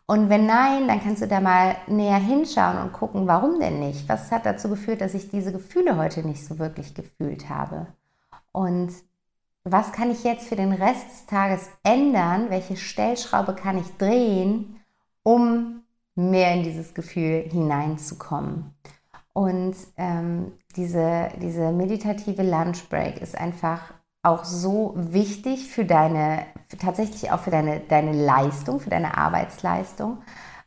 Und 0.06 0.30
wenn 0.30 0.46
nein, 0.46 0.88
dann 0.88 1.02
kannst 1.02 1.22
du 1.22 1.28
da 1.28 1.40
mal 1.40 1.76
näher 1.86 2.18
hinschauen 2.18 2.78
und 2.78 2.92
gucken, 2.92 3.26
warum 3.26 3.60
denn 3.60 3.78
nicht? 3.78 4.08
Was 4.08 4.30
hat 4.32 4.46
dazu 4.46 4.68
geführt, 4.68 5.00
dass 5.00 5.14
ich 5.14 5.30
diese 5.30 5.52
Gefühle 5.52 5.96
heute 5.96 6.26
nicht 6.26 6.44
so 6.44 6.58
wirklich 6.58 6.94
gefühlt 6.94 7.50
habe? 7.50 7.86
Und 8.52 8.90
was 9.64 9.92
kann 9.92 10.10
ich 10.10 10.24
jetzt 10.24 10.48
für 10.48 10.56
den 10.56 10.72
Rest 10.72 11.10
des 11.10 11.26
Tages 11.26 11.68
ändern? 11.82 12.48
Welche 12.48 12.76
Stellschraube 12.76 13.54
kann 13.54 13.78
ich 13.78 13.96
drehen, 13.98 14.80
um 15.22 15.82
mehr 16.14 16.54
in 16.54 16.62
dieses 16.62 16.94
Gefühl 16.94 17.44
hineinzukommen? 17.50 18.74
Und 19.34 19.76
ähm, 19.98 20.52
diese, 20.74 21.28
diese 21.40 21.70
meditative 21.70 22.42
Lunchbreak 22.42 23.20
ist 23.20 23.36
einfach 23.36 23.92
auch 24.22 24.44
so 24.44 24.94
wichtig 24.96 25.68
für 25.70 25.84
deine, 25.84 26.46
tatsächlich 26.78 27.30
auch 27.30 27.40
für 27.40 27.50
deine, 27.50 27.80
deine 27.80 28.12
Leistung, 28.12 28.80
für 28.80 28.90
deine 28.90 29.16
Arbeitsleistung, 29.16 30.18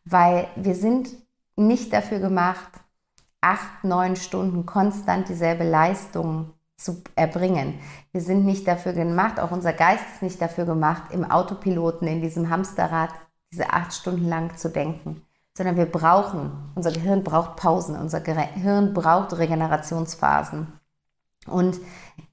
weil 0.06 0.48
wir 0.56 0.76
sind 0.76 1.10
nicht 1.56 1.94
dafür 1.94 2.20
gemacht, 2.20 2.72
acht, 3.42 3.84
neun 3.84 4.16
Stunden 4.16 4.66
konstant 4.66 5.30
dieselbe 5.30 5.64
Leistung 5.64 6.54
zu 6.78 7.02
erbringen. 7.16 7.80
Wir 8.12 8.22
sind 8.22 8.46
nicht 8.46 8.68
dafür 8.68 8.94
gemacht, 8.94 9.40
auch 9.40 9.52
unser 9.52 9.74
Geist 9.74 10.04
ist 10.14 10.22
nicht 10.22 10.42
dafür 10.42 10.66
gemacht, 10.66 11.12
im 11.12 11.30
Autopiloten, 11.30 12.08
in 12.08 12.22
diesem 12.22 12.50
Hamsterrad, 12.50 13.10
diese 13.52 13.72
acht 13.72 13.94
Stunden 13.94 14.28
lang 14.28 14.58
zu 14.58 14.70
denken, 14.70 15.22
sondern 15.56 15.76
wir 15.76 15.86
brauchen, 15.86 16.72
unser 16.76 16.92
Gehirn 16.92 17.24
braucht 17.24 17.58
Pausen, 17.58 17.96
unser 17.96 18.22
Gehirn 18.22 18.94
braucht 18.94 19.38
Regenerationsphasen. 19.38 20.68
Und 21.48 21.80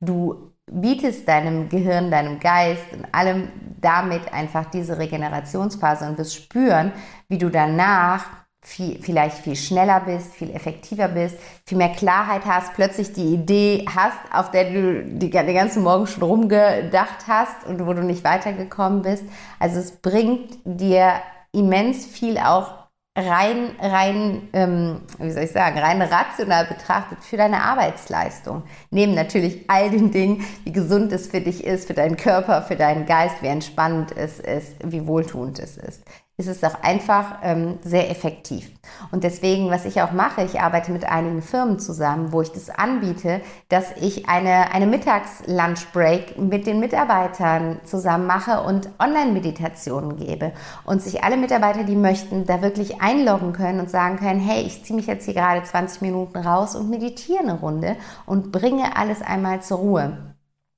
du 0.00 0.52
bietest 0.70 1.26
deinem 1.26 1.68
Gehirn, 1.68 2.10
deinem 2.10 2.40
Geist 2.40 2.84
und 2.92 3.06
allem 3.12 3.48
damit 3.80 4.32
einfach 4.32 4.66
diese 4.66 4.98
Regenerationsphase 4.98 6.08
und 6.08 6.18
wirst 6.18 6.34
spüren, 6.34 6.92
wie 7.28 7.38
du 7.38 7.50
danach 7.50 8.24
viel, 8.60 9.00
vielleicht 9.00 9.38
viel 9.38 9.56
schneller 9.56 10.00
bist, 10.00 10.34
viel 10.34 10.50
effektiver 10.50 11.08
bist, 11.08 11.36
viel 11.64 11.78
mehr 11.78 11.90
Klarheit 11.90 12.44
hast, 12.44 12.74
plötzlich 12.74 13.12
die 13.12 13.34
Idee 13.34 13.86
hast, 13.94 14.18
auf 14.32 14.50
der 14.50 14.70
du 14.70 15.04
die, 15.04 15.30
den 15.30 15.54
ganzen 15.54 15.82
Morgen 15.82 16.06
schon 16.06 16.22
rumgedacht 16.22 17.26
hast 17.26 17.66
und 17.66 17.86
wo 17.86 17.92
du 17.94 18.02
nicht 18.02 18.24
weitergekommen 18.24 19.02
bist. 19.02 19.24
Also 19.58 19.78
es 19.78 19.92
bringt 19.92 20.58
dir 20.64 21.14
immens 21.52 22.04
viel 22.04 22.38
auch 22.38 22.77
rein, 23.18 23.70
rein, 23.80 24.48
ähm, 24.52 25.00
wie 25.18 25.30
soll 25.30 25.44
ich 25.44 25.50
sagen, 25.50 25.78
rein 25.78 26.00
rational 26.00 26.66
betrachtet 26.66 27.18
für 27.22 27.36
deine 27.36 27.62
Arbeitsleistung. 27.62 28.62
Neben 28.90 29.14
natürlich 29.14 29.68
all 29.68 29.90
den 29.90 30.10
Dingen, 30.10 30.44
wie 30.64 30.72
gesund 30.72 31.12
es 31.12 31.26
für 31.26 31.40
dich 31.40 31.64
ist, 31.64 31.86
für 31.86 31.94
deinen 31.94 32.16
Körper, 32.16 32.62
für 32.62 32.76
deinen 32.76 33.06
Geist, 33.06 33.42
wie 33.42 33.48
entspannend 33.48 34.16
es 34.16 34.38
ist, 34.40 34.76
wie 34.84 35.06
wohltuend 35.06 35.58
es 35.58 35.76
ist 35.76 36.04
ist 36.38 36.46
es 36.46 36.62
auch 36.62 36.84
einfach 36.84 37.38
ähm, 37.42 37.80
sehr 37.82 38.10
effektiv. 38.10 38.70
Und 39.10 39.24
deswegen, 39.24 39.70
was 39.70 39.84
ich 39.84 40.00
auch 40.02 40.12
mache, 40.12 40.44
ich 40.44 40.60
arbeite 40.60 40.92
mit 40.92 41.04
einigen 41.04 41.42
Firmen 41.42 41.80
zusammen, 41.80 42.32
wo 42.32 42.40
ich 42.40 42.52
das 42.52 42.70
anbiete, 42.70 43.40
dass 43.68 43.90
ich 44.00 44.28
eine, 44.28 44.72
eine 44.72 44.86
Mittags-Lunch-Break 44.86 46.38
mit 46.38 46.68
den 46.68 46.78
Mitarbeitern 46.78 47.80
zusammen 47.84 48.28
mache 48.28 48.62
und 48.62 48.88
Online-Meditationen 49.00 50.16
gebe. 50.16 50.52
Und 50.84 51.02
sich 51.02 51.24
alle 51.24 51.36
Mitarbeiter, 51.36 51.82
die 51.82 51.96
möchten, 51.96 52.46
da 52.46 52.62
wirklich 52.62 53.02
einloggen 53.02 53.52
können 53.52 53.80
und 53.80 53.90
sagen 53.90 54.16
können, 54.16 54.38
hey, 54.38 54.62
ich 54.62 54.84
ziehe 54.84 54.94
mich 54.94 55.08
jetzt 55.08 55.24
hier 55.24 55.34
gerade 55.34 55.64
20 55.64 56.02
Minuten 56.02 56.38
raus 56.38 56.76
und 56.76 56.88
meditiere 56.88 57.40
eine 57.40 57.58
Runde 57.58 57.96
und 58.26 58.52
bringe 58.52 58.96
alles 58.96 59.22
einmal 59.22 59.60
zur 59.62 59.78
Ruhe. 59.78 60.27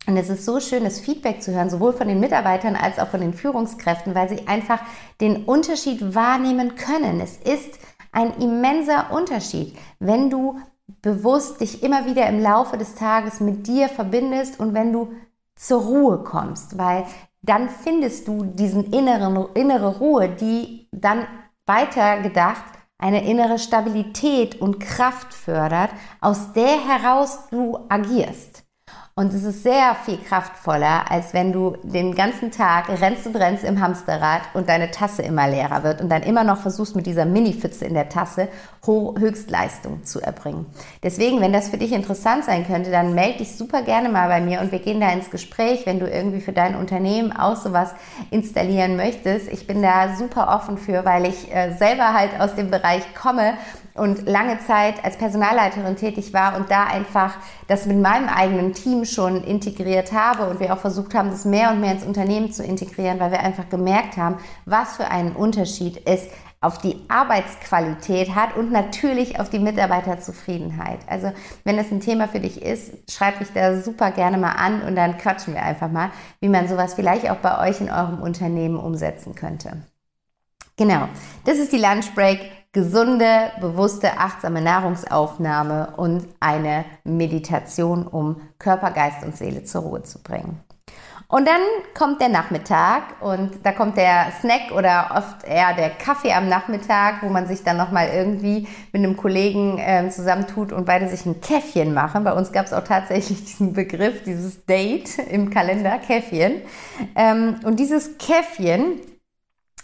Und 0.06 0.16
es 0.16 0.28
ist 0.28 0.44
so 0.44 0.60
schön, 0.60 0.84
das 0.84 0.98
Feedback 0.98 1.42
zu 1.42 1.52
hören, 1.52 1.70
sowohl 1.70 1.92
von 1.92 2.08
den 2.08 2.20
Mitarbeitern 2.20 2.74
als 2.74 2.98
auch 2.98 3.08
von 3.08 3.20
den 3.20 3.34
Führungskräften, 3.34 4.14
weil 4.14 4.28
sie 4.28 4.48
einfach 4.48 4.80
den 5.20 5.44
Unterschied 5.44 6.14
wahrnehmen 6.14 6.74
können. 6.74 7.20
Es 7.20 7.36
ist 7.36 7.78
ein 8.12 8.34
immenser 8.40 9.12
Unterschied, 9.12 9.76
wenn 9.98 10.30
du 10.30 10.58
bewusst 11.02 11.60
dich 11.60 11.82
immer 11.82 12.06
wieder 12.06 12.26
im 12.28 12.40
Laufe 12.40 12.76
des 12.76 12.94
Tages 12.94 13.40
mit 13.40 13.66
dir 13.66 13.88
verbindest 13.88 14.58
und 14.58 14.74
wenn 14.74 14.92
du 14.92 15.12
zur 15.54 15.82
Ruhe 15.82 16.24
kommst, 16.24 16.78
weil 16.78 17.04
dann 17.42 17.68
findest 17.68 18.26
du 18.26 18.44
diesen 18.44 18.92
inneren, 18.92 19.46
innere 19.54 19.98
Ruhe, 19.98 20.28
die 20.28 20.88
dann 20.92 21.26
weiter 21.66 22.20
gedacht 22.22 22.64
eine 23.00 23.24
innere 23.24 23.58
Stabilität 23.58 24.60
und 24.60 24.78
Kraft 24.78 25.32
fördert, 25.32 25.90
aus 26.20 26.52
der 26.52 26.86
heraus 26.86 27.48
du 27.50 27.78
agierst. 27.88 28.59
Und 29.20 29.34
es 29.34 29.44
ist 29.44 29.64
sehr 29.64 29.94
viel 30.06 30.16
kraftvoller, 30.16 31.10
als 31.10 31.34
wenn 31.34 31.52
du 31.52 31.76
den 31.82 32.14
ganzen 32.14 32.50
Tag 32.50 32.88
rennst 32.88 33.26
und 33.26 33.36
rennst 33.36 33.64
im 33.64 33.78
Hamsterrad 33.78 34.40
und 34.54 34.66
deine 34.66 34.90
Tasse 34.90 35.20
immer 35.20 35.46
leerer 35.46 35.82
wird 35.82 36.00
und 36.00 36.08
dann 36.08 36.22
immer 36.22 36.42
noch 36.42 36.56
versuchst, 36.56 36.96
mit 36.96 37.04
dieser 37.04 37.26
Mini-Pfütze 37.26 37.84
in 37.84 37.92
der 37.92 38.08
Tasse 38.08 38.48
Höchstleistung 38.86 40.04
zu 40.04 40.22
erbringen. 40.22 40.64
Deswegen, 41.02 41.42
wenn 41.42 41.52
das 41.52 41.68
für 41.68 41.76
dich 41.76 41.92
interessant 41.92 42.44
sein 42.46 42.66
könnte, 42.66 42.90
dann 42.90 43.14
melde 43.14 43.40
dich 43.40 43.58
super 43.58 43.82
gerne 43.82 44.08
mal 44.08 44.28
bei 44.28 44.40
mir 44.40 44.62
und 44.62 44.72
wir 44.72 44.78
gehen 44.78 45.02
da 45.02 45.12
ins 45.12 45.28
Gespräch, 45.28 45.84
wenn 45.84 46.00
du 46.00 46.08
irgendwie 46.08 46.40
für 46.40 46.54
dein 46.54 46.74
Unternehmen 46.74 47.30
auch 47.30 47.56
sowas 47.56 47.92
installieren 48.30 48.96
möchtest. 48.96 49.52
Ich 49.52 49.66
bin 49.66 49.82
da 49.82 50.16
super 50.16 50.48
offen 50.48 50.78
für, 50.78 51.04
weil 51.04 51.26
ich 51.26 51.54
äh, 51.54 51.72
selber 51.76 52.14
halt 52.14 52.40
aus 52.40 52.54
dem 52.54 52.70
Bereich 52.70 53.02
komme 53.14 53.52
und 54.00 54.26
lange 54.26 54.58
Zeit 54.60 55.04
als 55.04 55.18
Personalleiterin 55.18 55.94
tätig 55.94 56.32
war 56.32 56.56
und 56.56 56.70
da 56.70 56.84
einfach 56.84 57.34
das 57.68 57.84
mit 57.84 57.98
meinem 57.98 58.30
eigenen 58.30 58.72
Team 58.72 59.04
schon 59.04 59.44
integriert 59.44 60.12
habe 60.12 60.48
und 60.48 60.58
wir 60.58 60.72
auch 60.72 60.78
versucht 60.78 61.14
haben, 61.14 61.28
das 61.28 61.44
mehr 61.44 61.70
und 61.70 61.82
mehr 61.82 61.92
ins 61.92 62.04
Unternehmen 62.04 62.50
zu 62.50 62.64
integrieren, 62.64 63.20
weil 63.20 63.30
wir 63.30 63.40
einfach 63.40 63.68
gemerkt 63.68 64.16
haben, 64.16 64.38
was 64.64 64.96
für 64.96 65.10
einen 65.10 65.36
Unterschied 65.36 66.00
es 66.06 66.28
auf 66.62 66.78
die 66.78 66.96
Arbeitsqualität 67.08 68.34
hat 68.34 68.56
und 68.56 68.72
natürlich 68.72 69.38
auf 69.38 69.50
die 69.50 69.58
Mitarbeiterzufriedenheit. 69.58 71.00
Also 71.06 71.30
wenn 71.64 71.76
das 71.76 71.90
ein 71.90 72.00
Thema 72.00 72.26
für 72.26 72.40
dich 72.40 72.62
ist, 72.62 73.10
schreib 73.10 73.38
mich 73.38 73.52
da 73.52 73.82
super 73.82 74.12
gerne 74.12 74.38
mal 74.38 74.52
an 74.52 74.80
und 74.80 74.96
dann 74.96 75.18
quatschen 75.18 75.52
wir 75.52 75.62
einfach 75.62 75.90
mal, 75.90 76.10
wie 76.40 76.48
man 76.48 76.68
sowas 76.68 76.94
vielleicht 76.94 77.30
auch 77.30 77.36
bei 77.36 77.68
euch 77.68 77.82
in 77.82 77.90
eurem 77.90 78.22
Unternehmen 78.22 78.78
umsetzen 78.78 79.34
könnte. 79.34 79.82
Genau, 80.78 81.06
das 81.44 81.58
ist 81.58 81.72
die 81.74 81.78
Lunchbreak 81.78 82.59
gesunde, 82.72 83.50
bewusste, 83.60 84.18
achtsame 84.18 84.60
Nahrungsaufnahme 84.60 85.94
und 85.96 86.28
eine 86.38 86.84
Meditation, 87.04 88.06
um 88.06 88.40
Körper, 88.58 88.92
Geist 88.92 89.24
und 89.24 89.36
Seele 89.36 89.64
zur 89.64 89.82
Ruhe 89.82 90.02
zu 90.02 90.22
bringen. 90.22 90.60
Und 91.30 91.46
dann 91.46 91.60
kommt 91.96 92.20
der 92.20 92.28
Nachmittag 92.28 93.22
und 93.22 93.64
da 93.64 93.70
kommt 93.70 93.96
der 93.96 94.32
Snack 94.40 94.72
oder 94.76 95.12
oft 95.14 95.44
eher 95.46 95.74
der 95.74 95.90
Kaffee 95.90 96.32
am 96.32 96.48
Nachmittag, 96.48 97.22
wo 97.22 97.28
man 97.28 97.46
sich 97.46 97.62
dann 97.62 97.76
nochmal 97.76 98.08
irgendwie 98.12 98.66
mit 98.92 99.04
einem 99.04 99.16
Kollegen 99.16 99.78
äh, 99.78 100.10
zusammentut 100.10 100.72
und 100.72 100.86
beide 100.86 101.08
sich 101.08 101.26
ein 101.26 101.40
Käffchen 101.40 101.94
machen. 101.94 102.24
Bei 102.24 102.32
uns 102.32 102.50
gab 102.50 102.66
es 102.66 102.72
auch 102.72 102.82
tatsächlich 102.82 103.44
diesen 103.44 103.74
Begriff, 103.74 104.24
dieses 104.24 104.66
Date 104.66 105.20
im 105.20 105.50
Kalender, 105.50 105.98
Käffchen. 105.98 106.62
Ähm, 107.14 107.60
und 107.62 107.78
dieses 107.78 108.18
Käffchen 108.18 109.00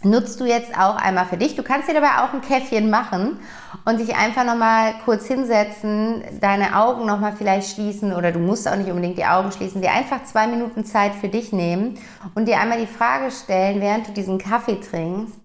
nutzt 0.03 0.39
du 0.39 0.45
jetzt 0.45 0.77
auch 0.77 0.95
einmal 0.95 1.25
für 1.25 1.37
dich. 1.37 1.55
Du 1.55 1.63
kannst 1.63 1.89
dir 1.89 1.93
dabei 1.93 2.23
auch 2.23 2.33
ein 2.33 2.41
Käffchen 2.41 2.89
machen 2.89 3.39
und 3.85 3.99
dich 3.99 4.15
einfach 4.15 4.43
nochmal 4.43 4.93
kurz 5.05 5.25
hinsetzen, 5.25 6.23
deine 6.39 6.75
Augen 6.77 7.05
nochmal 7.05 7.33
vielleicht 7.37 7.73
schließen 7.73 8.13
oder 8.13 8.31
du 8.31 8.39
musst 8.39 8.67
auch 8.67 8.75
nicht 8.75 8.89
unbedingt 8.89 9.17
die 9.17 9.25
Augen 9.25 9.51
schließen, 9.51 9.81
dir 9.81 9.91
einfach 9.91 10.23
zwei 10.23 10.47
Minuten 10.47 10.85
Zeit 10.85 11.15
für 11.15 11.29
dich 11.29 11.51
nehmen 11.51 11.97
und 12.35 12.47
dir 12.47 12.59
einmal 12.59 12.79
die 12.79 12.87
Frage 12.87 13.31
stellen, 13.31 13.81
während 13.81 14.07
du 14.07 14.11
diesen 14.11 14.37
Kaffee 14.37 14.79
trinkst, 14.79 15.39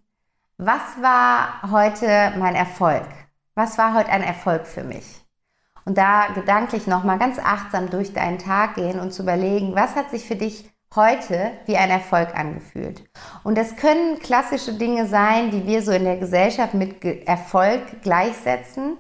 was 0.59 1.01
war 1.01 1.71
heute 1.73 2.33
mein 2.39 2.55
Erfolg? 2.55 3.07
Was 3.55 3.79
war 3.79 3.95
heute 3.95 4.11
ein 4.11 4.23
Erfolg 4.23 4.67
für 4.67 4.85
mich? 4.85 5.23
Und 5.85 5.99
da 5.99 6.29
gedanklich 6.29 6.87
nochmal 6.87 7.19
ganz 7.19 7.39
achtsam 7.39 7.91
durch 7.91 8.13
deinen 8.13 8.39
Tag 8.39 8.77
gehen 8.77 9.01
und 9.01 9.13
zu 9.13 9.23
überlegen, 9.23 9.75
was 9.75 9.97
hat 9.97 10.11
sich 10.11 10.25
für 10.25 10.37
dich 10.37 10.72
heute 10.95 11.53
wie 11.67 11.77
ein 11.77 11.91
Erfolg 11.91 12.35
angefühlt. 12.35 13.05
Und 13.45 13.57
das 13.57 13.77
können 13.77 14.19
klassische 14.19 14.75
Dinge 14.75 15.07
sein, 15.07 15.51
die 15.51 15.67
wir 15.67 15.83
so 15.83 15.93
in 15.93 16.05
der 16.05 16.17
Gesellschaft 16.17 16.75
mit 16.75 17.05
Erfolg 17.05 18.03
gleichsetzen, 18.03 18.99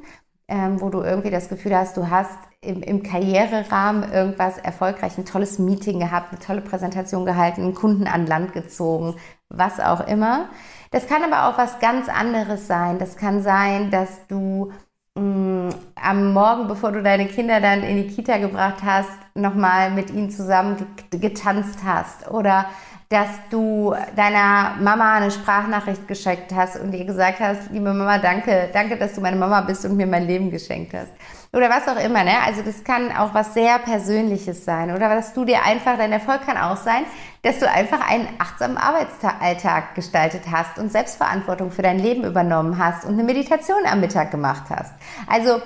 ähm, 0.49 0.81
wo 0.81 0.89
du 0.89 1.03
irgendwie 1.03 1.31
das 1.31 1.49
Gefühl 1.49 1.77
hast, 1.77 1.97
du 1.97 2.11
hast 2.11 2.39
im, 2.61 2.83
im 2.83 3.03
Karriererahmen 3.03 4.11
irgendwas 4.13 4.59
erfolgreich, 4.59 5.19
ein 5.19 5.25
tolles 5.25 5.59
Meeting 5.59 5.99
gehabt, 5.99 6.31
eine 6.31 6.41
tolle 6.41 6.61
Präsentation 6.61 7.25
gehalten, 7.25 7.63
einen 7.63 7.75
Kunden 7.75 8.07
an 8.07 8.27
Land 8.27 8.53
gezogen, 8.53 9.17
was 9.49 9.81
auch 9.81 10.07
immer. 10.07 10.49
Das 10.91 11.07
kann 11.07 11.23
aber 11.25 11.49
auch 11.49 11.59
was 11.59 11.81
ganz 11.81 12.09
anderes 12.09 12.67
sein. 12.67 12.99
Das 12.99 13.17
kann 13.17 13.43
sein, 13.43 13.91
dass 13.91 14.27
du 14.29 14.73
am 15.15 16.33
Morgen, 16.33 16.69
bevor 16.69 16.93
du 16.93 17.03
deine 17.03 17.27
Kinder 17.27 17.61
dann 17.61 17.83
in 17.83 17.97
die 17.97 18.15
Kita 18.15 18.39
gebracht 18.39 18.83
hast, 18.83 19.11
nochmal 19.35 19.91
mit 19.91 20.11
ihnen 20.11 20.31
zusammen 20.31 20.77
getanzt 21.11 21.81
hast 21.85 22.31
oder 22.31 22.67
dass 23.13 23.29
du 23.51 23.95
deiner 24.17 24.77
Mama 24.81 25.17
eine 25.17 25.31
Sprachnachricht 25.31 26.09
geschickt 26.09 26.53
hast 26.55 26.81
und 26.81 26.95
ihr 26.95 27.05
gesagt 27.05 27.41
hast, 27.41 27.71
liebe 27.71 27.93
Mama, 27.93 28.17
danke, 28.17 28.71
danke, 28.73 28.97
dass 28.97 29.15
du 29.15 29.21
meine 29.21 29.37
Mama 29.37 29.61
bist 29.61 29.85
und 29.85 29.97
mir 29.99 30.07
mein 30.07 30.27
Leben 30.27 30.51
geschenkt 30.51 30.95
hast 30.95 31.13
oder 31.55 31.69
was 31.69 31.87
auch 31.87 32.03
immer, 32.03 32.25
ne? 32.25 32.33
Also 32.47 32.63
das 32.63 32.83
kann 32.83 33.15
auch 33.15 33.35
was 33.35 33.53
sehr 33.53 33.79
Persönliches 33.79 34.65
sein 34.65 34.91
oder 34.91 35.11
dass 35.11 35.35
du 35.35 35.45
dir 35.45 35.63
einfach, 35.63 35.99
dein 35.99 36.13
Erfolg 36.13 36.47
kann 36.47 36.57
auch 36.57 36.79
sein, 36.79 37.05
dass 37.43 37.59
du 37.59 37.69
einfach 37.69 38.01
einen 38.09 38.27
achtsamen 38.39 38.79
Arbeitsalltag 38.79 39.95
gestaltet 39.95 40.45
hast 40.51 40.79
und 40.79 40.91
Selbstverantwortung 40.91 41.71
für 41.71 41.83
dein 41.83 41.99
Leben 41.99 42.25
übernommen 42.25 42.79
hast 42.79 43.05
und 43.05 43.13
eine 43.15 43.25
Meditation 43.25 43.85
am 43.85 44.01
Mittag 44.01 44.31
gemacht 44.31 44.65
hast. 44.71 44.95
Also 45.27 45.61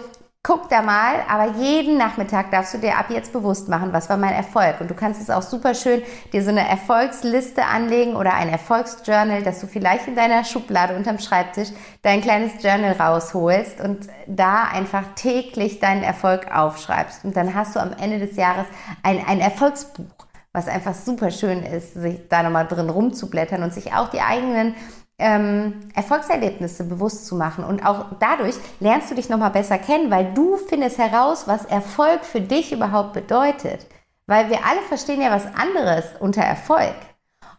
Guck 0.47 0.69
da 0.69 0.81
mal, 0.81 1.25
aber 1.29 1.59
jeden 1.59 1.99
Nachmittag 1.99 2.53
darfst 2.53 2.73
du 2.73 2.79
dir 2.79 2.97
ab 2.97 3.07
jetzt 3.09 3.33
bewusst 3.33 3.69
machen, 3.69 3.93
was 3.93 4.09
war 4.09 4.17
mein 4.17 4.33
Erfolg. 4.33 4.81
Und 4.81 4.89
du 4.89 4.95
kannst 4.95 5.21
es 5.21 5.29
auch 5.29 5.43
super 5.43 5.75
schön 5.75 6.03
dir 6.33 6.45
so 6.45 6.51
eine 6.51 6.69
Erfolgsliste 6.69 7.65
anlegen 7.65 8.15
oder 8.15 8.33
ein 8.33 8.49
Erfolgsjournal, 8.49 9.43
dass 9.43 9.61
du 9.61 9.67
vielleicht 9.67 10.07
in 10.07 10.15
deiner 10.15 10.45
Schublade 10.45 10.95
unterm 10.95 11.19
Schreibtisch 11.19 11.71
dein 12.03 12.21
kleines 12.21 12.63
Journal 12.63 12.93
rausholst 12.93 13.81
und 13.81 14.07
da 14.29 14.69
einfach 14.73 15.03
täglich 15.17 15.81
deinen 15.81 16.05
Erfolg 16.05 16.47
aufschreibst. 16.55 17.25
Und 17.25 17.37
dann 17.37 17.53
hast 17.57 17.75
du 17.75 17.81
am 17.81 17.93
Ende 18.01 18.21
des 18.21 18.37
Jahres 18.37 18.67
ein, 19.03 19.21
ein 19.27 19.41
Erfolgsbuch 19.41 20.07
was 20.53 20.69
einfach 20.69 20.95
super 20.95 21.31
schön 21.31 21.63
ist, 21.63 21.93
sich 21.93 22.29
da 22.31 22.43
nochmal 22.43 22.67
drin 22.67 22.89
rumzublättern 22.89 23.63
und 23.63 23.75
sich 23.75 23.93
auch 23.93 24.09
die 24.09 24.23
eigenen 24.23 24.75
ähm, 25.18 25.88
Erfolgserlebnisse 25.94 26.85
bewusst 26.85 27.26
zu 27.26 27.37
machen. 27.37 27.64
Und 27.64 27.85
auch 27.85 28.07
dadurch 28.20 28.57
lernst 28.81 29.11
du 29.11 29.14
dich 29.14 29.29
nochmal 29.29 29.50
besser 29.50 29.79
kennen, 29.79 30.11
weil 30.11 30.33
du 30.35 30.57
findest 30.57 30.98
heraus, 30.98 31.46
was 31.46 31.64
Erfolg 31.64 32.24
für 32.24 32.40
dich 32.40 32.72
überhaupt 32.72 33.12
bedeutet. 33.12 33.87
Weil 34.26 34.50
wir 34.50 34.66
alle 34.66 34.83
verstehen 34.83 35.22
ja 35.22 35.31
was 35.31 35.46
anderes 35.55 36.05
unter 36.20 36.42
Erfolg. 36.42 36.94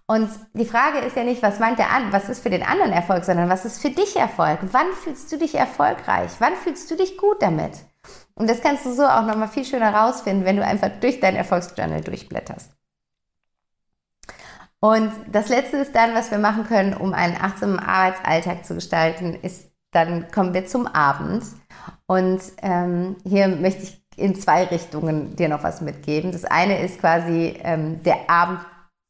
Und 0.09 0.29
die 0.53 0.65
Frage 0.65 0.99
ist 0.99 1.17
ja 1.17 1.23
nicht, 1.23 1.43
was 1.43 1.59
meint 1.59 1.79
der 1.79 1.91
an, 1.91 2.13
was 2.13 2.29
ist 2.29 2.41
für 2.41 2.49
den 2.49 2.63
anderen 2.63 2.93
Erfolg, 2.93 3.25
sondern 3.25 3.49
was 3.49 3.65
ist 3.65 3.81
für 3.81 3.89
dich 3.89 4.15
Erfolg? 4.15 4.59
Wann 4.71 4.87
fühlst 4.93 5.29
du 5.31 5.37
dich 5.37 5.55
erfolgreich? 5.55 6.31
Wann 6.39 6.55
fühlst 6.55 6.89
du 6.89 6.95
dich 6.95 7.17
gut 7.17 7.41
damit? 7.41 7.73
Und 8.35 8.49
das 8.49 8.61
kannst 8.61 8.85
du 8.85 8.93
so 8.93 9.03
auch 9.03 9.25
nochmal 9.25 9.49
viel 9.49 9.65
schöner 9.65 9.93
rausfinden, 9.93 10.45
wenn 10.45 10.55
du 10.55 10.63
einfach 10.63 10.89
durch 11.01 11.19
dein 11.19 11.35
Erfolgsjournal 11.35 12.01
durchblätterst. 12.01 12.76
Und 14.79 15.11
das 15.31 15.49
Letzte 15.49 15.77
ist 15.77 15.95
dann, 15.95 16.13
was 16.13 16.29
wir 16.31 16.37
machen 16.37 16.65
können, 16.65 16.93
um 16.93 17.13
einen 17.13 17.35
achtsamen 17.35 17.79
Arbeitsalltag 17.79 18.65
zu 18.65 18.75
gestalten, 18.75 19.33
ist, 19.41 19.71
dann 19.91 20.29
kommen 20.31 20.53
wir 20.53 20.65
zum 20.67 20.85
Abend. 20.87 21.43
Und 22.05 22.41
ähm, 22.61 23.15
hier 23.23 23.47
möchte 23.47 23.83
ich 23.83 24.03
in 24.15 24.35
zwei 24.35 24.65
Richtungen 24.65 25.35
dir 25.35 25.49
noch 25.49 25.63
was 25.63 25.81
mitgeben. 25.81 26.31
Das 26.31 26.45
eine 26.45 26.81
ist 26.81 26.99
quasi 26.99 27.59
ähm, 27.63 28.03
der 28.03 28.29
Abend 28.29 28.59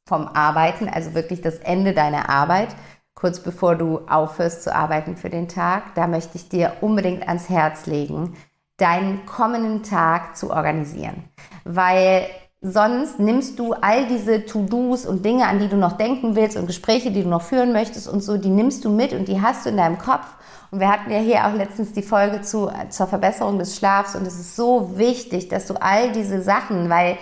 vom 0.07 0.27
Arbeiten, 0.27 0.87
also 0.87 1.13
wirklich 1.13 1.41
das 1.41 1.57
Ende 1.57 1.93
deiner 1.93 2.29
Arbeit, 2.29 2.69
kurz 3.13 3.41
bevor 3.41 3.75
du 3.75 3.99
aufhörst 4.07 4.63
zu 4.63 4.73
arbeiten 4.73 5.17
für 5.17 5.29
den 5.29 5.47
Tag. 5.47 5.95
Da 5.95 6.07
möchte 6.07 6.37
ich 6.37 6.49
dir 6.49 6.77
unbedingt 6.81 7.27
ans 7.27 7.49
Herz 7.49 7.87
legen, 7.87 8.37
deinen 8.77 9.25
kommenden 9.25 9.83
Tag 9.83 10.37
zu 10.37 10.51
organisieren. 10.51 11.25
Weil 11.65 12.27
Sonst 12.61 13.19
nimmst 13.19 13.59
du 13.59 13.73
all 13.73 14.07
diese 14.07 14.43
To-Dos 14.45 15.05
und 15.05 15.23
Dinge, 15.23 15.45
an 15.45 15.59
die 15.59 15.67
du 15.67 15.77
noch 15.77 15.91
denken 15.93 16.35
willst 16.35 16.57
und 16.57 16.65
Gespräche, 16.65 17.11
die 17.11 17.21
du 17.21 17.29
noch 17.29 17.43
führen 17.43 17.71
möchtest 17.71 18.07
und 18.07 18.21
so, 18.21 18.37
die 18.37 18.49
nimmst 18.49 18.83
du 18.83 18.89
mit 18.89 19.13
und 19.13 19.27
die 19.27 19.41
hast 19.41 19.65
du 19.65 19.69
in 19.69 19.77
deinem 19.77 19.99
Kopf. 19.99 20.25
Und 20.71 20.79
wir 20.79 20.91
hatten 20.91 21.11
ja 21.11 21.19
hier 21.19 21.45
auch 21.45 21.53
letztens 21.53 21.93
die 21.93 22.01
Folge 22.01 22.41
zu, 22.41 22.71
zur 22.89 23.07
Verbesserung 23.07 23.59
des 23.59 23.75
Schlafs 23.77 24.15
und 24.15 24.25
es 24.25 24.39
ist 24.39 24.55
so 24.55 24.97
wichtig, 24.97 25.49
dass 25.49 25.67
du 25.67 25.75
all 25.75 26.11
diese 26.11 26.41
Sachen, 26.41 26.89
weil, 26.89 27.19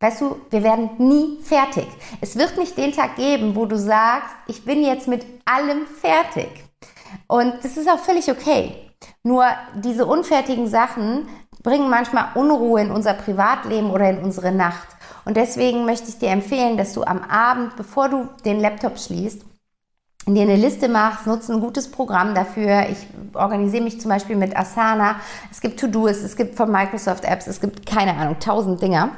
weißt 0.00 0.20
du, 0.20 0.36
wir 0.50 0.62
werden 0.62 0.90
nie 0.98 1.38
fertig. 1.42 1.86
Es 2.20 2.36
wird 2.36 2.58
nicht 2.58 2.76
den 2.76 2.92
Tag 2.92 3.16
geben, 3.16 3.56
wo 3.56 3.64
du 3.64 3.78
sagst, 3.78 4.34
ich 4.48 4.66
bin 4.66 4.82
jetzt 4.82 5.08
mit 5.08 5.24
allem 5.46 5.86
fertig. 5.86 6.48
Und 7.26 7.54
das 7.62 7.78
ist 7.78 7.88
auch 7.88 7.98
völlig 7.98 8.30
okay. 8.30 8.74
Nur 9.22 9.46
diese 9.82 10.04
unfertigen 10.04 10.68
Sachen 10.68 11.26
bringen 11.68 11.90
manchmal 11.90 12.28
Unruhe 12.34 12.80
in 12.80 12.90
unser 12.90 13.12
Privatleben 13.12 13.90
oder 13.90 14.08
in 14.08 14.18
unsere 14.20 14.52
Nacht. 14.52 14.88
Und 15.26 15.36
deswegen 15.36 15.84
möchte 15.84 16.08
ich 16.08 16.18
dir 16.18 16.30
empfehlen, 16.30 16.78
dass 16.78 16.94
du 16.94 17.04
am 17.04 17.22
Abend, 17.22 17.76
bevor 17.76 18.08
du 18.08 18.28
den 18.46 18.58
Laptop 18.58 18.98
schließt, 18.98 19.42
dir 20.26 20.42
eine 20.42 20.56
Liste 20.56 20.88
machst, 20.88 21.26
nutze 21.26 21.52
ein 21.52 21.60
gutes 21.60 21.90
Programm 21.90 22.34
dafür. 22.34 22.86
Ich 22.88 23.06
organisiere 23.34 23.84
mich 23.84 24.00
zum 24.00 24.10
Beispiel 24.10 24.36
mit 24.36 24.56
Asana. 24.56 25.16
Es 25.50 25.60
gibt 25.60 25.78
To-Do's, 25.78 26.22
es 26.22 26.36
gibt 26.36 26.56
von 26.56 26.72
Microsoft 26.72 27.24
Apps, 27.24 27.46
es 27.46 27.60
gibt 27.60 27.84
keine 27.84 28.14
Ahnung, 28.16 28.38
tausend 28.40 28.80
Dinger, 28.80 29.10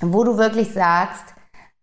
wo 0.00 0.24
du 0.24 0.38
wirklich 0.38 0.72
sagst, 0.72 1.24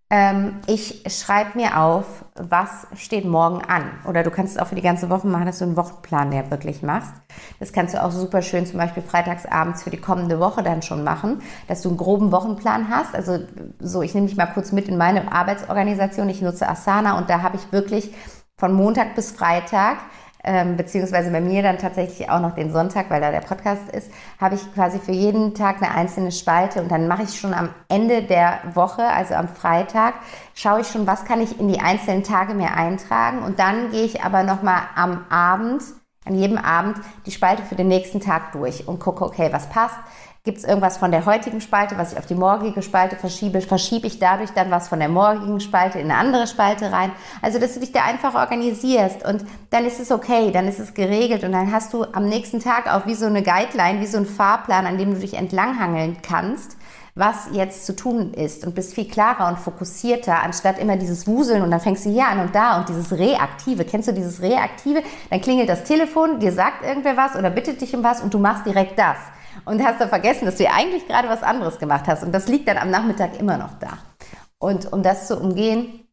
ähm, 0.10 0.62
ich 0.68 1.04
schreibe 1.08 1.58
mir 1.58 1.78
auf, 1.78 2.06
was 2.36 2.88
steht 2.96 3.26
morgen 3.26 3.62
an. 3.66 3.92
Oder 4.08 4.24
du 4.24 4.32
kannst 4.32 4.56
es 4.56 4.62
auch 4.62 4.68
für 4.68 4.76
die 4.76 4.82
ganze 4.82 5.10
Woche 5.10 5.28
machen, 5.28 5.46
dass 5.46 5.60
du 5.60 5.66
einen 5.66 5.76
Wochenplan 5.76 6.32
ja 6.32 6.50
wirklich 6.50 6.82
machst. 6.82 7.12
Das 7.60 7.74
kannst 7.74 7.94
du 7.94 8.02
auch 8.02 8.12
super 8.12 8.42
schön 8.42 8.66
zum 8.66 8.78
Beispiel 8.78 9.04
freitagsabends 9.04 9.84
für 9.84 9.90
die 9.90 10.00
kommende 10.00 10.40
Woche 10.40 10.64
dann 10.64 10.82
schon 10.82 11.04
machen, 11.04 11.42
dass 11.68 11.82
du 11.82 11.90
einen 11.90 11.98
groben 11.98 12.32
Wochenplan 12.32 12.90
hast. 12.90 13.16
Also 13.16 13.40
so, 13.80 14.02
ich 14.02 14.14
nehme 14.16 14.28
dich 14.28 14.38
mal 14.38 14.46
kurz 14.46 14.72
mit 14.72 14.88
in 14.88 14.98
meine 14.98 15.30
Arbeitsorganisation. 15.32 16.30
Ich 16.30 16.42
nutze 16.42 16.70
Asana 16.70 17.18
und 17.18 17.30
da 17.30 17.42
habe 17.42 17.58
ich 17.58 17.74
wirklich 17.74 18.14
von 18.58 18.74
Montag 18.74 19.14
bis 19.14 19.32
Freitag 19.32 19.98
ähm, 20.48 20.78
beziehungsweise 20.78 21.30
bei 21.30 21.42
mir 21.42 21.62
dann 21.62 21.78
tatsächlich 21.78 22.30
auch 22.30 22.40
noch 22.40 22.56
den 22.56 22.72
Sonntag, 22.72 23.10
weil 23.10 23.20
da 23.20 23.32
der 23.32 23.42
Podcast 23.42 23.90
ist, 23.92 24.10
habe 24.40 24.56
ich 24.56 24.74
quasi 24.74 24.98
für 24.98 25.12
jeden 25.12 25.54
Tag 25.54 25.84
eine 25.84 25.94
einzelne 25.94 26.32
Spalte 26.32 26.82
und 26.82 26.90
dann 26.90 27.08
mache 27.08 27.24
ich 27.24 27.38
schon 27.38 27.54
am 27.54 27.70
Ende 27.90 28.24
der 28.24 28.60
Woche, 28.74 29.04
also 29.04 29.34
am 29.34 29.50
Freitag, 29.50 30.14
schaue 30.56 30.82
ich 30.82 30.88
schon, 30.88 31.06
was 31.06 31.26
kann 31.26 31.42
ich 31.42 31.60
in 31.60 31.68
die 31.68 31.82
einzelnen 31.82 32.24
Tage 32.24 32.54
mir 32.54 32.74
eintragen 32.74 33.44
und 33.44 33.60
dann 33.60 33.92
gehe 33.92 34.06
ich 34.06 34.24
aber 34.24 34.44
nochmal 34.44 34.84
am 34.96 35.26
Abend, 35.30 35.84
an 36.24 36.36
jedem 36.36 36.58
Abend 36.58 36.98
die 37.26 37.32
Spalte 37.32 37.64
für 37.64 37.76
den 37.76 37.90
nächsten 37.90 38.22
Tag 38.22 38.54
durch 38.54 38.88
und 38.88 39.00
gucke, 39.00 39.26
okay, 39.26 39.50
was 39.52 39.70
passt, 39.70 39.98
Gibt 40.48 40.60
es 40.60 40.64
irgendwas 40.64 40.96
von 40.96 41.12
der 41.12 41.26
heutigen 41.26 41.60
Spalte, 41.60 41.98
was 41.98 42.14
ich 42.14 42.18
auf 42.18 42.26
die 42.26 42.34
morgige 42.34 42.82
Spalte 42.82 43.18
verschiebe? 43.18 43.60
Verschiebe 43.60 44.08
ich 44.08 44.18
dadurch 44.18 44.52
dann 44.52 44.72
was 44.72 44.88
von 44.88 45.00
der 45.00 45.10
morgigen 45.10 45.60
Spalte 45.60 46.00
in 46.00 46.10
eine 46.10 46.18
andere 46.18 46.48
Spalte 46.48 46.90
rein? 46.90 47.12
Also, 47.42 47.60
dass 47.60 47.74
du 47.74 47.82
dich 47.82 47.92
da 47.92 48.06
einfach 48.06 48.34
organisierst 48.34 49.26
und 49.26 49.44
dann 49.72 49.86
ist 49.86 50.00
es 50.00 50.10
okay, 50.10 50.52
dann 50.52 50.70
ist 50.70 50.80
es 50.80 50.94
geregelt 50.94 51.44
und 51.44 51.52
dann 51.52 51.74
hast 51.74 51.92
du 51.92 52.06
am 52.14 52.30
nächsten 52.30 52.62
Tag 52.62 52.88
auch 52.88 53.06
wie 53.06 53.16
so 53.16 53.26
eine 53.26 53.44
Guideline, 53.44 54.00
wie 54.00 54.08
so 54.08 54.20
ein 54.20 54.26
Fahrplan, 54.26 54.86
an 54.86 54.98
dem 54.98 55.14
du 55.16 55.20
dich 55.20 55.34
entlanghangeln 55.34 56.22
kannst 56.22 56.78
was 57.20 57.48
jetzt 57.52 57.88
zu 57.88 57.96
tun 57.96 58.32
ist 58.36 58.64
und 58.64 58.76
bist 58.76 58.94
viel 58.94 59.08
klarer 59.08 59.48
und 59.48 59.58
fokussierter, 59.58 60.44
anstatt 60.44 60.78
immer 60.78 60.98
dieses 60.98 61.26
Wuseln 61.26 61.64
und 61.64 61.72
dann 61.72 61.80
fängst 61.80 62.06
du 62.06 62.12
hier 62.12 62.28
an 62.28 62.40
und 62.40 62.54
da 62.54 62.78
und 62.78 62.90
dieses 62.90 63.12
Reaktive. 63.12 63.86
Kennst 63.86 64.08
du 64.08 64.14
dieses 64.14 64.40
Reaktive? 64.40 65.02
Dann 65.32 65.42
klingelt 65.42 65.68
das 65.68 65.84
Telefon, 65.84 66.40
dir 66.40 66.52
sagt 66.52 66.86
irgendwer 66.86 67.18
was 67.18 67.36
oder 67.36 67.50
bittet 67.50 67.82
dich 67.82 67.96
um 67.96 68.04
was 68.04 68.22
und 68.22 68.36
du 68.36 68.38
machst 68.38 68.68
direkt 68.68 69.00
das 69.00 69.18
und 69.68 69.84
hast 69.84 70.02
dann 70.02 70.10
vergessen, 70.10 70.46
dass 70.46 70.56
du 70.56 70.64
ja 70.64 70.72
eigentlich 70.74 71.08
gerade 71.08 71.30
was 71.30 71.44
anderes 71.44 71.78
gemacht 71.78 72.06
hast. 72.08 72.24
Und 72.24 72.32
das 72.32 72.48
liegt 72.48 72.68
dann 72.68 72.78
am 72.78 72.90
Nachmittag 72.90 73.40
immer 73.40 73.58
noch 73.58 73.78
da. 73.80 73.98
Und 74.60 74.92
um 74.92 75.04
das 75.04 75.28
zu 75.28 75.38
umgehen, 75.38 76.08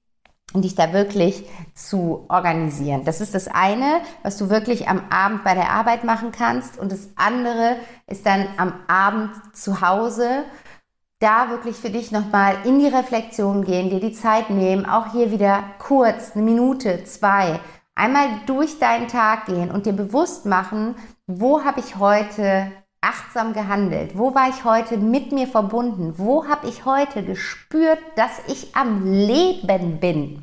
und 0.54 0.62
dich 0.62 0.76
da 0.76 0.92
wirklich 0.92 1.44
zu 1.74 2.26
organisieren. 2.28 3.04
Das 3.04 3.20
ist 3.20 3.34
das 3.34 3.48
eine, 3.48 4.00
was 4.22 4.38
du 4.38 4.48
wirklich 4.48 4.88
am 4.88 5.02
Abend 5.10 5.42
bei 5.42 5.54
der 5.54 5.70
Arbeit 5.70 6.04
machen 6.04 6.30
kannst. 6.30 6.78
Und 6.78 6.92
das 6.92 7.10
andere 7.16 7.76
ist 8.06 8.24
dann 8.24 8.46
am 8.56 8.72
Abend 8.86 9.32
zu 9.52 9.80
Hause, 9.80 10.44
da 11.18 11.50
wirklich 11.50 11.76
für 11.76 11.90
dich 11.90 12.12
nochmal 12.12 12.56
in 12.64 12.78
die 12.78 12.86
Reflexion 12.86 13.64
gehen, 13.64 13.90
dir 13.90 14.00
die 14.00 14.12
Zeit 14.12 14.50
nehmen, 14.50 14.86
auch 14.86 15.10
hier 15.10 15.32
wieder 15.32 15.64
kurz, 15.78 16.32
eine 16.34 16.44
Minute, 16.44 17.02
zwei, 17.04 17.58
einmal 17.94 18.28
durch 18.46 18.78
deinen 18.78 19.08
Tag 19.08 19.46
gehen 19.46 19.70
und 19.70 19.86
dir 19.86 19.92
bewusst 19.92 20.46
machen, 20.46 20.94
wo 21.26 21.64
habe 21.64 21.80
ich 21.80 21.96
heute 21.96 22.70
achtsam 23.04 23.52
gehandelt? 23.52 24.18
Wo 24.18 24.34
war 24.34 24.48
ich 24.48 24.64
heute 24.64 24.96
mit 24.96 25.32
mir 25.32 25.46
verbunden? 25.46 26.14
Wo 26.16 26.46
habe 26.46 26.68
ich 26.68 26.84
heute 26.84 27.22
gespürt, 27.22 27.98
dass 28.16 28.40
ich 28.48 28.74
am 28.74 29.04
Leben 29.04 30.00
bin? 30.00 30.42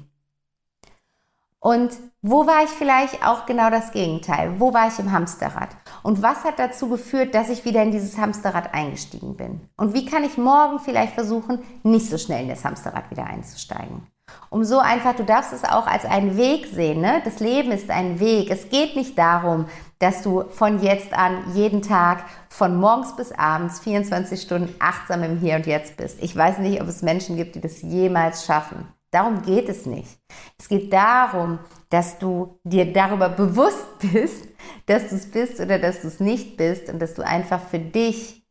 Und 1.59 1.91
wo 2.23 2.47
war 2.47 2.63
ich 2.63 2.69
vielleicht 2.69 3.25
auch 3.25 3.45
genau 3.45 3.69
das 3.69 3.91
Gegenteil? 3.91 4.59
Wo 4.59 4.73
war 4.73 4.87
ich 4.87 4.97
im 4.97 5.11
Hamsterrad? 5.11 5.69
Und 6.01 6.21
was 6.23 6.43
hat 6.43 6.57
dazu 6.57 6.89
geführt, 6.89 7.35
dass 7.35 7.49
ich 7.49 7.65
wieder 7.65 7.83
in 7.83 7.91
dieses 7.91 8.17
Hamsterrad 8.17 8.73
eingestiegen 8.73 9.37
bin? 9.37 9.61
Und 9.77 9.93
wie 9.93 10.05
kann 10.05 10.23
ich 10.23 10.37
morgen 10.37 10.79
vielleicht 10.79 11.13
versuchen, 11.13 11.63
nicht 11.83 12.09
so 12.09 12.17
schnell 12.17 12.43
in 12.43 12.49
das 12.49 12.65
Hamsterrad 12.65 13.11
wieder 13.11 13.25
einzusteigen? 13.25 14.07
Um 14.49 14.63
so 14.63 14.79
einfach, 14.79 15.15
du 15.15 15.23
darfst 15.23 15.53
es 15.53 15.63
auch 15.63 15.87
als 15.87 16.05
einen 16.05 16.35
Weg 16.35 16.65
sehen. 16.65 17.01
Ne? 17.01 17.21
Das 17.23 17.39
Leben 17.39 17.71
ist 17.71 17.89
ein 17.89 18.19
Weg. 18.19 18.49
Es 18.49 18.69
geht 18.69 18.95
nicht 18.95 19.17
darum, 19.17 19.65
dass 20.01 20.23
du 20.23 20.45
von 20.49 20.81
jetzt 20.81 21.13
an 21.13 21.53
jeden 21.53 21.83
Tag 21.83 22.25
von 22.49 22.75
morgens 22.75 23.15
bis 23.15 23.31
abends 23.31 23.79
24 23.81 24.41
Stunden 24.41 24.73
achtsam 24.79 25.21
im 25.21 25.37
Hier 25.37 25.55
und 25.55 25.67
Jetzt 25.67 25.95
bist. 25.95 26.17
Ich 26.23 26.35
weiß 26.35 26.57
nicht, 26.57 26.81
ob 26.81 26.87
es 26.87 27.03
Menschen 27.03 27.37
gibt, 27.37 27.53
die 27.53 27.61
das 27.61 27.83
jemals 27.83 28.45
schaffen. 28.45 28.87
Darum 29.11 29.43
geht 29.43 29.69
es 29.69 29.85
nicht. 29.85 30.17
Es 30.57 30.67
geht 30.67 30.91
darum, 30.91 31.59
dass 31.89 32.17
du 32.17 32.59
dir 32.63 32.91
darüber 32.91 33.29
bewusst 33.29 33.85
bist, 34.11 34.47
dass 34.87 35.09
du 35.09 35.15
es 35.15 35.29
bist 35.29 35.59
oder 35.59 35.77
dass 35.77 36.01
du 36.01 36.07
es 36.07 36.19
nicht 36.19 36.57
bist 36.57 36.89
und 36.89 36.99
dass 36.99 37.13
du 37.13 37.23
einfach 37.23 37.61
für 37.61 37.79
dich 37.79 38.43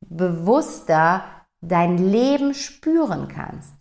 bewusster 0.00 1.24
dein 1.60 1.98
Leben 1.98 2.54
spüren 2.54 3.26
kannst. 3.26 3.74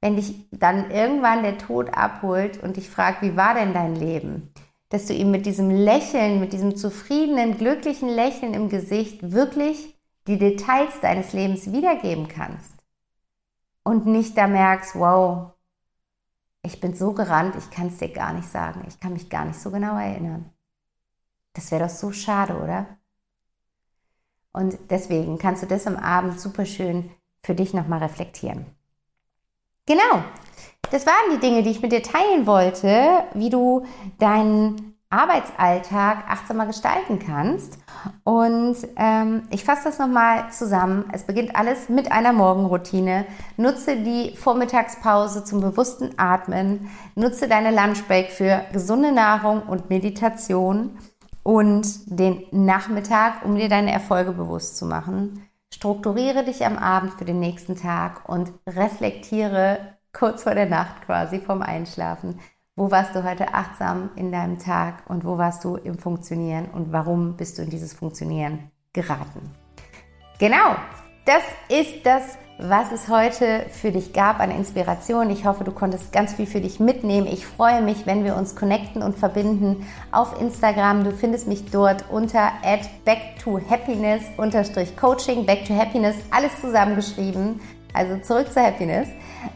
Wenn 0.00 0.14
dich 0.16 0.48
dann 0.52 0.92
irgendwann 0.92 1.42
der 1.42 1.58
Tod 1.58 1.92
abholt 1.94 2.62
und 2.62 2.76
dich 2.76 2.88
fragt, 2.88 3.22
wie 3.22 3.36
war 3.36 3.54
denn 3.54 3.74
dein 3.74 3.96
Leben? 3.96 4.52
Dass 4.90 5.06
du 5.06 5.14
ihm 5.14 5.30
mit 5.30 5.46
diesem 5.46 5.70
Lächeln, 5.70 6.40
mit 6.40 6.52
diesem 6.52 6.76
zufriedenen, 6.76 7.56
glücklichen 7.56 8.08
Lächeln 8.08 8.54
im 8.54 8.68
Gesicht 8.68 9.32
wirklich 9.32 9.96
die 10.26 10.38
Details 10.38 11.00
deines 11.00 11.32
Lebens 11.32 11.72
wiedergeben 11.72 12.28
kannst. 12.28 12.74
Und 13.82 14.06
nicht 14.06 14.36
da 14.36 14.46
merkst, 14.46 14.94
wow, 14.96 15.52
ich 16.62 16.80
bin 16.80 16.94
so 16.94 17.12
gerannt, 17.12 17.56
ich 17.56 17.70
kann 17.70 17.86
es 17.86 17.98
dir 17.98 18.12
gar 18.12 18.32
nicht 18.32 18.48
sagen, 18.48 18.84
ich 18.86 19.00
kann 19.00 19.14
mich 19.14 19.30
gar 19.30 19.44
nicht 19.44 19.58
so 19.58 19.70
genau 19.70 19.96
erinnern. 19.96 20.50
Das 21.54 21.70
wäre 21.70 21.84
doch 21.84 21.90
so 21.90 22.12
schade, 22.12 22.60
oder? 22.60 22.86
Und 24.52 24.78
deswegen 24.90 25.38
kannst 25.38 25.62
du 25.62 25.66
das 25.66 25.86
am 25.86 25.96
Abend 25.96 26.40
super 26.40 26.66
schön 26.66 27.10
für 27.42 27.54
dich 27.54 27.72
nochmal 27.72 28.00
reflektieren. 28.00 28.66
Genau, 29.86 30.24
das 30.90 31.06
waren 31.06 31.32
die 31.32 31.40
Dinge, 31.40 31.62
die 31.62 31.70
ich 31.70 31.82
mit 31.82 31.92
dir 31.92 32.02
teilen 32.02 32.46
wollte, 32.46 33.24
wie 33.34 33.50
du 33.50 33.84
deinen 34.18 34.90
Arbeitsalltag 35.10 36.24
achtsamer 36.28 36.66
gestalten 36.66 37.18
kannst. 37.18 37.78
Und 38.22 38.76
ähm, 38.96 39.42
ich 39.50 39.64
fasse 39.64 39.84
das 39.84 39.98
nochmal 39.98 40.50
zusammen. 40.52 41.04
Es 41.12 41.24
beginnt 41.24 41.56
alles 41.56 41.88
mit 41.88 42.12
einer 42.12 42.32
Morgenroutine. 42.32 43.26
Nutze 43.56 43.96
die 43.96 44.36
Vormittagspause 44.36 45.44
zum 45.44 45.60
bewussten 45.60 46.10
Atmen. 46.16 46.88
Nutze 47.16 47.48
deine 47.48 47.72
Lunchbreak 47.74 48.30
für 48.30 48.64
gesunde 48.72 49.10
Nahrung 49.10 49.62
und 49.62 49.90
Meditation. 49.90 50.96
Und 51.42 51.88
den 52.06 52.44
Nachmittag, 52.52 53.44
um 53.44 53.56
dir 53.56 53.68
deine 53.68 53.90
Erfolge 53.92 54.32
bewusst 54.32 54.76
zu 54.76 54.86
machen. 54.86 55.44
Strukturiere 55.72 56.44
dich 56.44 56.64
am 56.64 56.76
Abend 56.76 57.14
für 57.14 57.24
den 57.24 57.40
nächsten 57.40 57.76
Tag 57.76 58.28
und 58.28 58.52
reflektiere 58.68 59.78
kurz 60.12 60.42
vor 60.42 60.54
der 60.54 60.66
Nacht 60.66 61.02
quasi 61.06 61.38
vom 61.40 61.62
Einschlafen. 61.62 62.38
Wo 62.76 62.90
warst 62.90 63.14
du 63.14 63.24
heute 63.24 63.52
achtsam 63.52 64.10
in 64.16 64.32
deinem 64.32 64.58
Tag 64.58 65.02
und 65.08 65.24
wo 65.24 65.36
warst 65.38 65.64
du 65.64 65.76
im 65.76 65.98
Funktionieren 65.98 66.66
und 66.66 66.92
warum 66.92 67.36
bist 67.36 67.58
du 67.58 67.62
in 67.62 67.70
dieses 67.70 67.92
Funktionieren 67.92 68.70
geraten? 68.92 69.50
Genau, 70.38 70.76
das 71.26 71.42
ist 71.68 72.06
das, 72.06 72.38
was 72.58 72.92
es 72.92 73.08
heute 73.08 73.66
für 73.70 73.90
dich 73.90 74.12
gab 74.12 74.40
an 74.40 74.50
Inspiration. 74.50 75.30
Ich 75.30 75.44
hoffe, 75.44 75.64
du 75.64 75.72
konntest 75.72 76.12
ganz 76.12 76.34
viel 76.34 76.46
für 76.46 76.60
dich 76.60 76.80
mitnehmen. 76.80 77.26
Ich 77.26 77.46
freue 77.46 77.82
mich, 77.82 78.06
wenn 78.06 78.24
wir 78.24 78.36
uns 78.36 78.56
connecten 78.56 79.02
und 79.02 79.18
verbinden 79.18 79.86
auf 80.12 80.40
Instagram. 80.40 81.04
Du 81.04 81.12
findest 81.12 81.48
mich 81.48 81.70
dort 81.70 82.04
unter 82.10 82.52
at 82.62 82.88
backtohappiness 83.04 84.22
Coaching, 84.96 85.46
back 85.46 85.64
to 85.64 85.74
happiness, 85.74 86.16
alles 86.30 86.58
zusammengeschrieben. 86.60 87.60
Also 87.92 88.18
zurück 88.18 88.52
zur 88.52 88.62
Happiness 88.62 89.08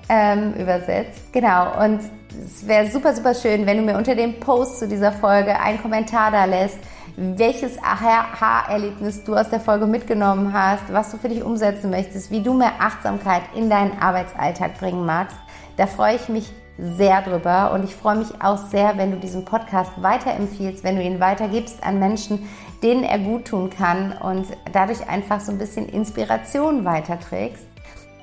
ähm, 0.09 0.55
übersetzt. 0.55 1.33
Genau. 1.33 1.83
Und 1.83 2.01
es 2.45 2.67
wäre 2.67 2.91
super, 2.91 3.15
super 3.15 3.35
schön, 3.35 3.67
wenn 3.67 3.79
du 3.79 3.83
mir 3.85 3.97
unter 3.97 4.15
dem 4.15 4.41
Post 4.41 4.81
zu 4.81 4.89
dieser 4.89 5.13
Folge 5.13 5.59
einen 5.59 5.81
Kommentar 5.81 6.31
da 6.31 6.45
lässt, 6.45 6.79
welches 7.17 7.79
Aha-Erlebnis 7.83 9.23
du 9.23 9.37
aus 9.37 9.49
der 9.49 9.61
Folge 9.61 9.87
mitgenommen 9.87 10.53
hast, 10.53 10.93
was 10.93 11.13
du 11.13 11.17
für 11.17 11.29
dich 11.29 11.45
umsetzen 11.45 11.91
möchtest, 11.91 12.31
wie 12.31 12.43
du 12.43 12.55
mehr 12.55 12.73
Achtsamkeit 12.81 13.43
in 13.55 13.71
deinen 13.71 13.97
Arbeitsalltag 13.99 14.79
bringen 14.79 15.07
magst. 15.07 15.37
Da 15.77 15.87
freue 15.87 16.17
ich 16.17 16.29
mich 16.29 16.53
sehr 16.77 17.23
drüber 17.23 17.73
und 17.73 17.85
ich 17.85 17.95
freue 17.95 18.17
mich 18.17 18.43
auch 18.43 18.59
sehr, 18.59 18.99
wenn 18.99 19.13
du 19.13 19.19
diesen 19.19 19.45
Podcast 19.45 19.93
weiterempfiehlst, 20.03 20.83
wenn 20.83 20.97
du 20.97 21.03
ihn 21.03 21.21
weitergibst 21.21 21.85
an 21.85 22.01
Menschen, 22.01 22.49
denen 22.83 23.05
er 23.05 23.21
gut 23.21 23.47
tun 23.47 23.71
kann 23.71 24.13
und 24.13 24.47
dadurch 24.73 25.09
einfach 25.09 25.41
so 25.41 25.53
ein 25.53 25.59
bisschen 25.59 25.89
Inspiration 25.89 26.85
weiterträgst. 26.85 27.65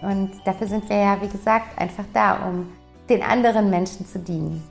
Und 0.01 0.31
dafür 0.45 0.67
sind 0.67 0.89
wir 0.89 0.97
ja, 0.97 1.21
wie 1.21 1.27
gesagt, 1.27 1.77
einfach 1.79 2.05
da, 2.13 2.47
um 2.47 2.67
den 3.09 3.23
anderen 3.23 3.69
Menschen 3.69 4.05
zu 4.05 4.19
dienen. 4.19 4.63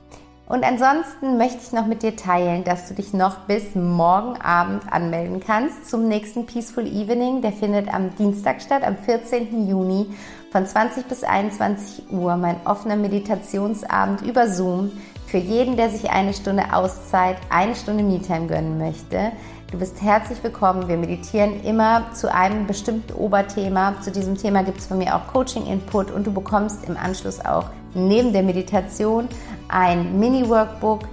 Und 0.51 0.65
ansonsten 0.65 1.37
möchte 1.37 1.59
ich 1.63 1.71
noch 1.71 1.85
mit 1.85 2.03
dir 2.03 2.17
teilen, 2.17 2.65
dass 2.65 2.89
du 2.89 2.93
dich 2.93 3.13
noch 3.13 3.37
bis 3.47 3.73
morgen 3.73 4.35
Abend 4.41 4.83
anmelden 4.91 5.39
kannst 5.39 5.89
zum 5.89 6.09
nächsten 6.09 6.45
Peaceful 6.45 6.85
Evening. 6.85 7.41
Der 7.41 7.53
findet 7.53 7.87
am 7.93 8.13
Dienstag 8.17 8.61
statt, 8.61 8.83
am 8.83 8.97
14. 8.97 9.69
Juni 9.69 10.07
von 10.51 10.65
20 10.65 11.05
bis 11.05 11.23
21 11.23 12.11
Uhr. 12.11 12.35
Mein 12.35 12.57
offener 12.65 12.97
Meditationsabend 12.97 14.23
über 14.23 14.49
Zoom 14.49 14.91
für 15.25 15.37
jeden, 15.37 15.77
der 15.77 15.89
sich 15.89 16.09
eine 16.09 16.33
Stunde 16.33 16.73
Auszeit, 16.73 17.37
eine 17.49 17.73
Stunde 17.73 18.03
Me-Time 18.03 18.47
gönnen 18.47 18.77
möchte. 18.77 19.31
Du 19.71 19.79
bist 19.79 20.01
herzlich 20.01 20.43
willkommen. 20.43 20.89
Wir 20.89 20.97
meditieren 20.97 21.63
immer 21.63 22.11
zu 22.13 22.29
einem 22.29 22.67
bestimmten 22.67 23.13
Oberthema. 23.13 24.01
Zu 24.01 24.11
diesem 24.11 24.37
Thema 24.37 24.63
gibt 24.65 24.79
es 24.79 24.87
von 24.87 24.97
mir 24.97 25.15
auch 25.15 25.27
Coaching-Input 25.27 26.11
und 26.11 26.27
du 26.27 26.33
bekommst 26.33 26.83
im 26.89 26.97
Anschluss 26.97 27.39
auch 27.39 27.69
neben 27.93 28.33
der 28.33 28.43
Meditation 28.43 29.29
ein 29.69 30.19
Mini-Workbook, 30.19 31.03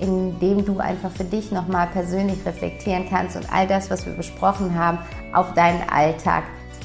in 0.00 0.40
dem 0.40 0.64
du 0.64 0.78
einfach 0.78 1.10
für 1.10 1.24
dich 1.24 1.52
nochmal 1.52 1.88
persönlich 1.88 2.38
reflektieren 2.46 3.06
kannst 3.06 3.36
und 3.36 3.52
all 3.52 3.66
das, 3.66 3.90
was 3.90 4.06
wir 4.06 4.14
besprochen 4.14 4.74
haben, 4.78 4.96
auf 5.34 5.52
deinen 5.52 5.86
Alltag 5.90 6.44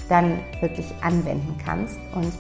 dann 0.09 0.37
wirklich 0.59 0.87
anwenden 1.01 1.55
kannst. 1.65 1.97
Und 2.13 2.33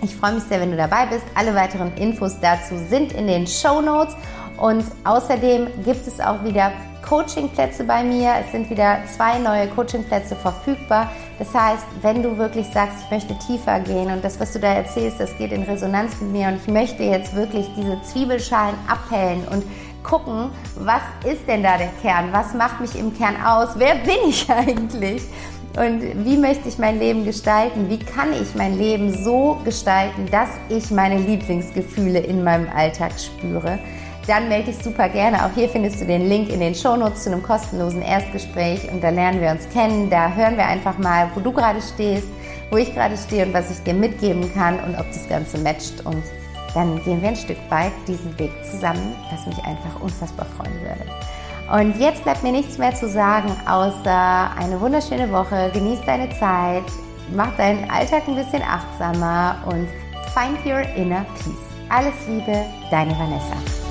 ich 0.00 0.14
freue 0.14 0.34
mich 0.34 0.44
sehr, 0.44 0.60
wenn 0.60 0.70
du 0.70 0.76
dabei 0.76 1.06
bist. 1.06 1.24
Alle 1.34 1.56
weiteren 1.56 1.92
Infos 1.96 2.38
dazu 2.40 2.76
sind 2.88 3.12
in 3.14 3.26
den 3.26 3.48
Show 3.48 3.80
Notes. 3.80 4.14
Und 4.62 4.84
außerdem 5.02 5.66
gibt 5.84 6.06
es 6.06 6.20
auch 6.20 6.44
wieder 6.44 6.70
Coachingplätze 7.02 7.82
bei 7.82 8.04
mir. 8.04 8.30
Es 8.44 8.52
sind 8.52 8.70
wieder 8.70 8.98
zwei 9.12 9.40
neue 9.40 9.66
Coachingplätze 9.66 10.36
verfügbar. 10.36 11.10
Das 11.40 11.52
heißt, 11.52 11.84
wenn 12.00 12.22
du 12.22 12.38
wirklich 12.38 12.68
sagst, 12.68 12.98
ich 13.04 13.10
möchte 13.10 13.36
tiefer 13.44 13.80
gehen 13.80 14.12
und 14.12 14.24
das, 14.24 14.38
was 14.38 14.52
du 14.52 14.60
da 14.60 14.72
erzählst, 14.72 15.18
das 15.18 15.36
geht 15.36 15.50
in 15.50 15.64
Resonanz 15.64 16.12
mit 16.20 16.30
mir 16.30 16.46
und 16.46 16.60
ich 16.62 16.68
möchte 16.68 17.02
jetzt 17.02 17.34
wirklich 17.34 17.68
diese 17.76 18.00
Zwiebelschalen 18.02 18.76
abhellen 18.86 19.42
und 19.50 19.64
gucken, 20.04 20.50
was 20.76 21.02
ist 21.24 21.48
denn 21.48 21.64
da 21.64 21.76
der 21.76 21.90
Kern? 22.00 22.28
Was 22.30 22.54
macht 22.54 22.80
mich 22.80 22.96
im 22.96 23.12
Kern 23.18 23.34
aus? 23.44 23.70
Wer 23.78 23.96
bin 23.96 24.28
ich 24.28 24.48
eigentlich? 24.48 25.24
Und 25.76 26.24
wie 26.24 26.36
möchte 26.36 26.68
ich 26.68 26.78
mein 26.78 27.00
Leben 27.00 27.24
gestalten? 27.24 27.90
Wie 27.90 27.98
kann 27.98 28.32
ich 28.32 28.54
mein 28.54 28.78
Leben 28.78 29.24
so 29.24 29.58
gestalten, 29.64 30.28
dass 30.30 30.50
ich 30.68 30.92
meine 30.92 31.18
Lieblingsgefühle 31.18 32.20
in 32.20 32.44
meinem 32.44 32.68
Alltag 32.68 33.10
spüre? 33.18 33.80
Dann 34.26 34.48
melde 34.48 34.70
dich 34.72 34.82
super 34.82 35.08
gerne. 35.08 35.44
Auch 35.44 35.50
hier 35.54 35.68
findest 35.68 36.00
du 36.00 36.06
den 36.06 36.28
Link 36.28 36.48
in 36.48 36.60
den 36.60 36.74
Shownotes 36.74 37.24
zu 37.24 37.32
einem 37.32 37.42
kostenlosen 37.42 38.02
Erstgespräch 38.02 38.88
und 38.90 39.02
da 39.02 39.10
lernen 39.10 39.40
wir 39.40 39.50
uns 39.50 39.68
kennen. 39.70 40.10
Da 40.10 40.32
hören 40.32 40.56
wir 40.56 40.66
einfach 40.66 40.96
mal, 40.98 41.28
wo 41.34 41.40
du 41.40 41.52
gerade 41.52 41.80
stehst, 41.82 42.28
wo 42.70 42.76
ich 42.76 42.94
gerade 42.94 43.16
stehe 43.16 43.46
und 43.46 43.52
was 43.52 43.70
ich 43.70 43.82
dir 43.82 43.94
mitgeben 43.94 44.52
kann 44.54 44.78
und 44.80 44.94
ob 44.94 45.06
das 45.08 45.28
Ganze 45.28 45.58
matcht. 45.58 46.06
Und 46.06 46.22
dann 46.74 47.02
gehen 47.04 47.20
wir 47.20 47.30
ein 47.30 47.36
Stück 47.36 47.58
weit 47.68 47.92
diesen 48.06 48.38
Weg 48.38 48.52
zusammen, 48.64 49.16
was 49.30 49.44
mich 49.46 49.58
einfach 49.64 50.00
unfassbar 50.00 50.46
freuen 50.56 50.80
würde. 50.80 51.04
Und 51.72 51.98
jetzt 51.98 52.22
bleibt 52.22 52.42
mir 52.42 52.52
nichts 52.52 52.78
mehr 52.78 52.94
zu 52.94 53.08
sagen, 53.08 53.50
außer 53.68 54.50
eine 54.58 54.80
wunderschöne 54.80 55.32
Woche. 55.32 55.70
Genieß 55.72 56.00
deine 56.06 56.28
Zeit, 56.38 56.84
mach 57.34 57.56
deinen 57.56 57.90
Alltag 57.90 58.22
ein 58.28 58.36
bisschen 58.36 58.62
achtsamer 58.62 59.56
und 59.66 59.88
find 60.32 60.64
your 60.64 60.82
inner 60.96 61.24
peace. 61.34 61.72
Alles 61.88 62.14
Liebe, 62.28 62.64
deine 62.90 63.12
Vanessa. 63.18 63.81